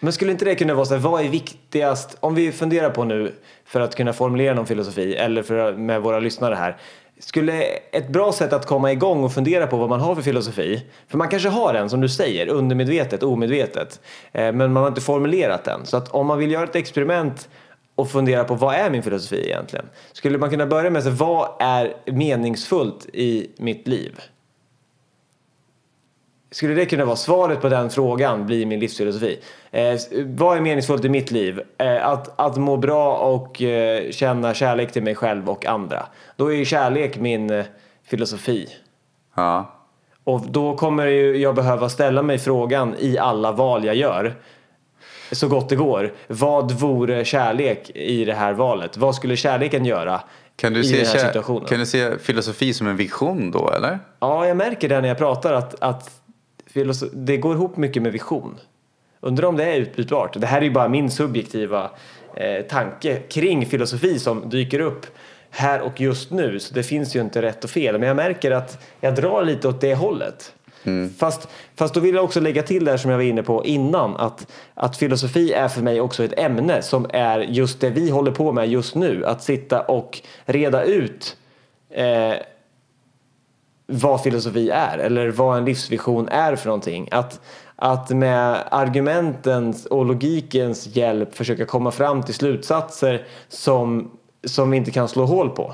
Men 0.00 0.12
skulle 0.12 0.32
inte 0.32 0.44
det 0.44 0.54
kunna 0.54 0.74
vara 0.74 0.84
så 0.84 0.94
här, 0.94 1.00
vad 1.00 1.24
är 1.24 1.28
viktigast, 1.28 2.16
om 2.20 2.34
vi 2.34 2.52
funderar 2.52 2.90
på 2.90 3.04
nu 3.04 3.34
för 3.64 3.80
att 3.80 3.96
kunna 3.96 4.12
formulera 4.12 4.54
någon 4.54 4.66
filosofi 4.66 5.14
eller 5.14 5.42
för, 5.42 5.72
med 5.72 6.02
våra 6.02 6.20
lyssnare 6.20 6.54
här. 6.54 6.76
Skulle 7.24 7.62
ett 7.92 8.08
bra 8.08 8.32
sätt 8.32 8.52
att 8.52 8.66
komma 8.66 8.92
igång 8.92 9.24
och 9.24 9.32
fundera 9.32 9.66
på 9.66 9.76
vad 9.76 9.88
man 9.88 10.00
har 10.00 10.14
för 10.14 10.22
filosofi, 10.22 10.82
för 11.08 11.18
man 11.18 11.28
kanske 11.28 11.48
har 11.48 11.74
en 11.74 11.90
som 11.90 12.00
du 12.00 12.08
säger, 12.08 12.46
undermedvetet, 12.46 13.22
omedvetet, 13.22 14.00
eh, 14.32 14.52
men 14.52 14.72
man 14.72 14.82
har 14.82 14.88
inte 14.88 15.00
formulerat 15.00 15.64
den. 15.64 15.86
Så 15.86 15.96
att 15.96 16.08
om 16.08 16.26
man 16.26 16.38
vill 16.38 16.50
göra 16.50 16.64
ett 16.64 16.76
experiment 16.76 17.48
och 17.94 18.10
fundera 18.10 18.44
på 18.44 18.54
vad 18.54 18.74
är 18.74 18.90
min 18.90 19.02
filosofi 19.02 19.46
egentligen? 19.46 19.86
Skulle 20.12 20.38
man 20.38 20.50
kunna 20.50 20.66
börja 20.66 20.90
med 20.90 20.98
att 20.98 21.04
säga, 21.04 21.16
vad 21.16 21.48
är 21.58 21.94
meningsfullt 22.06 23.06
i 23.12 23.50
mitt 23.56 23.88
liv? 23.88 24.20
Skulle 26.52 26.74
det 26.74 26.86
kunna 26.86 27.04
vara 27.04 27.16
svaret 27.16 27.60
på 27.60 27.68
den 27.68 27.90
frågan, 27.90 28.46
blir 28.46 28.66
min 28.66 28.80
livsfilosofi? 28.80 29.38
Eh, 29.70 29.94
vad 30.26 30.56
är 30.56 30.60
meningsfullt 30.60 31.04
i 31.04 31.08
mitt 31.08 31.30
liv? 31.30 31.60
Eh, 31.78 32.06
att, 32.06 32.40
att 32.40 32.56
må 32.56 32.76
bra 32.76 33.16
och 33.16 33.62
eh, 33.62 34.10
känna 34.10 34.54
kärlek 34.54 34.92
till 34.92 35.02
mig 35.02 35.14
själv 35.14 35.50
och 35.50 35.66
andra. 35.66 36.06
Då 36.36 36.52
är 36.52 36.56
ju 36.56 36.64
kärlek 36.64 37.16
min 37.18 37.50
eh, 37.50 37.64
filosofi. 38.04 38.68
Ja. 39.36 39.78
Och 40.24 40.40
då 40.40 40.76
kommer 40.76 41.06
ju 41.06 41.36
jag 41.36 41.54
behöva 41.54 41.88
ställa 41.88 42.22
mig 42.22 42.38
frågan 42.38 42.94
i 42.98 43.18
alla 43.18 43.52
val 43.52 43.84
jag 43.84 43.94
gör. 43.96 44.34
Så 45.32 45.48
gott 45.48 45.68
det 45.68 45.76
går. 45.76 46.12
Vad 46.26 46.72
vore 46.72 47.24
kärlek 47.24 47.90
i 47.94 48.24
det 48.24 48.34
här 48.34 48.52
valet? 48.52 48.96
Vad 48.96 49.14
skulle 49.14 49.36
kärleken 49.36 49.84
göra 49.84 50.20
Kan 50.56 50.72
du, 50.72 50.80
i 50.80 50.84
se, 50.84 50.96
den 50.96 51.06
här 51.06 51.14
kär- 51.14 51.26
situationen? 51.26 51.64
kan 51.68 51.78
du 51.78 51.86
se 51.86 52.18
filosofi 52.18 52.74
som 52.74 52.86
en 52.86 52.96
vision 52.96 53.50
då, 53.50 53.70
eller? 53.70 53.98
Ja, 54.20 54.46
jag 54.46 54.56
märker 54.56 54.88
det 54.88 55.00
när 55.00 55.08
jag 55.08 55.18
pratar 55.18 55.52
att, 55.52 55.82
att 55.82 56.10
det 57.12 57.36
går 57.36 57.54
ihop 57.54 57.76
mycket 57.76 58.02
med 58.02 58.12
vision. 58.12 58.58
Undrar 59.20 59.48
om 59.48 59.56
det 59.56 59.64
är 59.64 59.76
utbytbart. 59.76 60.40
Det 60.40 60.46
här 60.46 60.58
är 60.58 60.64
ju 60.64 60.70
bara 60.70 60.88
min 60.88 61.10
subjektiva 61.10 61.90
eh, 62.36 62.62
tanke 62.62 63.16
kring 63.16 63.66
filosofi 63.66 64.18
som 64.18 64.48
dyker 64.48 64.80
upp 64.80 65.06
här 65.50 65.80
och 65.80 66.00
just 66.00 66.30
nu. 66.30 66.60
Så 66.60 66.74
det 66.74 66.82
finns 66.82 67.16
ju 67.16 67.20
inte 67.20 67.42
rätt 67.42 67.64
och 67.64 67.70
fel. 67.70 67.98
Men 67.98 68.08
jag 68.08 68.16
märker 68.16 68.50
att 68.50 68.84
jag 69.00 69.14
drar 69.14 69.44
lite 69.44 69.68
åt 69.68 69.80
det 69.80 69.94
hållet. 69.94 70.52
Fast, 71.18 71.48
fast 71.76 71.94
då 71.94 72.00
vill 72.00 72.14
jag 72.14 72.24
också 72.24 72.40
lägga 72.40 72.62
till 72.62 72.84
det 72.84 72.90
här 72.90 72.98
som 72.98 73.10
jag 73.10 73.18
var 73.18 73.24
inne 73.24 73.42
på 73.42 73.64
innan. 73.64 74.16
Att, 74.16 74.52
att 74.74 74.96
filosofi 74.96 75.52
är 75.52 75.68
för 75.68 75.82
mig 75.82 76.00
också 76.00 76.24
ett 76.24 76.38
ämne 76.38 76.82
som 76.82 77.06
är 77.10 77.38
just 77.40 77.80
det 77.80 77.90
vi 77.90 78.10
håller 78.10 78.32
på 78.32 78.52
med 78.52 78.68
just 78.68 78.94
nu. 78.94 79.26
Att 79.26 79.42
sitta 79.42 79.80
och 79.80 80.20
reda 80.44 80.84
ut 80.84 81.36
eh, 81.90 82.32
vad 83.86 84.22
filosofi 84.22 84.70
är 84.70 84.98
eller 84.98 85.28
vad 85.28 85.58
en 85.58 85.64
livsvision 85.64 86.28
är 86.28 86.56
för 86.56 86.66
någonting. 86.66 87.08
Att, 87.10 87.40
att 87.76 88.10
med 88.10 88.58
argumentens 88.70 89.86
och 89.86 90.06
logikens 90.06 90.96
hjälp 90.96 91.34
försöka 91.34 91.64
komma 91.64 91.90
fram 91.90 92.22
till 92.22 92.34
slutsatser 92.34 93.26
som, 93.48 94.10
som 94.44 94.70
vi 94.70 94.76
inte 94.76 94.90
kan 94.90 95.08
slå 95.08 95.24
hål 95.24 95.50
på. 95.50 95.72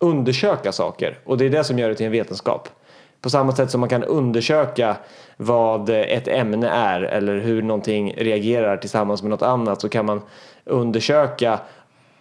Undersöka 0.00 0.72
saker 0.72 1.18
och 1.24 1.38
det 1.38 1.44
är 1.44 1.50
det 1.50 1.64
som 1.64 1.78
gör 1.78 1.88
det 1.88 1.94
till 1.94 2.06
en 2.06 2.12
vetenskap. 2.12 2.68
På 3.20 3.30
samma 3.30 3.52
sätt 3.52 3.70
som 3.70 3.80
man 3.80 3.88
kan 3.88 4.04
undersöka 4.04 4.96
vad 5.36 5.90
ett 5.90 6.28
ämne 6.28 6.68
är 6.68 7.02
eller 7.02 7.38
hur 7.38 7.62
någonting 7.62 8.14
reagerar 8.16 8.76
tillsammans 8.76 9.22
med 9.22 9.30
något 9.30 9.42
annat 9.42 9.80
så 9.80 9.88
kan 9.88 10.06
man 10.06 10.22
undersöka 10.64 11.60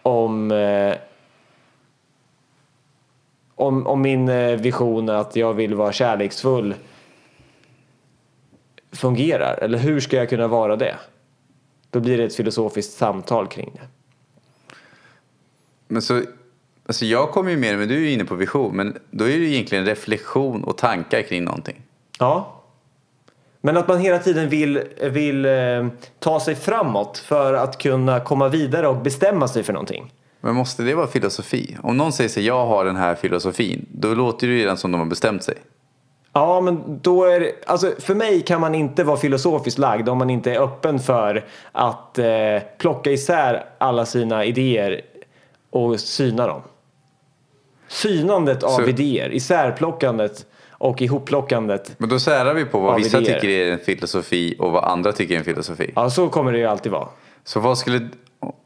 om 0.02 0.52
eh, 0.52 0.94
om, 3.56 3.88
om 3.88 4.02
min 4.02 4.30
eh, 4.30 4.56
vision 4.56 5.10
att 5.10 5.36
jag 5.36 5.54
vill 5.54 5.76
vara 5.76 5.92
kärleksfull 5.92 6.74
fungerar. 8.92 9.60
Eller 9.62 9.78
hur 9.78 10.00
ska 10.00 10.18
jag 10.18 10.30
kunna 10.30 10.48
vara 10.48 10.76
det? 10.76 10.96
Då 11.90 12.00
blir 12.00 12.18
det 12.18 12.24
ett 12.24 12.36
filosofiskt 12.36 12.94
samtal 12.94 13.48
kring 13.48 13.72
det. 13.74 13.88
Men 15.88 16.02
så, 16.02 16.22
alltså 16.86 17.06
jag 17.06 17.32
kommer 17.32 17.52
ju 17.52 17.58
mer, 17.58 17.78
men 17.78 17.88
du 17.88 17.96
är 17.96 18.00
ju 18.00 18.12
inne 18.12 18.26
på 18.26 18.36
vision, 18.36 18.76
men 18.76 18.98
då 19.12 19.26
är 19.26 19.30
det 19.30 19.46
ju 19.46 19.54
egentligen 19.54 19.86
reflektion 19.86 20.64
och 20.64 20.78
tankar 20.78 21.22
kring 21.22 21.44
någonting. 21.44 21.82
Ja. 22.20 22.62
Men 23.62 23.78
att 23.78 23.88
man 23.88 24.00
hela 24.00 24.20
tiden 24.20 24.50
vill, 24.50 24.84
vill 25.02 25.46
eh, 25.46 25.88
ta 26.20 26.40
sig 26.40 26.56
framåt 26.56 27.18
för 27.18 27.54
att 27.54 27.78
kunna 27.78 28.20
komma 28.20 28.48
vidare 28.48 28.88
och 28.88 28.98
bestämma 28.98 29.48
sig 29.48 29.64
för 29.64 29.74
någonting. 29.74 30.14
Men 30.46 30.56
måste 30.56 30.84
det 30.84 30.96
vara 30.96 31.08
filosofi? 31.08 31.78
Om 31.84 31.98
någon 31.98 32.12
säger 32.12 32.30
sig 32.30 32.46
jag 32.46 32.66
har 32.66 32.86
den 32.86 32.96
här 32.96 33.16
filosofin, 33.16 33.86
då 33.92 34.14
låter 34.14 34.48
det 34.48 34.54
ju 34.54 34.60
redan 34.60 34.78
som 34.78 34.92
de 34.92 34.98
har 34.98 35.06
bestämt 35.06 35.44
sig. 35.44 35.56
Ja, 36.34 36.62
men 36.62 37.00
då 37.02 37.24
är 37.24 37.40
det, 37.40 37.52
alltså 37.66 37.92
för 38.00 38.16
mig 38.16 38.42
kan 38.42 38.62
man 38.62 38.76
inte 38.76 39.04
vara 39.04 39.18
filosofiskt 39.18 39.80
lagd 39.80 40.10
om 40.10 40.18
man 40.18 40.30
inte 40.30 40.52
är 40.52 40.60
öppen 40.60 41.00
för 41.00 41.46
att 41.72 42.20
eh, 42.20 42.26
plocka 42.78 43.12
isär 43.12 43.66
alla 43.78 44.06
sina 44.06 44.46
idéer 44.46 45.02
och 45.70 46.00
syna 46.00 46.48
dem. 46.48 46.62
Synandet 47.88 48.64
av 48.64 48.70
Så- 48.70 48.84
idéer, 48.88 49.34
isärplockandet 49.34 50.46
och 50.72 51.02
ihopplockandet. 51.02 51.96
Men 51.98 52.10
då 52.10 52.20
särar 52.20 52.54
vi 52.54 52.66
på 52.66 52.80
vad 52.80 52.96
vissa 52.96 53.18
idéer. 53.22 53.34
tycker 53.36 53.50
är 53.50 53.72
en 53.72 53.80
filosofi 53.80 54.56
och 54.60 54.72
vad 54.72 54.84
andra 54.84 55.12
tycker 55.12 55.34
är 55.36 55.40
en 55.40 55.46
filosofi. 55.46 55.92
Ja, 55.96 56.10
så 56.10 56.30
kommer 56.30 56.52
det 56.52 56.58
ju 56.58 56.66
alltid 56.66 56.92
vara. 56.92 57.08
Så 57.44 57.60
vad 57.60 57.78
skulle... 57.78 58.10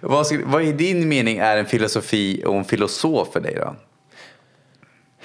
vad, 0.00 0.26
skulle... 0.26 0.44
vad 0.44 0.62
i 0.62 0.72
din 0.72 1.08
mening 1.08 1.38
är 1.38 1.56
en 1.56 1.66
filosofi 1.66 2.42
och 2.46 2.54
en 2.54 2.64
filosof 2.64 3.28
för 3.32 3.40
dig 3.40 3.54
då? 3.54 3.74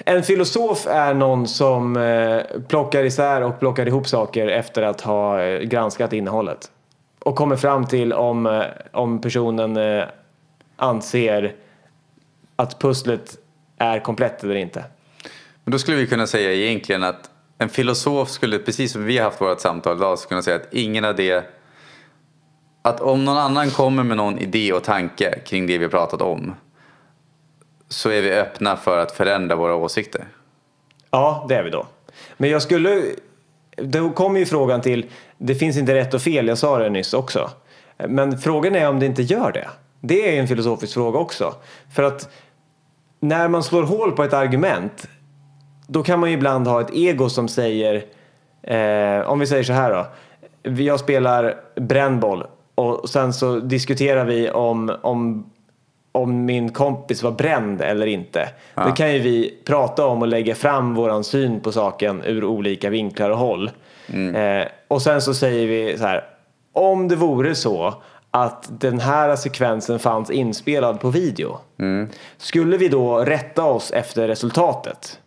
En 0.04 0.22
filosof 0.22 0.86
är 0.86 1.14
någon 1.14 1.48
som 1.48 1.96
eh, 1.96 2.40
plockar 2.68 3.04
isär 3.04 3.42
och 3.42 3.60
plockar 3.60 3.86
ihop 3.86 4.08
saker 4.08 4.46
efter 4.46 4.82
att 4.82 5.00
ha 5.00 5.42
eh, 5.42 5.60
granskat 5.60 6.12
innehållet. 6.12 6.70
Och 7.18 7.36
kommer 7.36 7.56
fram 7.56 7.86
till 7.86 8.12
om, 8.12 8.46
eh, 8.46 8.62
om 8.92 9.20
personen 9.20 10.04
anser 10.76 11.54
att 12.56 12.78
pusslet 12.78 13.38
är 13.78 14.00
komplett 14.00 14.44
eller 14.44 14.54
inte. 14.54 14.84
Men 15.64 15.72
då 15.72 15.78
skulle 15.78 15.96
vi 15.96 16.06
kunna 16.06 16.26
säga 16.26 16.52
egentligen 16.52 17.04
att 17.04 17.30
en 17.58 17.68
filosof 17.68 18.30
skulle, 18.30 18.58
precis 18.58 18.92
som 18.92 19.04
vi 19.04 19.18
har 19.18 19.24
haft 19.24 19.40
vårt 19.40 19.60
samtal 19.60 19.96
idag, 19.96 20.18
skulle 20.18 20.28
kunna 20.28 20.42
säga 20.42 20.56
att 20.56 20.74
ingen 20.74 21.04
av 21.04 21.16
det... 21.16 21.44
Att 22.88 23.00
om 23.00 23.24
någon 23.24 23.38
annan 23.38 23.70
kommer 23.70 24.02
med 24.02 24.16
någon 24.16 24.38
idé 24.38 24.72
och 24.72 24.84
tanke 24.84 25.38
kring 25.38 25.66
det 25.66 25.78
vi 25.78 25.84
har 25.84 25.90
pratat 25.90 26.22
om 26.22 26.54
så 27.88 28.10
är 28.10 28.22
vi 28.22 28.32
öppna 28.32 28.76
för 28.76 28.98
att 28.98 29.12
förändra 29.12 29.56
våra 29.56 29.74
åsikter. 29.74 30.24
Ja, 31.10 31.46
det 31.48 31.54
är 31.54 31.62
vi 31.62 31.70
då. 31.70 31.86
Men 32.36 32.50
jag 32.50 32.62
skulle... 32.62 33.02
Då 33.76 34.10
kommer 34.10 34.38
ju 34.38 34.46
frågan 34.46 34.80
till, 34.80 35.06
det 35.38 35.54
finns 35.54 35.76
inte 35.76 35.94
rätt 35.94 36.14
och 36.14 36.22
fel, 36.22 36.48
jag 36.48 36.58
sa 36.58 36.78
det 36.78 36.90
nyss 36.90 37.14
också. 37.14 37.50
Men 38.08 38.38
frågan 38.38 38.74
är 38.74 38.88
om 38.88 39.00
det 39.00 39.06
inte 39.06 39.22
gör 39.22 39.52
det. 39.52 39.68
Det 40.00 40.36
är 40.36 40.40
en 40.40 40.48
filosofisk 40.48 40.94
fråga 40.94 41.18
också. 41.18 41.54
För 41.94 42.02
att 42.02 42.28
när 43.20 43.48
man 43.48 43.62
slår 43.62 43.82
hål 43.82 44.12
på 44.12 44.24
ett 44.24 44.32
argument, 44.32 45.08
då 45.86 46.02
kan 46.02 46.20
man 46.20 46.30
ju 46.30 46.36
ibland 46.36 46.66
ha 46.66 46.80
ett 46.80 46.90
ego 46.92 47.28
som 47.28 47.48
säger, 47.48 48.04
eh, 48.62 49.28
om 49.28 49.38
vi 49.38 49.46
säger 49.46 49.64
så 49.64 49.72
här 49.72 49.90
då. 49.90 50.06
Jag 50.82 51.00
spelar 51.00 51.54
brännboll 51.76 52.44
och 52.78 53.08
sen 53.08 53.32
så 53.32 53.60
diskuterar 53.60 54.24
vi 54.24 54.50
om, 54.50 54.96
om 55.02 55.50
om 56.12 56.44
min 56.44 56.72
kompis 56.72 57.22
var 57.22 57.30
bränd 57.30 57.80
eller 57.80 58.06
inte. 58.06 58.48
Det 58.74 58.92
kan 58.96 59.12
ju 59.12 59.18
vi 59.18 59.58
prata 59.64 60.06
om 60.06 60.22
och 60.22 60.28
lägga 60.28 60.54
fram 60.54 60.94
våran 60.94 61.24
syn 61.24 61.60
på 61.60 61.72
saken 61.72 62.22
ur 62.24 62.44
olika 62.44 62.90
vinklar 62.90 63.30
och 63.30 63.38
håll. 63.38 63.70
Eh, 64.34 64.68
och 64.88 65.02
sen 65.02 65.22
så 65.22 65.34
säger 65.34 65.66
vi 65.66 65.98
så 65.98 66.04
här. 66.04 66.24
Om 66.72 67.08
det 67.08 67.16
vore 67.16 67.54
så 67.54 67.94
att 68.30 68.80
den 68.80 69.00
här 69.00 69.36
sekvensen 69.36 69.98
fanns 69.98 70.30
inspelad 70.30 71.00
på 71.00 71.10
video. 71.10 71.58
Skulle 72.36 72.76
vi 72.76 72.88
då 72.88 73.18
rätta 73.18 73.64
oss 73.64 73.90
efter 73.90 74.28
resultatet? 74.28 75.20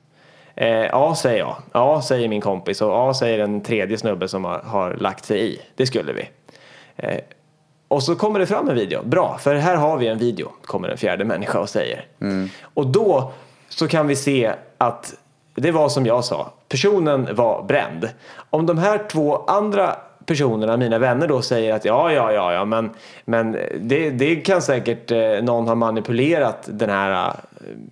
Eh, 0.56 0.68
ja, 0.70 1.16
säger 1.16 1.40
jag. 1.40 1.56
Ja, 1.74 2.02
säger 2.02 2.28
min 2.28 2.42
kompis. 2.42 2.82
Och 2.82 2.92
ja, 2.92 3.14
säger 3.14 3.40
en 3.40 3.62
tredje 3.62 3.98
snubbe 3.98 4.28
som 4.28 4.46
har, 4.46 4.60
har 4.60 4.94
lagt 4.94 5.26
sig 5.26 5.54
i. 5.54 5.62
Det 5.76 5.86
skulle 5.86 6.14
vi. 6.14 6.30
Eh, 6.96 7.20
och 7.92 8.04
så 8.04 8.16
kommer 8.16 8.40
det 8.40 8.46
fram 8.46 8.70
en 8.70 8.76
video. 8.76 9.04
Bra, 9.04 9.38
för 9.38 9.56
här 9.56 9.76
har 9.76 9.98
vi 9.98 10.08
en 10.08 10.18
video, 10.18 10.52
kommer 10.66 10.90
en 10.90 10.98
fjärde 10.98 11.26
människa 11.26 11.60
och 11.60 11.70
säger. 11.70 12.06
Och 12.74 12.88
då 12.88 13.32
så 13.70 13.88
kan 13.88 14.08
vi 14.08 14.16
se 14.16 14.54
att 14.78 15.14
det 15.56 15.72
var 15.72 15.90
som 15.90 16.06
jag 16.06 16.26
sa, 16.26 16.52
personen 16.70 17.36
var 17.36 17.64
bränd. 17.64 18.10
Om 18.50 18.66
de 18.66 18.78
här 18.78 19.02
två 19.12 19.38
andra 19.48 19.96
personerna, 20.26 20.78
mina 20.78 21.00
vänner 21.00 21.28
då 21.28 21.42
säger 21.42 21.74
att 21.74 21.86
ja, 21.86 22.12
ja, 22.12 22.32
ja, 22.32 22.54
ja, 22.54 22.66
men, 22.66 22.90
men 23.26 23.58
det, 23.82 24.10
det 24.10 24.36
kan 24.36 24.62
säkert 24.62 25.12
eh, 25.12 25.20
någon 25.44 25.68
ha 25.68 25.76
manipulerat 25.76 26.70
den 26.72 26.90
här 26.90 27.28
eh, 27.28 27.34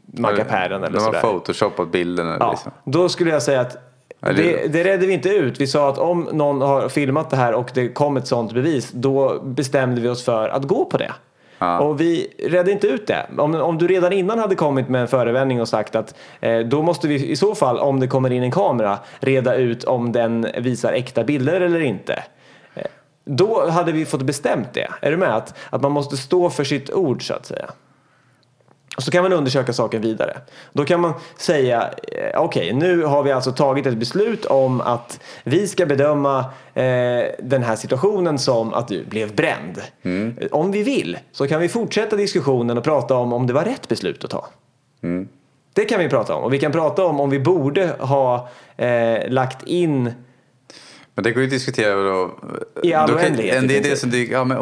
mackapären 0.06 0.84
eller 0.84 0.94
De 0.98 1.00
har 1.00 1.06
sådär. 1.06 1.22
photoshopat 1.22 1.92
bilden. 1.92 2.38
Ja, 2.40 2.52
Liksom. 2.52 2.72
då 2.84 3.10
skulle 3.10 3.32
jag 3.32 3.44
säga 3.44 3.62
att 3.62 3.78
det, 4.20 4.74
det 4.74 4.84
redde 4.84 5.06
vi 5.06 5.14
inte 5.14 5.30
ut. 5.30 5.62
Vi 5.62 5.68
sa 5.68 5.90
att 5.90 5.98
om 5.98 6.30
någon 6.32 6.62
har 6.62 6.90
filmat 6.90 7.30
det 7.30 7.38
här 7.38 7.54
och 7.54 7.72
det 7.74 7.90
kom 7.90 8.18
ett 8.18 8.28
sånt 8.28 8.54
bevis, 8.54 8.92
då 8.92 9.40
bestämde 9.44 10.02
vi 10.02 10.08
oss 10.08 10.26
för 10.26 10.50
att 10.50 10.64
gå 10.64 10.86
på 10.86 10.98
det. 10.98 11.12
Ja. 11.60 11.80
Och 11.80 12.02
vi 12.02 12.28
redde 12.38 12.72
inte 12.72 12.88
ut 12.88 13.08
det. 13.08 13.26
Om, 13.38 13.56
om 13.56 13.78
du 13.78 13.88
redan 13.88 14.14
innan 14.14 14.40
hade 14.40 14.56
kommit 14.56 14.90
med 14.90 15.02
en 15.02 15.08
förevändning 15.08 15.62
och 15.62 15.68
sagt 15.68 15.96
att 15.96 16.16
eh, 16.40 16.60
då 16.60 16.82
måste 16.82 17.08
vi 17.08 17.30
i 17.30 17.36
så 17.36 17.56
fall, 17.56 17.80
om 17.80 18.00
det 18.00 18.08
kommer 18.08 18.32
in 18.32 18.44
en 18.44 18.52
kamera, 18.52 19.00
reda 19.20 19.56
ut 19.56 19.84
om 19.84 20.12
den 20.12 20.48
visar 20.58 20.94
äkta 20.94 21.24
bilder 21.24 21.62
eller 21.62 21.80
inte. 21.80 22.24
Eh, 22.76 22.84
Då 23.26 23.70
hade 23.70 23.92
vi 23.92 24.06
fått 24.06 24.22
bestämt 24.22 24.74
det. 24.74 24.88
Är 25.02 25.12
du 25.12 25.18
med? 25.18 25.36
Att, 25.36 25.58
att 25.70 25.82
man 25.82 25.92
måste 25.92 26.18
stå 26.18 26.50
för 26.50 26.64
sitt 26.64 26.94
ord 26.94 27.28
så 27.28 27.34
att 27.34 27.46
säga. 27.46 27.70
Och 28.98 29.04
så 29.04 29.12
kan 29.12 29.24
man 29.24 29.34
undersöka 29.34 29.74
saken 29.74 30.02
vidare. 30.02 30.38
Då 30.74 30.86
kan 30.86 31.00
man 31.00 31.14
säga, 31.38 31.90
eh, 32.08 32.42
okej 32.42 32.74
nu 32.74 33.04
har 33.04 33.24
vi 33.24 33.32
alltså 33.32 33.52
tagit 33.52 33.86
ett 33.86 33.98
beslut 33.98 34.46
om 34.46 34.82
att 34.82 35.20
vi 35.44 35.68
ska 35.68 35.86
bedöma 35.86 36.40
eh, 36.74 36.84
den 37.40 37.64
här 37.64 37.76
situationen 37.76 38.40
som 38.40 38.74
att 38.74 38.88
du 38.88 39.06
blev 39.06 39.36
bränd. 39.36 39.82
Eh, 40.40 40.48
Om 40.52 40.72
vi 40.72 40.84
vill 40.84 41.18
så 41.32 41.48
kan 41.48 41.62
vi 41.62 41.70
fortsätta 41.70 42.16
diskussionen 42.16 42.78
och 42.78 42.84
prata 42.84 43.16
om 43.16 43.34
om 43.34 43.48
det 43.48 43.54
var 43.54 43.64
rätt 43.64 43.88
beslut 43.88 44.24
att 44.24 44.30
ta. 44.32 44.48
Det 45.74 45.86
kan 45.86 46.00
vi 46.00 46.10
prata 46.10 46.36
om. 46.36 46.44
Och 46.44 46.54
vi 46.54 46.60
kan 46.60 46.72
prata 46.72 47.06
om 47.06 47.20
om 47.20 47.30
vi 47.30 47.40
borde 47.40 47.88
ha 48.00 48.50
eh, 48.78 49.30
lagt 49.30 49.64
in 49.68 50.14
Men 51.16 51.24
det 51.24 51.32
går 51.32 51.42
ju 51.42 51.48
att 51.48 51.52
diskutera 51.52 51.96
då. 51.96 52.32
I 52.84 52.94
all 52.94 53.10
kan- 53.10 53.18
oändlighet, 53.18 53.68
Det 53.68 53.78
är 53.78 53.84
det 53.84 53.96
som 53.96 54.10
dyker, 54.10 54.34
ja, 54.34 54.44
men 54.44 54.58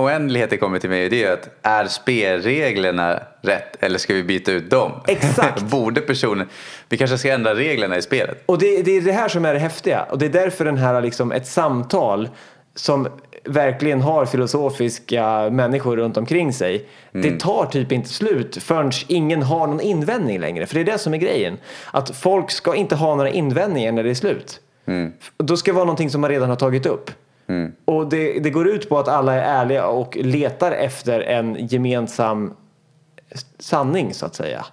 kommer 0.58 0.80
till 0.80 0.90
mig. 0.90 1.10
Det 1.10 1.24
är 1.24 1.34
att 1.34 1.50
är 1.62 1.86
spelreglerna 1.86 3.20
rätt 3.42 3.84
eller 3.84 3.98
ska 4.00 4.14
vi 4.14 4.24
byta 4.24 4.52
ut 4.52 4.70
dem? 4.70 4.92
Exakt. 5.08 5.62
Borde 5.72 6.02
personen, 6.02 6.48
vi 6.90 6.98
kanske 6.98 7.18
ska 7.18 7.34
ändra 7.34 7.56
reglerna 7.56 7.98
i 7.98 8.02
spelet. 8.02 8.44
Och 8.46 8.60
det, 8.60 8.82
det 8.82 8.92
är 8.92 9.02
det 9.02 9.12
här 9.12 9.30
som 9.30 9.46
är 9.46 9.54
det 9.54 9.60
häftiga. 9.60 10.04
Och 10.04 10.18
det 10.18 10.26
är 10.26 10.30
därför 10.30 10.66
den 10.66 10.78
här 10.78 11.02
liksom 11.02 11.32
ett 11.32 11.48
samtal 11.48 12.30
som 12.76 13.08
verkligen 13.44 14.02
har 14.02 14.26
filosofiska 14.26 15.50
människor 15.50 15.98
runt 15.98 16.18
omkring 16.18 16.54
sig. 16.54 16.86
Det 17.12 17.40
tar 17.40 17.66
typ 17.66 17.92
inte 17.92 18.10
slut 18.10 18.64
förrän 18.64 18.92
ingen 19.08 19.44
har 19.44 19.68
någon 19.68 19.82
invändning 19.82 20.40
längre. 20.40 20.66
För 20.66 20.76
det 20.76 20.82
är 20.82 20.86
det 20.86 20.98
som 20.98 21.14
är 21.14 21.18
grejen. 21.18 21.58
Att 21.92 22.18
folk 22.18 22.52
ska 22.52 22.76
inte 22.76 22.96
ha 22.96 23.16
några 23.16 23.30
invändningar 23.30 23.92
när 23.92 24.04
det 24.04 24.10
är 24.10 24.14
slut. 24.14 24.60
Då 25.38 25.58
ska 25.58 25.72
det 25.72 25.76
vara 25.76 25.86
någonting 25.86 26.10
som 26.10 26.22
man 26.22 26.30
redan 26.30 26.50
har 26.50 26.56
tagit 26.56 26.86
upp. 26.86 27.12
Och 27.86 28.10
det, 28.10 28.40
det 28.40 28.50
går 28.50 28.68
ut 28.68 28.90
på 28.90 29.00
att 29.00 29.08
alla 29.08 29.34
är 29.34 29.62
ärliga 29.62 29.88
och 29.88 30.18
letar 30.22 30.72
efter 30.72 31.20
en 31.20 31.68
gemensam 31.68 32.54
sanning 33.60 34.14
så 34.14 34.26
att 34.26 34.36
säga. 34.36 34.66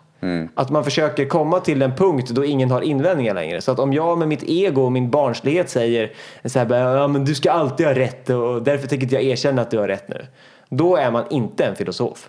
Att 0.55 0.71
man 0.71 0.85
försöker 0.85 1.27
komma 1.27 1.61
till 1.61 1.83
en 1.83 1.95
punkt 1.95 2.31
då 2.31 2.45
ingen 2.45 2.71
har 2.71 2.81
invändningar 2.81 3.35
längre. 3.35 3.61
Så 3.61 3.73
att 3.73 3.79
om 3.79 3.93
jag 3.93 4.19
med 4.19 4.29
mitt 4.29 4.43
ego 4.43 4.83
och 4.83 4.93
min 4.93 5.11
barnslighet 5.11 5.71
säger 5.71 6.13
så 6.45 6.59
här, 6.59 6.77
ja, 6.77 7.09
men 7.09 7.25
du 7.25 7.35
ska 7.35 7.51
alltid 7.53 7.87
ha 7.87 7.95
rätt 7.95 8.31
och 8.31 8.63
därför 8.63 8.89
tänker 8.89 9.15
jag 9.15 9.23
erkänna 9.23 9.63
att 9.63 9.71
du 9.71 9.79
har 9.79 9.89
rätt 9.89 10.09
nu. 10.09 10.27
Då 10.69 10.97
är 10.97 11.11
man 11.11 11.25
inte 11.31 11.65
en 11.65 11.77
filosof. 11.77 12.29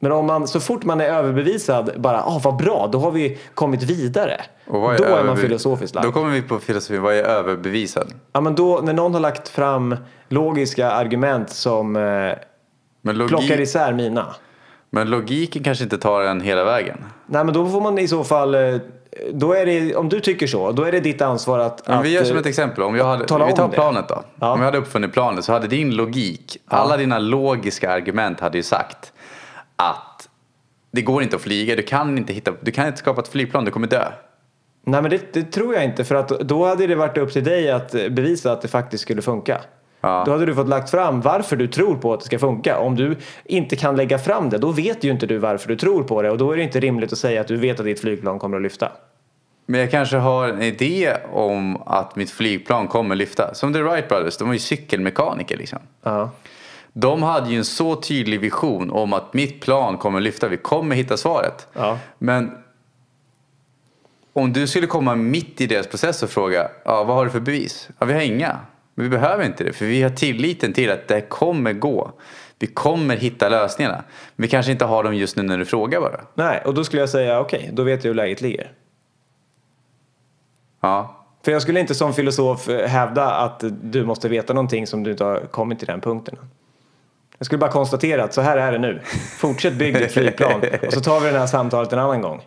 Men 0.00 0.12
om 0.12 0.26
man, 0.26 0.48
så 0.48 0.60
fort 0.60 0.84
man 0.84 1.00
är 1.00 1.04
överbevisad, 1.04 1.90
bara 1.96 2.22
ah, 2.24 2.40
vad 2.44 2.56
bra, 2.56 2.88
då 2.92 2.98
har 2.98 3.10
vi 3.10 3.38
kommit 3.54 3.82
vidare. 3.82 4.40
Och 4.66 4.80
vad 4.80 4.96
då 4.96 5.04
är 5.04 5.24
man 5.24 5.36
filosofiskt 5.36 5.94
lagd. 5.94 6.06
Då 6.06 6.12
kommer 6.12 6.30
vi 6.30 6.42
på 6.42 6.58
filosofi. 6.58 6.98
Vad 6.98 7.14
är 7.14 7.22
överbevisad? 7.22 8.12
Ja, 8.32 8.40
men 8.40 8.54
då, 8.54 8.80
när 8.82 8.92
någon 8.92 9.14
har 9.14 9.20
lagt 9.20 9.48
fram 9.48 9.96
logiska 10.28 10.90
argument 10.90 11.50
som 11.50 11.96
eh, 11.96 12.02
Men, 12.02 13.16
logi- 13.16 13.28
plockar 13.28 13.60
isär 13.60 13.92
mina. 13.92 14.26
men 14.90 15.10
logiken 15.10 15.62
kanske 15.62 15.84
inte 15.84 15.98
tar 15.98 16.22
en 16.22 16.40
hela 16.40 16.64
vägen. 16.64 17.04
Nej 17.26 17.44
men 17.44 17.54
då 17.54 17.68
får 17.68 17.80
man 17.80 17.98
i 17.98 18.08
så 18.08 18.24
fall, 18.24 18.54
eh, 18.54 18.74
då 19.32 19.52
är 19.52 19.66
det, 19.66 19.96
om 19.96 20.08
du 20.08 20.20
tycker 20.20 20.46
så, 20.46 20.72
då 20.72 20.82
är 20.82 20.92
det 20.92 21.00
ditt 21.00 21.22
ansvar 21.22 21.58
att... 21.58 21.88
Men 21.88 22.02
vi 22.02 22.08
gör 22.12 22.24
som 22.24 22.36
eh, 22.36 22.40
ett 22.40 22.46
exempel. 22.46 22.84
Om 22.84 22.96
jag 22.96 23.04
hade, 23.04 23.22
vi 23.46 23.52
tar 23.52 23.68
planet 23.68 24.08
då. 24.08 24.22
Ja. 24.40 24.52
Om 24.52 24.58
jag 24.58 24.64
hade 24.66 24.78
uppfunnit 24.78 25.12
planet 25.12 25.44
så 25.44 25.52
hade 25.52 25.66
din 25.66 25.96
logik, 25.96 26.56
alla 26.66 26.96
dina 26.96 27.18
logiska 27.18 27.92
argument 27.92 28.40
hade 28.40 28.56
ju 28.58 28.62
sagt 28.62 29.12
att 29.78 30.28
det 30.90 31.02
går 31.02 31.22
inte 31.22 31.36
att 31.36 31.42
flyga, 31.42 31.76
du 31.76 31.82
kan 31.82 32.18
inte, 32.18 32.32
hitta, 32.32 32.52
du 32.60 32.70
kan 32.70 32.86
inte 32.86 32.98
skapa 32.98 33.20
ett 33.20 33.28
flygplan, 33.28 33.64
du 33.64 33.70
kommer 33.70 33.86
dö. 33.86 34.12
Nej 34.84 35.02
men 35.02 35.10
det, 35.10 35.32
det 35.32 35.42
tror 35.42 35.74
jag 35.74 35.84
inte 35.84 36.04
för 36.04 36.14
att 36.14 36.28
då 36.28 36.66
hade 36.66 36.86
det 36.86 36.94
varit 36.94 37.18
upp 37.18 37.32
till 37.32 37.44
dig 37.44 37.70
att 37.70 37.92
bevisa 37.92 38.52
att 38.52 38.62
det 38.62 38.68
faktiskt 38.68 39.02
skulle 39.02 39.22
funka. 39.22 39.60
Ja. 40.00 40.22
Då 40.26 40.32
hade 40.32 40.46
du 40.46 40.54
fått 40.54 40.68
lagt 40.68 40.90
fram 40.90 41.20
varför 41.20 41.56
du 41.56 41.66
tror 41.66 41.96
på 41.96 42.12
att 42.12 42.20
det 42.20 42.26
ska 42.26 42.38
funka. 42.38 42.78
Om 42.78 42.96
du 42.96 43.16
inte 43.44 43.76
kan 43.76 43.96
lägga 43.96 44.18
fram 44.18 44.50
det, 44.50 44.58
då 44.58 44.72
vet 44.72 45.04
ju 45.04 45.10
inte 45.10 45.26
du 45.26 45.38
varför 45.38 45.68
du 45.68 45.76
tror 45.76 46.02
på 46.02 46.22
det 46.22 46.30
och 46.30 46.38
då 46.38 46.52
är 46.52 46.56
det 46.56 46.62
inte 46.62 46.80
rimligt 46.80 47.12
att 47.12 47.18
säga 47.18 47.40
att 47.40 47.48
du 47.48 47.56
vet 47.56 47.80
att 47.80 47.86
ditt 47.86 48.00
flygplan 48.00 48.38
kommer 48.38 48.56
att 48.56 48.62
lyfta. 48.62 48.92
Men 49.66 49.80
jag 49.80 49.90
kanske 49.90 50.16
har 50.16 50.48
en 50.48 50.62
idé 50.62 51.16
om 51.32 51.82
att 51.86 52.16
mitt 52.16 52.30
flygplan 52.30 52.88
kommer 52.88 53.14
lyfta. 53.14 53.54
Som 53.54 53.72
The 53.72 53.82
Wright 53.82 54.08
Brothers, 54.08 54.36
de 54.36 54.46
var 54.48 54.54
ju 54.54 54.60
cykelmekaniker 54.60 55.56
liksom. 55.56 55.78
Ja. 56.02 56.30
De 56.92 57.22
hade 57.22 57.50
ju 57.50 57.58
en 57.58 57.64
så 57.64 57.96
tydlig 57.96 58.40
vision 58.40 58.90
om 58.90 59.12
att 59.12 59.34
mitt 59.34 59.60
plan 59.60 59.98
kommer 59.98 60.20
lyfta, 60.20 60.48
vi 60.48 60.56
kommer 60.56 60.96
hitta 60.96 61.16
svaret. 61.16 61.68
Ja. 61.72 61.98
Men 62.18 62.58
om 64.32 64.52
du 64.52 64.66
skulle 64.66 64.86
komma 64.86 65.14
mitt 65.14 65.60
i 65.60 65.66
deras 65.66 65.86
process 65.86 66.22
och 66.22 66.30
fråga, 66.30 66.68
ja, 66.84 67.04
vad 67.04 67.16
har 67.16 67.24
du 67.24 67.30
för 67.30 67.40
bevis? 67.40 67.88
Ja, 67.98 68.06
vi 68.06 68.12
har 68.12 68.20
inga. 68.20 68.60
Men 68.94 69.04
vi 69.04 69.10
behöver 69.10 69.44
inte 69.44 69.64
det, 69.64 69.72
för 69.72 69.84
vi 69.84 70.02
har 70.02 70.10
tilliten 70.10 70.72
till 70.72 70.90
att 70.90 71.08
det 71.08 71.20
kommer 71.20 71.72
gå. 71.72 72.12
Vi 72.58 72.66
kommer 72.66 73.16
hitta 73.16 73.48
lösningarna. 73.48 74.04
Men 74.36 74.42
vi 74.42 74.48
kanske 74.48 74.72
inte 74.72 74.84
har 74.84 75.04
dem 75.04 75.14
just 75.14 75.36
nu 75.36 75.42
när 75.42 75.58
du 75.58 75.64
frågar 75.64 76.00
bara. 76.00 76.20
Nej, 76.34 76.62
och 76.64 76.74
då 76.74 76.84
skulle 76.84 77.02
jag 77.02 77.08
säga 77.08 77.40
okej, 77.40 77.70
då 77.72 77.82
vet 77.82 78.04
jag 78.04 78.10
hur 78.10 78.14
läget 78.14 78.40
ligger. 78.40 78.72
Ja, 80.80 81.26
För 81.44 81.52
jag 81.52 81.62
skulle 81.62 81.80
inte 81.80 81.94
som 81.94 82.14
filosof 82.14 82.68
hävda 82.68 83.30
att 83.30 83.64
du 83.82 84.04
måste 84.04 84.28
veta 84.28 84.52
någonting 84.52 84.86
som 84.86 85.02
du 85.04 85.10
inte 85.10 85.24
har 85.24 85.40
kommit 85.40 85.78
till 85.78 85.88
den 85.88 86.00
punkten. 86.00 86.36
Jag 87.38 87.46
skulle 87.46 87.58
bara 87.58 87.70
konstatera 87.70 88.24
att 88.24 88.34
så 88.34 88.40
här 88.40 88.56
är 88.56 88.72
det 88.72 88.78
nu. 88.78 89.00
Fortsätt 89.38 89.74
bygga 89.74 89.98
ditt 89.98 90.12
flygplan 90.12 90.62
och 90.86 90.92
så 90.92 91.00
tar 91.00 91.20
vi 91.20 91.30
det 91.30 91.38
här 91.38 91.46
samtalet 91.46 91.92
en 91.92 91.98
annan 91.98 92.22
gång. 92.22 92.42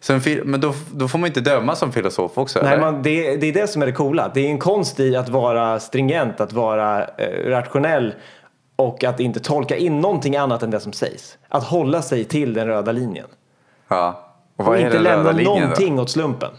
Så 0.00 0.12
en 0.12 0.20
men 0.44 0.60
då, 0.60 0.74
då 0.92 1.08
får 1.08 1.18
man 1.18 1.26
inte 1.26 1.40
döma 1.40 1.76
som 1.76 1.92
filosof 1.92 2.38
också? 2.38 2.60
Nej, 2.62 2.80
man, 2.80 3.02
det, 3.02 3.36
det 3.36 3.46
är 3.46 3.52
det 3.52 3.66
som 3.66 3.82
är 3.82 3.86
det 3.86 3.92
coola. 3.92 4.30
Det 4.34 4.40
är 4.40 4.50
en 4.50 4.58
konst 4.58 5.00
i 5.00 5.16
att 5.16 5.28
vara 5.28 5.80
stringent, 5.80 6.40
att 6.40 6.52
vara 6.52 7.04
eh, 7.04 7.50
rationell 7.50 8.14
och 8.76 9.04
att 9.04 9.20
inte 9.20 9.40
tolka 9.40 9.76
in 9.76 10.00
någonting 10.00 10.36
annat 10.36 10.62
än 10.62 10.70
det 10.70 10.80
som 10.80 10.92
sägs. 10.92 11.38
Att 11.48 11.64
hålla 11.64 12.02
sig 12.02 12.24
till 12.24 12.54
den 12.54 12.66
röda 12.66 12.92
linjen. 12.92 13.26
Ja. 13.88 14.24
Och 14.56 14.60
Och 14.60 14.66
vad 14.66 14.78
är 14.78 14.86
inte 14.86 14.98
lämna 14.98 15.32
någonting 15.32 16.00
åt 16.00 16.10
slumpen. 16.10 16.50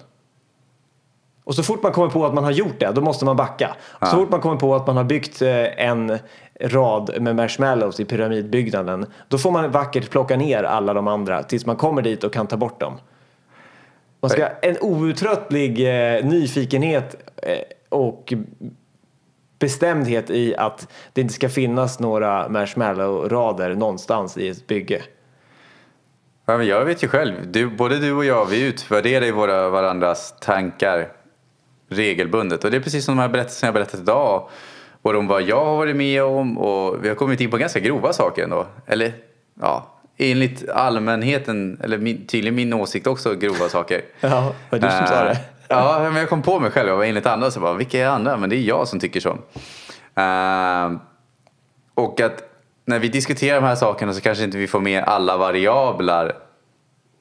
Och 1.50 1.56
så 1.56 1.64
fort 1.64 1.84
man 1.84 1.91
kommer 1.91 2.10
på 2.10 2.26
att 2.26 2.34
man 2.34 2.43
har 2.43 2.52
gjort 2.52 2.80
det, 2.80 2.91
då 2.91 3.02
måste 3.02 3.26
man 3.26 3.36
backa. 3.36 3.76
Så 4.00 4.06
fort 4.06 4.30
man 4.30 4.41
kommer 4.41 4.56
på 4.56 4.76
att 4.76 4.88
man 4.88 4.97
har 4.97 5.04
byggt 5.04 5.41
eh, 5.41 5.86
en 5.86 6.20
rad 6.62 7.22
med 7.22 7.36
marshmallows 7.36 8.00
i 8.00 8.06
pyramidbyggnaden, 8.06 9.06
då 9.28 9.38
får 9.38 9.52
man 9.52 9.72
vackert 9.72 10.10
plocka 10.10 10.38
ner 10.38 10.64
alla 10.64 10.93
de 10.93 11.08
andra 11.08 11.43
tills 11.43 11.66
man 11.66 11.76
kommer 11.76 12.02
dit 12.02 12.24
och 12.24 12.34
kan 12.34 12.47
ta 12.47 12.58
bort 12.58 12.80
dem. 12.80 12.97
Man 14.22 14.30
ska 14.30 14.47
en 14.62 14.78
outtröttlig 14.82 15.80
eh, 15.88 16.26
nyfikenhet 16.26 17.16
eh, 17.38 17.54
och 17.89 18.34
bestämdhet 19.60 20.30
i 20.30 20.56
att 20.56 20.88
det 21.14 21.22
inte 21.22 21.34
ska 21.34 21.50
finnas 21.50 22.00
några 22.00 22.47
marshmallow-rader 22.50 23.76
någonstans 23.76 24.38
i 24.38 24.47
ett 24.47 24.68
bygge. 24.68 25.02
Ja, 26.45 26.58
men 26.58 26.68
jag 26.68 26.86
vet 26.86 27.04
ju 27.04 27.08
själv, 27.08 27.34
du, 27.52 27.70
både 27.70 28.00
du 28.00 28.14
och 28.14 28.26
jag, 28.26 28.45
vi 28.45 28.68
utvärderar 28.68 29.26
ju 29.26 29.32
våra 29.32 29.70
varandras 29.70 30.36
tankar 30.41 31.18
regelbundet. 31.90 32.64
Och 32.64 32.72
det 32.72 32.78
är 32.78 32.82
precis 32.82 33.06
som 33.06 33.16
de 33.16 33.22
här 33.22 33.30
berättelserna 33.30 33.68
jag 33.68 33.74
berättat 33.74 34.00
idag. 34.00 34.50
Och 35.02 35.16
om 35.16 35.28
vad 35.28 35.42
jag 35.42 35.66
har 35.66 35.78
varit 35.78 35.96
med 35.96 36.24
om 36.24 36.58
och 36.58 37.04
vi 37.04 37.08
har 37.08 37.16
kommit 37.16 37.42
in 37.42 37.52
på 37.52 37.58
ganska 37.58 37.80
grova 37.80 38.14
saker 38.14 38.44
ändå. 38.44 38.66
Eller 38.86 39.14
ja, 39.62 40.00
enligt 40.18 40.70
allmänheten, 40.70 41.80
eller 41.84 41.98
min, 41.98 42.28
tydligen 42.28 42.56
min 42.56 42.74
åsikt 42.74 43.08
också, 43.08 43.36
grova 43.36 43.70
saker. 43.70 44.02
Ja, 44.20 44.54
var 44.70 44.80
du 44.80 44.90
som 44.90 45.08
sa 45.08 45.16
Eh, 45.16 45.26
det. 45.26 45.40
Ja, 45.68 46.00
men 46.04 46.16
jag 46.16 46.30
kom 46.30 46.42
på 46.42 46.60
mig 46.60 46.72
själv. 46.72 46.90
Jag 46.90 46.98
var 46.98 47.06
enligt 47.06 47.26
andra 47.26 47.52
så 47.52 47.60
bara, 47.60 47.74
vilka 47.74 48.00
är 48.00 48.08
andra? 48.08 48.38
Men 48.38 48.50
det 48.50 48.56
är 48.56 48.62
jag 48.62 48.88
som 48.88 49.00
tycker 49.00 49.20
så. 49.20 49.30
Eh, 50.22 50.92
och 51.94 52.22
att 52.22 52.44
när 52.86 53.00
vi 53.00 53.08
diskuterar 53.08 53.62
de 53.62 53.68
här 53.68 53.76
sakerna 53.76 54.14
så 54.14 54.22
kanske 54.22 54.44
inte 54.44 54.58
vi 54.58 54.68
får 54.68 54.80
med 54.80 55.04
alla 55.04 55.38
variabler 55.38 56.34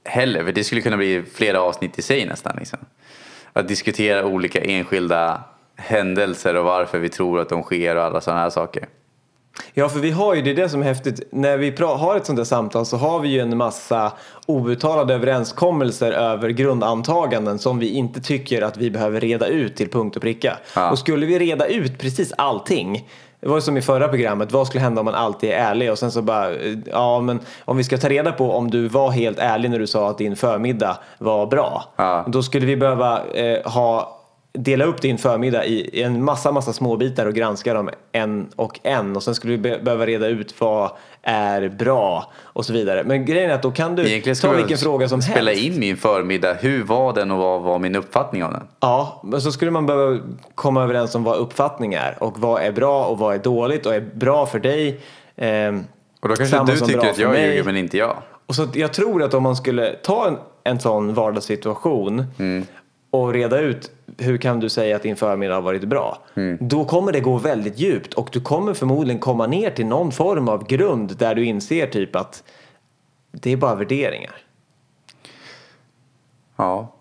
heller. 0.04 0.44
För 0.44 0.52
det 0.52 0.64
skulle 0.64 0.80
kunna 0.80 0.96
bli 0.96 1.22
flera 1.34 1.60
avsnitt 1.60 1.98
i 1.98 2.02
sig 2.02 2.26
nästan. 2.26 2.56
Liksom. 2.58 2.78
Att 3.52 3.68
diskutera 3.68 4.26
olika 4.26 4.60
enskilda 4.60 5.40
händelser 5.76 6.56
och 6.56 6.64
varför 6.64 6.98
vi 6.98 7.08
tror 7.08 7.40
att 7.40 7.48
de 7.48 7.62
sker 7.62 7.96
och 7.96 8.02
alla 8.02 8.20
sådana 8.20 8.40
här 8.40 8.50
saker. 8.50 8.86
Ja, 9.74 9.88
för 9.88 10.00
vi 10.00 10.10
har 10.10 10.34
ju, 10.34 10.42
det 10.42 10.50
är 10.50 10.54
det 10.54 10.68
som 10.68 10.80
är 10.80 10.84
häftigt, 10.84 11.20
när 11.32 11.58
vi 11.58 11.74
har 11.80 12.16
ett 12.16 12.26
sånt 12.26 12.36
där 12.36 12.44
samtal 12.44 12.86
så 12.86 12.96
har 12.96 13.20
vi 13.20 13.28
ju 13.28 13.40
en 13.40 13.56
massa 13.56 14.12
outtalade 14.46 15.14
överenskommelser 15.14 16.12
över 16.12 16.48
grundantaganden 16.48 17.58
som 17.58 17.78
vi 17.78 17.88
inte 17.88 18.20
tycker 18.20 18.62
att 18.62 18.76
vi 18.76 18.90
behöver 18.90 19.20
reda 19.20 19.46
ut 19.46 19.76
till 19.76 19.90
punkt 19.90 20.16
och 20.16 20.22
pricka. 20.22 20.58
Ja. 20.74 20.90
Och 20.90 20.98
skulle 20.98 21.26
vi 21.26 21.38
reda 21.38 21.66
ut 21.66 21.98
precis 21.98 22.32
allting, 22.38 23.08
det 23.40 23.48
var 23.48 23.54
ju 23.54 23.60
som 23.60 23.76
i 23.76 23.82
förra 23.82 24.08
programmet, 24.08 24.52
vad 24.52 24.66
skulle 24.66 24.82
hända 24.82 25.00
om 25.00 25.04
man 25.04 25.14
alltid 25.14 25.50
är 25.50 25.54
ärlig? 25.54 25.92
Och 25.92 25.98
sen 25.98 26.12
så 26.12 26.22
bara, 26.22 26.50
ja 26.86 27.20
men 27.20 27.40
om 27.64 27.76
vi 27.76 27.84
ska 27.84 27.98
ta 27.98 28.08
reda 28.08 28.32
på 28.32 28.52
om 28.52 28.70
du 28.70 28.88
var 28.88 29.10
helt 29.10 29.38
ärlig 29.38 29.70
när 29.70 29.78
du 29.78 29.86
sa 29.86 30.10
att 30.10 30.18
din 30.18 30.36
förmiddag 30.36 30.98
var 31.18 31.46
bra. 31.46 31.84
Ja. 31.96 32.24
Då 32.28 32.42
skulle 32.42 32.66
vi 32.66 32.76
behöva 32.76 33.26
eh, 33.26 33.70
ha 33.72 34.17
dela 34.52 34.84
upp 34.84 35.02
din 35.02 35.18
förmiddag 35.18 35.64
i 35.66 36.02
en 36.02 36.24
massa, 36.24 36.52
massa 36.52 36.72
småbitar 36.72 37.26
och 37.26 37.34
granska 37.34 37.74
dem 37.74 37.90
en 38.12 38.48
och 38.56 38.80
en. 38.82 39.16
Och 39.16 39.22
sen 39.22 39.34
skulle 39.34 39.50
vi 39.52 39.58
be- 39.58 39.78
behöva 39.82 40.06
reda 40.06 40.26
ut 40.26 40.60
vad 40.60 40.90
är 41.22 41.68
bra 41.68 42.32
och 42.42 42.66
så 42.66 42.72
vidare. 42.72 43.04
Men 43.04 43.24
grejen 43.24 43.50
är 43.50 43.54
att 43.54 43.62
då 43.62 43.70
kan 43.70 43.96
du 43.96 44.08
Egentligen 44.08 44.36
ta 44.36 44.52
vilken 44.52 44.78
fråga 44.78 45.08
som 45.08 45.22
spela 45.22 45.50
helst. 45.50 45.64
in 45.66 45.80
min 45.80 45.96
förmiddag. 45.96 46.54
Hur 46.60 46.84
var 46.84 47.12
den 47.12 47.30
och 47.30 47.38
vad 47.38 47.62
var 47.62 47.78
min 47.78 47.96
uppfattning 47.96 48.44
om 48.44 48.52
den? 48.52 48.62
Ja, 48.80 49.20
men 49.24 49.40
så 49.40 49.52
skulle 49.52 49.70
man 49.70 49.86
behöva 49.86 50.18
komma 50.54 50.82
överens 50.82 51.14
om 51.14 51.24
vad 51.24 51.36
uppfattning 51.38 51.94
är 51.94 52.22
och 52.22 52.38
vad 52.40 52.62
är 52.62 52.72
bra 52.72 53.04
och 53.04 53.18
vad 53.18 53.34
är 53.34 53.38
dåligt 53.38 53.86
och 53.86 53.94
är 53.94 54.00
bra 54.00 54.46
för 54.46 54.58
dig. 54.58 55.00
ehm, 55.36 55.84
Och 56.20 56.28
då 56.28 56.36
kanske 56.36 56.64
du 56.64 56.76
tycker 56.76 57.10
att 57.10 57.18
jag 57.18 57.30
mig. 57.30 57.46
ljuger 57.48 57.64
men 57.64 57.76
inte 57.76 57.96
jag. 57.98 58.16
Och 58.46 58.54
så 58.54 58.66
jag 58.74 58.92
tror 58.92 59.22
att 59.22 59.34
om 59.34 59.42
man 59.42 59.56
skulle 59.56 59.92
ta 60.02 60.26
en, 60.28 60.36
en 60.64 60.80
sån 60.80 61.14
vardagssituation 61.14 62.24
Mm. 62.38 62.66
Och 63.10 63.32
reda 63.32 63.60
ut 63.60 63.90
hur 64.18 64.36
kan 64.36 64.60
du 64.60 64.68
säga 64.68 64.96
att 64.96 65.02
din 65.02 65.16
förmiddag 65.16 65.54
har 65.54 65.62
varit 65.62 65.84
bra? 65.84 66.18
Mm. 66.34 66.58
Då 66.60 66.84
kommer 66.84 67.12
det 67.12 67.20
gå 67.20 67.38
väldigt 67.38 67.78
djupt 67.78 68.14
och 68.14 68.28
du 68.32 68.40
kommer 68.40 68.74
förmodligen 68.74 69.20
komma 69.20 69.46
ner 69.46 69.70
till 69.70 69.86
någon 69.86 70.12
form 70.12 70.48
av 70.48 70.66
grund 70.66 71.16
där 71.16 71.34
du 71.34 71.44
inser 71.44 71.86
typ 71.86 72.16
att 72.16 72.44
det 73.30 73.52
är 73.52 73.56
bara 73.56 73.74
värderingar. 73.74 74.34
Ja. 76.56 76.94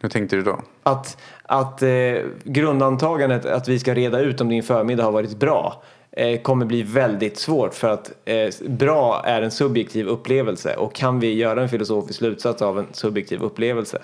Hur 0.00 0.08
tänkte 0.08 0.36
du 0.36 0.42
då? 0.42 0.60
Att, 0.82 1.18
att 1.42 1.82
eh, 1.82 2.14
grundantagandet 2.44 3.46
att 3.46 3.68
vi 3.68 3.78
ska 3.78 3.94
reda 3.94 4.20
ut 4.20 4.40
om 4.40 4.48
din 4.48 4.62
förmiddag 4.62 5.04
har 5.04 5.12
varit 5.12 5.36
bra 5.36 5.82
eh, 6.10 6.40
kommer 6.40 6.66
bli 6.66 6.82
väldigt 6.82 7.38
svårt 7.38 7.74
för 7.74 7.88
att 7.88 8.12
eh, 8.24 8.48
bra 8.68 9.22
är 9.24 9.42
en 9.42 9.50
subjektiv 9.50 10.06
upplevelse 10.08 10.76
och 10.76 10.94
kan 10.94 11.20
vi 11.20 11.34
göra 11.34 11.62
en 11.62 11.68
filosofisk 11.68 12.18
slutsats 12.18 12.62
av 12.62 12.78
en 12.78 12.86
subjektiv 12.92 13.42
upplevelse? 13.42 14.02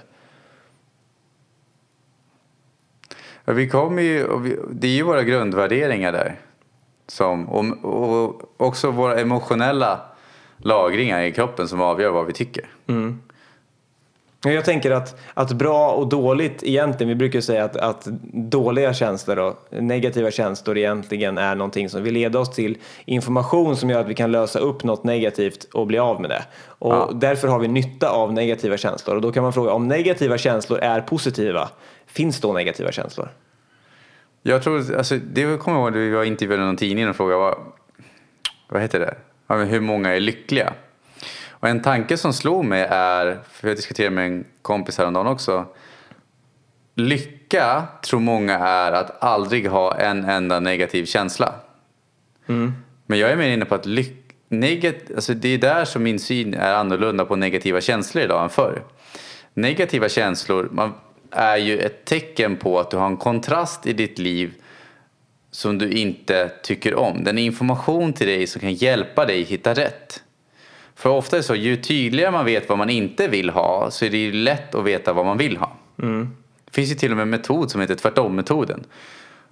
Ja, 3.40 3.40
vi 3.53 3.69
kommer 3.69 4.03
ju, 4.03 4.25
och 4.25 4.47
vi, 4.47 4.57
det 4.71 4.87
är 4.87 4.93
ju 4.93 5.03
våra 5.03 5.23
grundvärderingar 5.23 6.13
där. 6.13 6.39
Som, 7.07 7.49
och, 7.49 7.85
och 7.85 8.43
också 8.57 8.91
våra 8.91 9.21
emotionella 9.21 10.01
lagringar 10.57 11.21
i 11.21 11.33
kroppen 11.33 11.69
som 11.69 11.81
avgör 11.81 12.11
vad 12.11 12.27
vi 12.27 12.33
tycker. 12.33 12.65
Mm. 12.87 13.21
Jag 14.45 14.65
tänker 14.65 14.91
att, 14.91 15.21
att 15.35 15.53
bra 15.53 15.91
och 15.91 16.09
dåligt 16.09 16.63
egentligen, 16.63 17.09
vi 17.09 17.15
brukar 17.15 17.41
säga 17.41 17.65
att, 17.65 17.77
att 17.77 18.05
dåliga 18.33 18.95
känslor 18.95 19.39
och 19.39 19.57
negativa 19.71 20.31
känslor 20.31 20.79
egentligen 20.79 21.39
är 21.39 21.55
någonting 21.55 21.89
som 21.89 22.03
vill 22.03 22.15
leda 22.15 22.39
oss 22.39 22.51
till 22.51 22.79
information 23.05 23.77
som 23.77 23.91
gör 23.91 24.01
att 24.01 24.09
vi 24.09 24.15
kan 24.15 24.33
lösa 24.33 24.59
upp 24.59 24.85
något 24.85 25.05
negativt 25.05 25.65
och 25.65 25.87
bli 25.87 25.99
av 25.99 26.21
med 26.21 26.31
det. 26.31 26.45
Och 26.67 26.93
Ja. 26.95 27.11
därför 27.15 27.49
har 27.49 27.59
vi 27.59 27.69
nytta 27.69 28.11
av 28.11 28.33
negativa 28.33 28.77
känslor. 28.77 29.17
Och 29.17 29.23
då 29.23 29.33
kan 29.33 29.43
man 29.43 29.53
fråga 29.53 29.73
om 29.73 29.89
negativa 29.89 30.39
känslor 30.39 30.79
är 30.79 31.01
positiva, 31.01 31.69
finns 32.07 32.41
då 32.41 32.53
negativa 32.53 32.93
känslor? 32.93 33.29
Jag 34.43 34.63
tror, 34.63 34.97
alltså, 34.97 35.17
det 35.17 35.61
kommer 35.61 35.79
jag 35.79 35.87
ihåg, 35.89 35.97
vi 35.97 36.11
var 36.11 36.25
intervjuade 36.25 36.63
i 36.63 36.67
någon 36.67 36.77
tidning 36.77 37.09
och 37.09 37.17
frågade 37.17 37.41
vad, 37.41 37.55
vad 38.69 38.83
heter 38.83 39.01
det? 39.01 39.15
Hur 39.65 39.81
många 39.81 40.15
är 40.15 40.21
lyckliga? 40.21 40.73
Och 41.61 41.69
en 41.69 41.83
tanke 41.83 42.17
som 42.17 42.33
slog 42.33 42.65
mig 42.65 42.87
är, 42.91 43.39
för 43.51 43.69
jag 43.69 43.77
diskuterade 43.77 44.15
med 44.15 44.27
en 44.27 44.45
kompis 44.63 44.99
häromdagen 44.99 45.27
också. 45.27 45.67
Lycka 46.95 47.83
tror 48.03 48.21
många 48.21 48.59
är 48.59 48.93
att 48.93 49.23
aldrig 49.23 49.69
ha 49.69 49.97
en 49.99 50.25
enda 50.25 50.61
negativ 50.61 51.05
känsla. 51.05 51.55
Men 53.07 53.19
jag 53.19 53.31
är 53.31 53.37
mer 53.37 53.49
inne 53.49 53.65
på 53.65 53.75
att 53.75 53.87
lyck, 53.87 54.17
negat, 54.49 54.95
alltså 55.15 55.35
det 55.35 55.49
är 55.49 55.59
där 55.59 55.85
som 55.85 56.03
min 56.03 56.19
syn 56.19 56.55
är 56.55 56.75
annorlunda 56.75 57.25
på 57.25 57.37
negativa 57.37 57.81
känslor 57.81 58.25
idag 58.25 58.43
än 58.43 58.51
förr. 58.51 58.83
Negativa 59.55 60.09
känslor 60.09 60.69
man, 60.73 60.93
är 61.31 61.57
ju 61.57 61.79
ett 61.79 62.05
tecken 62.05 62.57
på 62.57 62.81
att 62.81 62.91
du 62.91 62.97
har 62.97 63.07
en 63.07 63.17
kontrast 63.17 63.87
i 63.87 63.93
ditt 63.93 64.19
liv 64.19 64.55
som 65.51 65.79
du 65.79 65.91
inte 65.91 66.53
tycker 66.63 66.95
om. 66.95 67.25
Den 67.25 67.39
är 67.39 67.43
information 67.43 68.13
till 68.13 68.27
dig 68.27 68.47
som 68.47 68.61
kan 68.61 68.75
hjälpa 68.75 69.27
dig 69.27 69.43
hitta 69.43 69.75
rätt. 69.75 70.23
För 71.01 71.11
ofta 71.11 71.37
är 71.37 71.39
det 71.39 71.45
så, 71.45 71.55
ju 71.55 71.77
tydligare 71.77 72.31
man 72.31 72.45
vet 72.45 72.69
vad 72.69 72.79
man 72.79 72.91
inte 72.91 73.29
vill 73.29 73.51
ha 73.51 73.91
så 73.91 74.05
är 74.05 74.11
det 74.11 74.17
ju 74.19 74.33
lätt 74.33 74.75
att 74.75 74.85
veta 74.85 75.13
vad 75.13 75.27
man 75.27 75.39
vill 75.39 75.57
ha. 75.57 75.73
Det 76.65 76.75
finns 76.75 76.91
ju 76.91 76.95
till 76.95 77.11
och 77.11 77.17
med 77.17 77.23
en 77.23 77.31
metod 77.31 77.71
som 77.71 77.81
heter 77.81 77.95
tvärtom-metoden. 77.95 78.85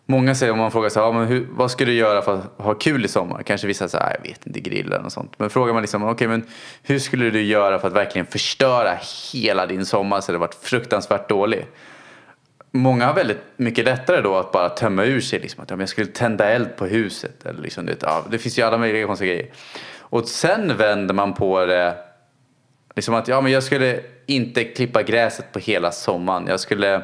Många 0.07 0.35
säger 0.35 0.53
om 0.53 0.59
man 0.59 0.71
frågar 0.71 0.89
så 0.89 1.01
här, 1.01 1.07
ja, 1.07 1.13
men 1.13 1.27
hur, 1.27 1.47
vad 1.51 1.71
ska 1.71 1.85
du 1.85 1.93
göra 1.93 2.23
för 2.23 2.35
att 2.35 2.65
ha 2.65 2.75
kul 2.75 3.05
i 3.05 3.09
sommar? 3.09 3.43
Kanske 3.43 3.67
vissa 3.67 3.89
säger, 3.89 4.05
"Ah, 4.05 4.11
jag 4.15 4.31
vet 4.31 4.47
inte, 4.47 4.61
grilla 4.61 4.99
och 4.99 5.13
sånt. 5.13 5.33
Men 5.37 5.51
frågar 5.51 5.73
man 5.73 5.83
liksom, 5.83 6.03
okej 6.03 6.29
men 6.29 6.47
hur 6.83 6.99
skulle 6.99 7.31
du 7.31 7.43
göra 7.43 7.79
för 7.79 7.89
att 7.89 7.95
verkligen 7.95 8.27
förstöra 8.27 8.99
hela 9.33 9.67
din 9.67 9.87
sommar 9.87 10.21
så 10.21 10.33
det 10.33 10.39
varit 10.39 10.55
fruktansvärt 10.55 11.29
dålig? 11.29 11.67
Många 12.71 13.07
har 13.07 13.15
väldigt 13.15 13.43
mycket 13.57 13.85
lättare 13.85 14.21
då 14.21 14.37
att 14.37 14.53
bara 14.53 14.69
tömma 14.69 15.05
ur 15.05 15.21
sig 15.21 15.39
liksom 15.41 15.63
att 15.63 15.71
ja, 15.71 15.77
jag 15.79 15.89
skulle 15.89 16.07
tända 16.07 16.49
eld 16.51 16.77
på 16.77 16.87
huset. 16.87 17.47
Eller 17.47 17.63
liksom, 17.63 17.87
det, 17.87 18.03
ja, 18.03 18.25
det 18.31 18.39
finns 18.39 18.59
ju 18.59 18.63
alla 18.63 18.79
möjliga 18.79 19.07
konstiga 19.07 19.35
grejer. 19.35 19.51
Och 20.11 20.29
sen 20.29 20.77
vänder 20.77 21.15
man 21.15 21.35
på 21.35 21.67
det 21.67 21.97
Liksom 22.99 23.15
att 23.15 23.29
ja, 23.29 23.41
men 23.41 23.53
jag 23.53 23.63
skulle 23.63 24.01
inte 24.27 24.65
klippa 24.65 25.03
gräset 25.03 25.53
på 25.53 25.59
hela 25.59 25.93
sommaren. 25.93 26.47
Jag 26.47 26.61
skulle 26.61 26.95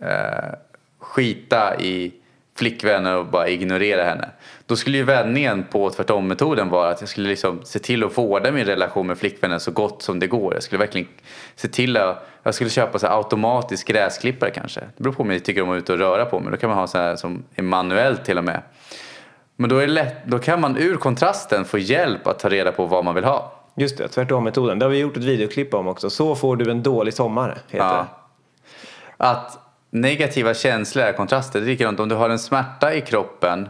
eh, 0.00 0.54
skita 0.98 1.80
i 1.80 2.12
flickvännen 2.56 3.14
och 3.14 3.26
bara 3.26 3.48
ignorera 3.48 4.04
henne. 4.04 4.28
Då 4.66 4.76
skulle 4.76 4.96
ju 4.96 5.04
vändningen 5.04 5.64
på 5.70 5.90
tvärtom-metoden 5.90 6.68
vara 6.68 6.90
att 6.90 7.00
jag 7.00 7.08
skulle 7.08 7.28
liksom 7.28 7.60
se 7.64 7.78
till 7.78 8.04
att 8.04 8.18
vårda 8.18 8.52
min 8.52 8.64
relation 8.64 9.06
med 9.06 9.18
flickvännen 9.18 9.60
så 9.60 9.70
gott 9.70 10.02
som 10.02 10.18
det 10.18 10.26
går. 10.26 10.54
Jag 10.54 10.62
skulle 10.62 10.78
verkligen 10.78 11.08
se 11.56 11.68
till 11.68 11.96
att 11.96 12.28
jag 12.42 12.54
skulle 12.54 12.70
köpa 12.70 12.98
så 12.98 13.06
här 13.06 13.16
automatisk 13.16 13.88
gräsklippare 13.88 14.50
kanske. 14.50 14.80
Det 14.80 15.02
beror 15.02 15.12
på 15.12 15.22
om 15.22 15.30
jag 15.30 15.44
tycker 15.44 15.62
om 15.62 15.68
att 15.68 15.68
vara 15.68 15.78
ute 15.78 15.92
och 15.92 15.98
röra 15.98 16.24
på 16.24 16.40
mig. 16.40 16.50
Då 16.50 16.56
kan 16.56 16.68
man 16.68 16.78
ha 16.78 16.86
så 16.86 16.98
här 16.98 17.16
som 17.16 17.44
är 17.54 17.62
manuellt 17.62 18.24
till 18.24 18.38
och 18.38 18.44
med. 18.44 18.62
Men 19.60 19.70
då, 19.70 19.76
är 19.78 19.86
lätt, 19.86 20.26
då 20.26 20.38
kan 20.38 20.60
man 20.60 20.76
ur 20.76 20.96
kontrasten 20.96 21.64
få 21.64 21.78
hjälp 21.78 22.26
att 22.26 22.38
ta 22.38 22.48
reda 22.48 22.72
på 22.72 22.86
vad 22.86 23.04
man 23.04 23.14
vill 23.14 23.24
ha. 23.24 23.52
Just 23.76 23.98
det, 23.98 24.08
tvärtom-metoden. 24.08 24.78
Det 24.78 24.84
har 24.84 24.90
vi 24.90 24.98
gjort 24.98 25.16
ett 25.16 25.24
videoklipp 25.24 25.74
om 25.74 25.88
också. 25.88 26.10
Så 26.10 26.34
får 26.34 26.56
du 26.56 26.70
en 26.70 26.82
dålig 26.82 27.14
sommar, 27.14 27.58
heter 27.68 27.86
Ja. 27.86 27.96
det. 27.96 28.06
Att 29.16 29.58
negativa 29.90 30.54
känslor 30.54 31.04
är 31.04 31.12
kontraster. 31.12 31.60
Det 31.60 31.66
är 31.66 31.68
likadant 31.68 32.00
om 32.00 32.08
du 32.08 32.14
har 32.14 32.30
en 32.30 32.38
smärta 32.38 32.94
i 32.94 33.00
kroppen 33.00 33.68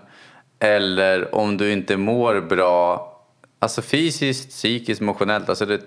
eller 0.58 1.34
om 1.34 1.56
du 1.56 1.72
inte 1.72 1.96
mår 1.96 2.40
bra. 2.40 3.06
Alltså 3.58 3.82
fysiskt, 3.82 4.50
psykiskt, 4.50 5.00
emotionellt. 5.00 5.48
Alltså 5.48 5.66
det, 5.66 5.80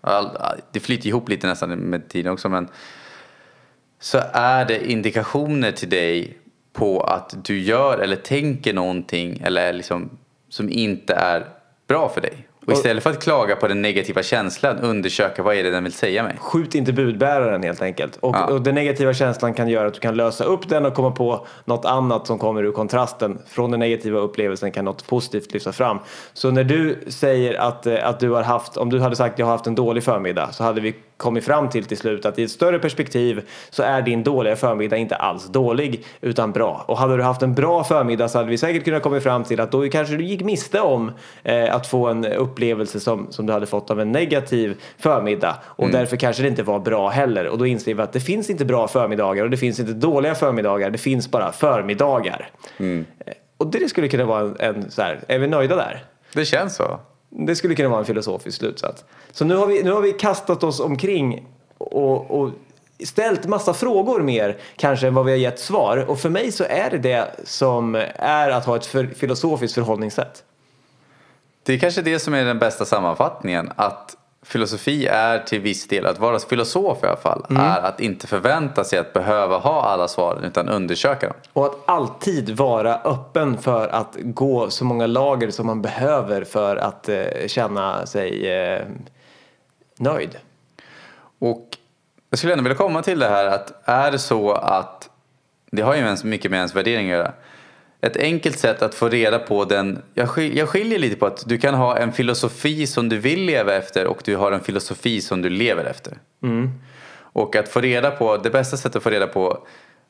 all, 0.00 0.30
det 0.72 0.80
flyter 0.80 1.08
ihop 1.08 1.28
lite 1.28 1.46
nästan 1.46 1.70
med 1.70 2.08
tiden 2.08 2.32
också. 2.32 2.48
Men 2.48 2.68
så 4.00 4.20
är 4.32 4.64
det 4.64 4.90
indikationer 4.90 5.72
till 5.72 5.88
dig 5.88 6.38
på 6.74 7.00
att 7.00 7.34
du 7.44 7.58
gör 7.60 7.98
eller 7.98 8.16
tänker 8.16 8.72
någonting 8.72 9.42
eller 9.44 9.72
liksom, 9.72 10.10
som 10.48 10.70
inte 10.70 11.14
är 11.14 11.46
bra 11.88 12.08
för 12.08 12.20
dig. 12.20 12.48
Och 12.66 12.72
istället 12.72 13.02
för 13.02 13.10
att 13.10 13.22
klaga 13.22 13.56
på 13.56 13.68
den 13.68 13.82
negativa 13.82 14.22
känslan 14.22 14.78
undersöka 14.78 15.42
vad 15.42 15.56
är 15.56 15.62
det 15.62 15.70
den 15.70 15.84
vill 15.84 15.92
säga 15.92 16.22
mig. 16.22 16.36
Skjut 16.38 16.74
inte 16.74 16.92
budbäraren 16.92 17.62
helt 17.62 17.82
enkelt. 17.82 18.16
Och, 18.16 18.34
Ja. 18.36 18.46
och 18.46 18.62
den 18.62 18.74
negativa 18.74 19.14
känslan 19.14 19.54
kan 19.54 19.68
göra 19.68 19.88
att 19.88 19.94
du 19.94 20.00
kan 20.00 20.16
lösa 20.16 20.44
upp 20.44 20.68
den 20.68 20.86
och 20.86 20.94
komma 20.94 21.10
på 21.10 21.46
något 21.64 21.84
annat 21.84 22.26
som 22.26 22.38
kommer 22.38 22.62
ur 22.62 22.72
kontrasten. 22.72 23.38
Från 23.46 23.70
den 23.70 23.80
negativa 23.80 24.18
upplevelsen 24.18 24.72
kan 24.72 24.84
något 24.84 25.06
positivt 25.06 25.52
lyfta 25.52 25.72
fram. 25.72 25.98
Så 26.32 26.50
när 26.50 26.64
du 26.64 27.04
säger 27.08 27.54
att, 27.60 27.86
eh, 27.86 28.08
att 28.08 28.20
du 28.20 28.30
har 28.30 28.42
haft, 28.42 28.76
om 28.76 28.90
du 28.90 29.00
hade 29.00 29.16
sagt 29.16 29.38
jag 29.38 29.46
har 29.46 29.52
haft 29.52 29.66
en 29.66 29.74
dålig 29.74 30.04
förmiddag 30.04 30.48
så 30.52 30.64
hade 30.64 30.80
vi 30.80 30.94
kommit 31.24 31.44
fram 31.44 31.68
till 31.68 31.84
till 31.84 31.96
slut 31.98 32.26
att 32.26 32.38
i 32.38 32.42
ett 32.42 32.50
större 32.50 32.78
perspektiv 32.78 33.42
så 33.70 33.82
är 33.82 34.02
din 34.02 34.22
dåliga 34.24 34.56
förmiddag 34.56 34.96
inte 34.96 35.16
alls 35.16 35.46
dålig 35.46 36.04
utan 36.20 36.52
bra. 36.52 36.84
Och 36.88 36.98
hade 36.98 37.16
du 37.16 37.22
haft 37.22 37.42
en 37.42 37.54
bra 37.54 37.84
förmiddag 37.84 38.28
så 38.28 38.38
hade 38.38 38.50
vi 38.50 38.58
säkert 38.58 38.84
kunnat 38.84 39.02
komma 39.02 39.20
fram 39.20 39.44
till 39.44 39.60
att 39.60 39.72
då 39.72 39.88
kanske 39.88 40.16
du 40.16 40.24
gick 40.24 40.42
miste 40.44 40.80
om 40.80 41.12
eh, 41.42 41.74
att 41.74 41.86
få 41.86 42.06
en 42.08 42.24
upplevelse 42.24 43.00
som, 43.00 43.26
som 43.30 43.46
du 43.46 43.52
hade 43.52 43.66
fått 43.66 43.90
av 43.90 44.00
en 44.00 44.12
negativ 44.12 44.76
förmiddag. 44.98 45.56
Och 45.64 45.90
därför 45.90 46.16
kanske 46.16 46.42
det 46.42 46.48
inte 46.48 46.62
var 46.62 46.78
bra 46.78 47.08
heller. 47.08 47.46
Och 47.48 47.58
då 47.58 47.66
inser 47.66 47.94
vi 47.94 48.02
att 48.02 48.12
det 48.12 48.20
finns 48.20 48.50
inte 48.50 48.64
bra 48.64 48.88
förmiddagar 48.88 49.44
och 49.44 49.50
det 49.50 49.56
finns 49.56 49.80
inte 49.80 49.92
dåliga 49.92 50.34
förmiddagar. 50.34 50.90
Det 50.90 50.98
finns 50.98 51.30
bara 51.30 51.52
förmiddagar. 51.52 52.48
Eh, 53.26 53.32
Och 53.56 53.66
det 53.66 53.88
skulle 53.88 54.08
kunna 54.08 54.24
vara 54.24 54.40
en, 54.40 54.56
en 54.58 54.90
så 54.90 55.02
här, 55.02 55.20
är 55.28 55.38
vi 55.38 55.46
nöjda 55.46 55.76
där? 55.76 56.04
Det 56.34 56.44
känns 56.44 56.76
så. 56.76 57.00
Det 57.36 57.56
skulle 57.56 57.74
kunna 57.74 57.88
vara 57.88 58.00
en 58.00 58.06
filosofisk 58.06 58.58
slutsats. 58.58 59.04
Så 59.32 59.44
nu 59.44 59.54
har 59.54 59.66
vi, 59.66 59.82
nu 59.82 59.92
har 59.92 60.00
vi 60.00 60.12
kastat 60.12 60.64
oss 60.64 60.80
omkring 60.80 61.46
och, 61.78 62.30
och 62.30 62.50
ställt 63.04 63.46
massa 63.46 63.74
frågor 63.74 64.20
mer 64.20 64.58
kanske 64.76 65.06
än 65.06 65.14
vad 65.14 65.24
vi 65.24 65.30
har 65.30 65.38
gett 65.38 65.60
svar. 65.60 66.04
Och 66.08 66.18
för 66.18 66.30
mig 66.30 66.52
så 66.52 66.64
är 66.64 66.90
det 66.90 66.98
det 66.98 67.30
som 67.44 67.94
är 68.14 68.50
att 68.50 68.64
ha 68.64 68.76
ett 68.76 68.86
för, 68.86 69.06
filosofiskt 69.06 69.74
förhållningssätt. 69.74 70.44
Det 71.62 71.72
är 71.72 71.78
kanske 71.78 72.02
det 72.02 72.18
som 72.18 72.34
är 72.34 72.44
den 72.44 72.58
bästa 72.58 72.84
sammanfattningen. 72.84 73.72
Att 73.76 74.16
filosofi 74.44 75.06
är 75.06 75.38
till 75.38 75.60
viss 75.60 75.88
del, 75.88 76.06
att 76.06 76.18
vara 76.18 76.38
filosof 76.38 76.98
i 77.02 77.06
alla 77.06 77.16
fall, 77.16 77.46
är 77.50 77.80
att 77.80 78.00
inte 78.00 78.26
förvänta 78.26 78.84
sig 78.84 78.98
att 78.98 79.12
behöva 79.12 79.58
ha 79.58 79.82
alla 79.82 80.08
svaren 80.08 80.44
utan 80.44 80.68
undersöka 80.68 81.26
dem. 81.26 81.36
Och 81.52 81.66
att 81.66 81.76
alltid 81.84 82.50
vara 82.56 83.00
öppen 83.04 83.58
för 83.58 83.88
att 83.88 84.16
gå 84.18 84.70
så 84.70 84.84
många 84.84 85.06
lager 85.06 85.50
som 85.50 85.66
man 85.66 85.82
behöver 85.82 86.44
för 86.44 86.76
att 86.76 87.08
eh, 87.08 87.24
känna 87.46 88.06
sig 88.06 88.48
eh, 88.48 88.82
nöjd. 89.98 90.36
Och 91.38 91.68
jag 92.30 92.38
skulle 92.38 92.52
ändå 92.52 92.62
vilja 92.62 92.76
komma 92.76 93.02
till 93.02 93.18
det 93.18 93.28
här 93.28 93.46
att 93.46 93.88
är 93.88 94.10
det 94.10 94.18
så 94.18 94.52
att 94.52 95.10
det 95.70 95.82
har 95.82 95.94
ju 95.94 96.16
mycket 96.24 96.50
med 96.50 96.56
ens 96.56 96.76
värdering 96.76 97.06
att 97.12 97.18
göra. 97.18 97.32
Ett 98.04 98.16
enkelt 98.16 98.58
sätt 98.58 98.82
att 98.82 98.94
få 98.94 99.08
reda 99.08 99.38
på 99.38 99.64
den, 99.64 100.02
jag 100.14 100.28
skiljer, 100.28 100.58
jag 100.58 100.68
skiljer 100.68 100.98
lite 100.98 101.16
på 101.16 101.26
att 101.26 101.48
du 101.48 101.58
kan 101.58 101.74
ha 101.74 101.96
en 101.96 102.12
filosofi 102.12 102.86
som 102.86 103.08
du 103.08 103.18
vill 103.18 103.40
leva 103.40 103.74
efter 103.74 104.06
och 104.06 104.22
du 104.24 104.36
har 104.36 104.52
en 104.52 104.60
filosofi 104.60 105.20
som 105.20 105.42
du 105.42 105.50
lever 105.50 105.84
efter. 105.84 106.18
Och 107.16 107.56
att 107.56 107.68
få 107.68 107.80
reda 107.80 108.10
på, 108.10 108.36
det 108.36 108.50
bästa 108.50 108.76
sättet 108.76 108.96
att 108.96 109.02
få 109.02 109.10
reda 109.10 109.26
på 109.26 109.66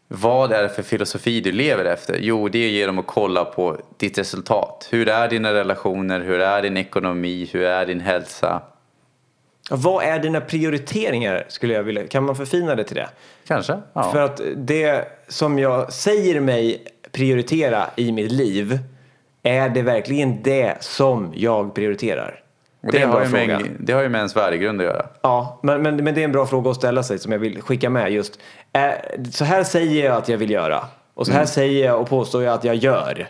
vad 0.09 0.53
är 0.53 0.63
det 0.63 0.69
för 0.69 0.83
filosofi 0.83 1.41
du 1.41 1.53
lever 1.53 1.85
efter? 1.85 2.19
Jo, 2.21 2.49
det 2.49 2.59
är 2.59 2.69
genom 2.69 2.99
att 2.99 3.07
kolla 3.07 3.45
på 3.45 3.81
ditt 3.97 4.19
resultat. 4.19 4.89
Hur 4.91 5.09
är 5.09 5.29
dina 5.29 5.55
relationer? 5.55 6.21
Hur 6.21 6.41
är 6.41 6.63
din 6.63 6.77
ekonomi? 6.77 7.49
Hur 7.53 7.63
är 7.63 7.87
din 7.87 8.01
hälsa? 8.01 8.63
Vad 9.71 10.05
är 10.05 10.19
dina 10.19 10.41
prioriteringar 10.41 11.45
skulle 11.49 11.75
jag 11.75 11.83
vilja, 11.83 12.07
kan 12.07 12.25
man 12.25 12.37
förfina 12.37 12.75
det 12.75 12.85
till 12.85 12.97
det? 12.97 13.09
Kanske? 13.47 13.81
Ja. 13.93 14.13
För 14.13 14.21
att 14.21 14.41
det 14.57 15.05
som 15.29 15.59
jag 15.59 15.93
säger 15.93 16.41
mig 16.41 16.85
prioritera 17.15 17.87
i 17.97 18.12
mitt 18.12 18.33
liv, 18.33 18.79
är 19.43 19.69
det 19.69 19.83
verkligen 19.83 20.43
det 20.43 20.75
som 20.81 21.33
jag 21.37 21.75
prioriterar? 21.75 22.41
Det 22.93 22.99
en 23.03 23.11
har 23.11 23.21
en- 23.37 23.77
det 23.81 23.93
har 23.93 24.03
ju 24.03 24.09
med 24.09 24.19
ens 24.19 24.37
värdegrund 24.37 24.81
att 24.81 24.87
göra. 24.87 25.07
Ja, 25.23 25.59
men, 25.62 25.83
men, 25.83 25.97
men 26.05 26.15
det 26.15 26.21
är 26.21 26.25
en 26.25 26.33
bra 26.33 26.47
fråga 26.47 26.71
att 26.71 26.77
ställa 26.77 27.03
sig 27.03 27.19
som 27.19 27.33
jag 27.33 27.39
vill 27.39 27.62
skicka 27.62 27.91
med 27.91 28.12
just. 28.12 28.39
Är, 28.73 29.17
så 29.33 29.45
här 29.45 29.65
säger 29.65 30.05
jag 30.05 30.17
att 30.17 30.29
jag 30.29 30.39
vill 30.39 30.51
göra. 30.51 30.85
Och 31.15 31.27
så 31.27 31.33
här 31.33 31.45
säger 31.45 31.87
jag 31.87 32.01
och 32.01 32.09
påstår 32.09 32.43
jag 32.43 32.55
att 32.55 32.65
jag 32.65 32.75
gör. 32.77 33.29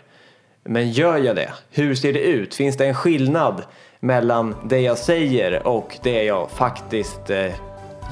Men 0.63 0.91
gör 0.91 1.17
jag 1.17 1.35
det? 1.35 1.49
Hur 1.71 1.95
ser 1.95 2.13
det 2.13 2.19
ut? 2.19 2.55
Finns 2.55 2.77
det 2.77 2.85
en 2.85 2.95
skillnad 2.95 3.63
mellan 3.99 4.55
det 4.63 4.79
jag 4.79 4.97
säger 4.97 5.67
och 5.67 5.97
det 6.03 6.23
jag 6.23 6.51
faktiskt 6.51 7.29
eh, 7.29 7.51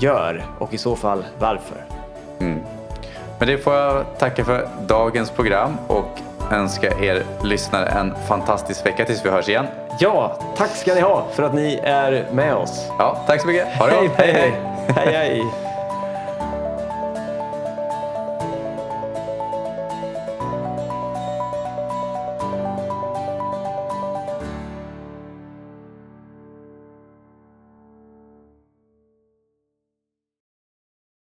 gör? 0.01 0.43
Och 0.59 0.74
i 0.74 0.78
så 0.78 0.95
fall 0.95 1.24
varför? 1.39 1.78
Men 3.43 3.47
det 3.51 3.57
får 3.57 3.73
jag 3.73 4.05
tacka 4.17 4.45
för 4.45 4.67
dagens 4.87 5.31
program 5.31 5.77
och 5.87 6.19
önska 6.51 6.87
er 6.99 7.23
lyssnare 7.43 7.85
en 7.85 8.13
fantastisk 8.27 8.85
vecka 8.85 9.05
tills 9.05 9.25
vi 9.25 9.29
hörs 9.29 9.49
igen. 9.49 9.65
Ja, 9.99 10.39
tack 10.57 10.69
ska 10.69 10.93
ni 10.93 11.01
ha 11.01 11.27
för 11.33 11.43
att 11.43 11.53
ni 11.53 11.79
är 11.83 12.27
med 12.31 12.55
oss. 12.55 12.87
Ja, 12.99 13.23
tack 13.27 13.41
så 13.41 13.47
mycket. 13.47 13.67
Ha 13.77 13.87
det 13.87 13.93
Hej, 13.93 14.07
gott. 14.07 14.17
hej, 14.17 14.31
hej. 14.33 14.53
Hej 14.95 15.13
hej! 15.13 15.62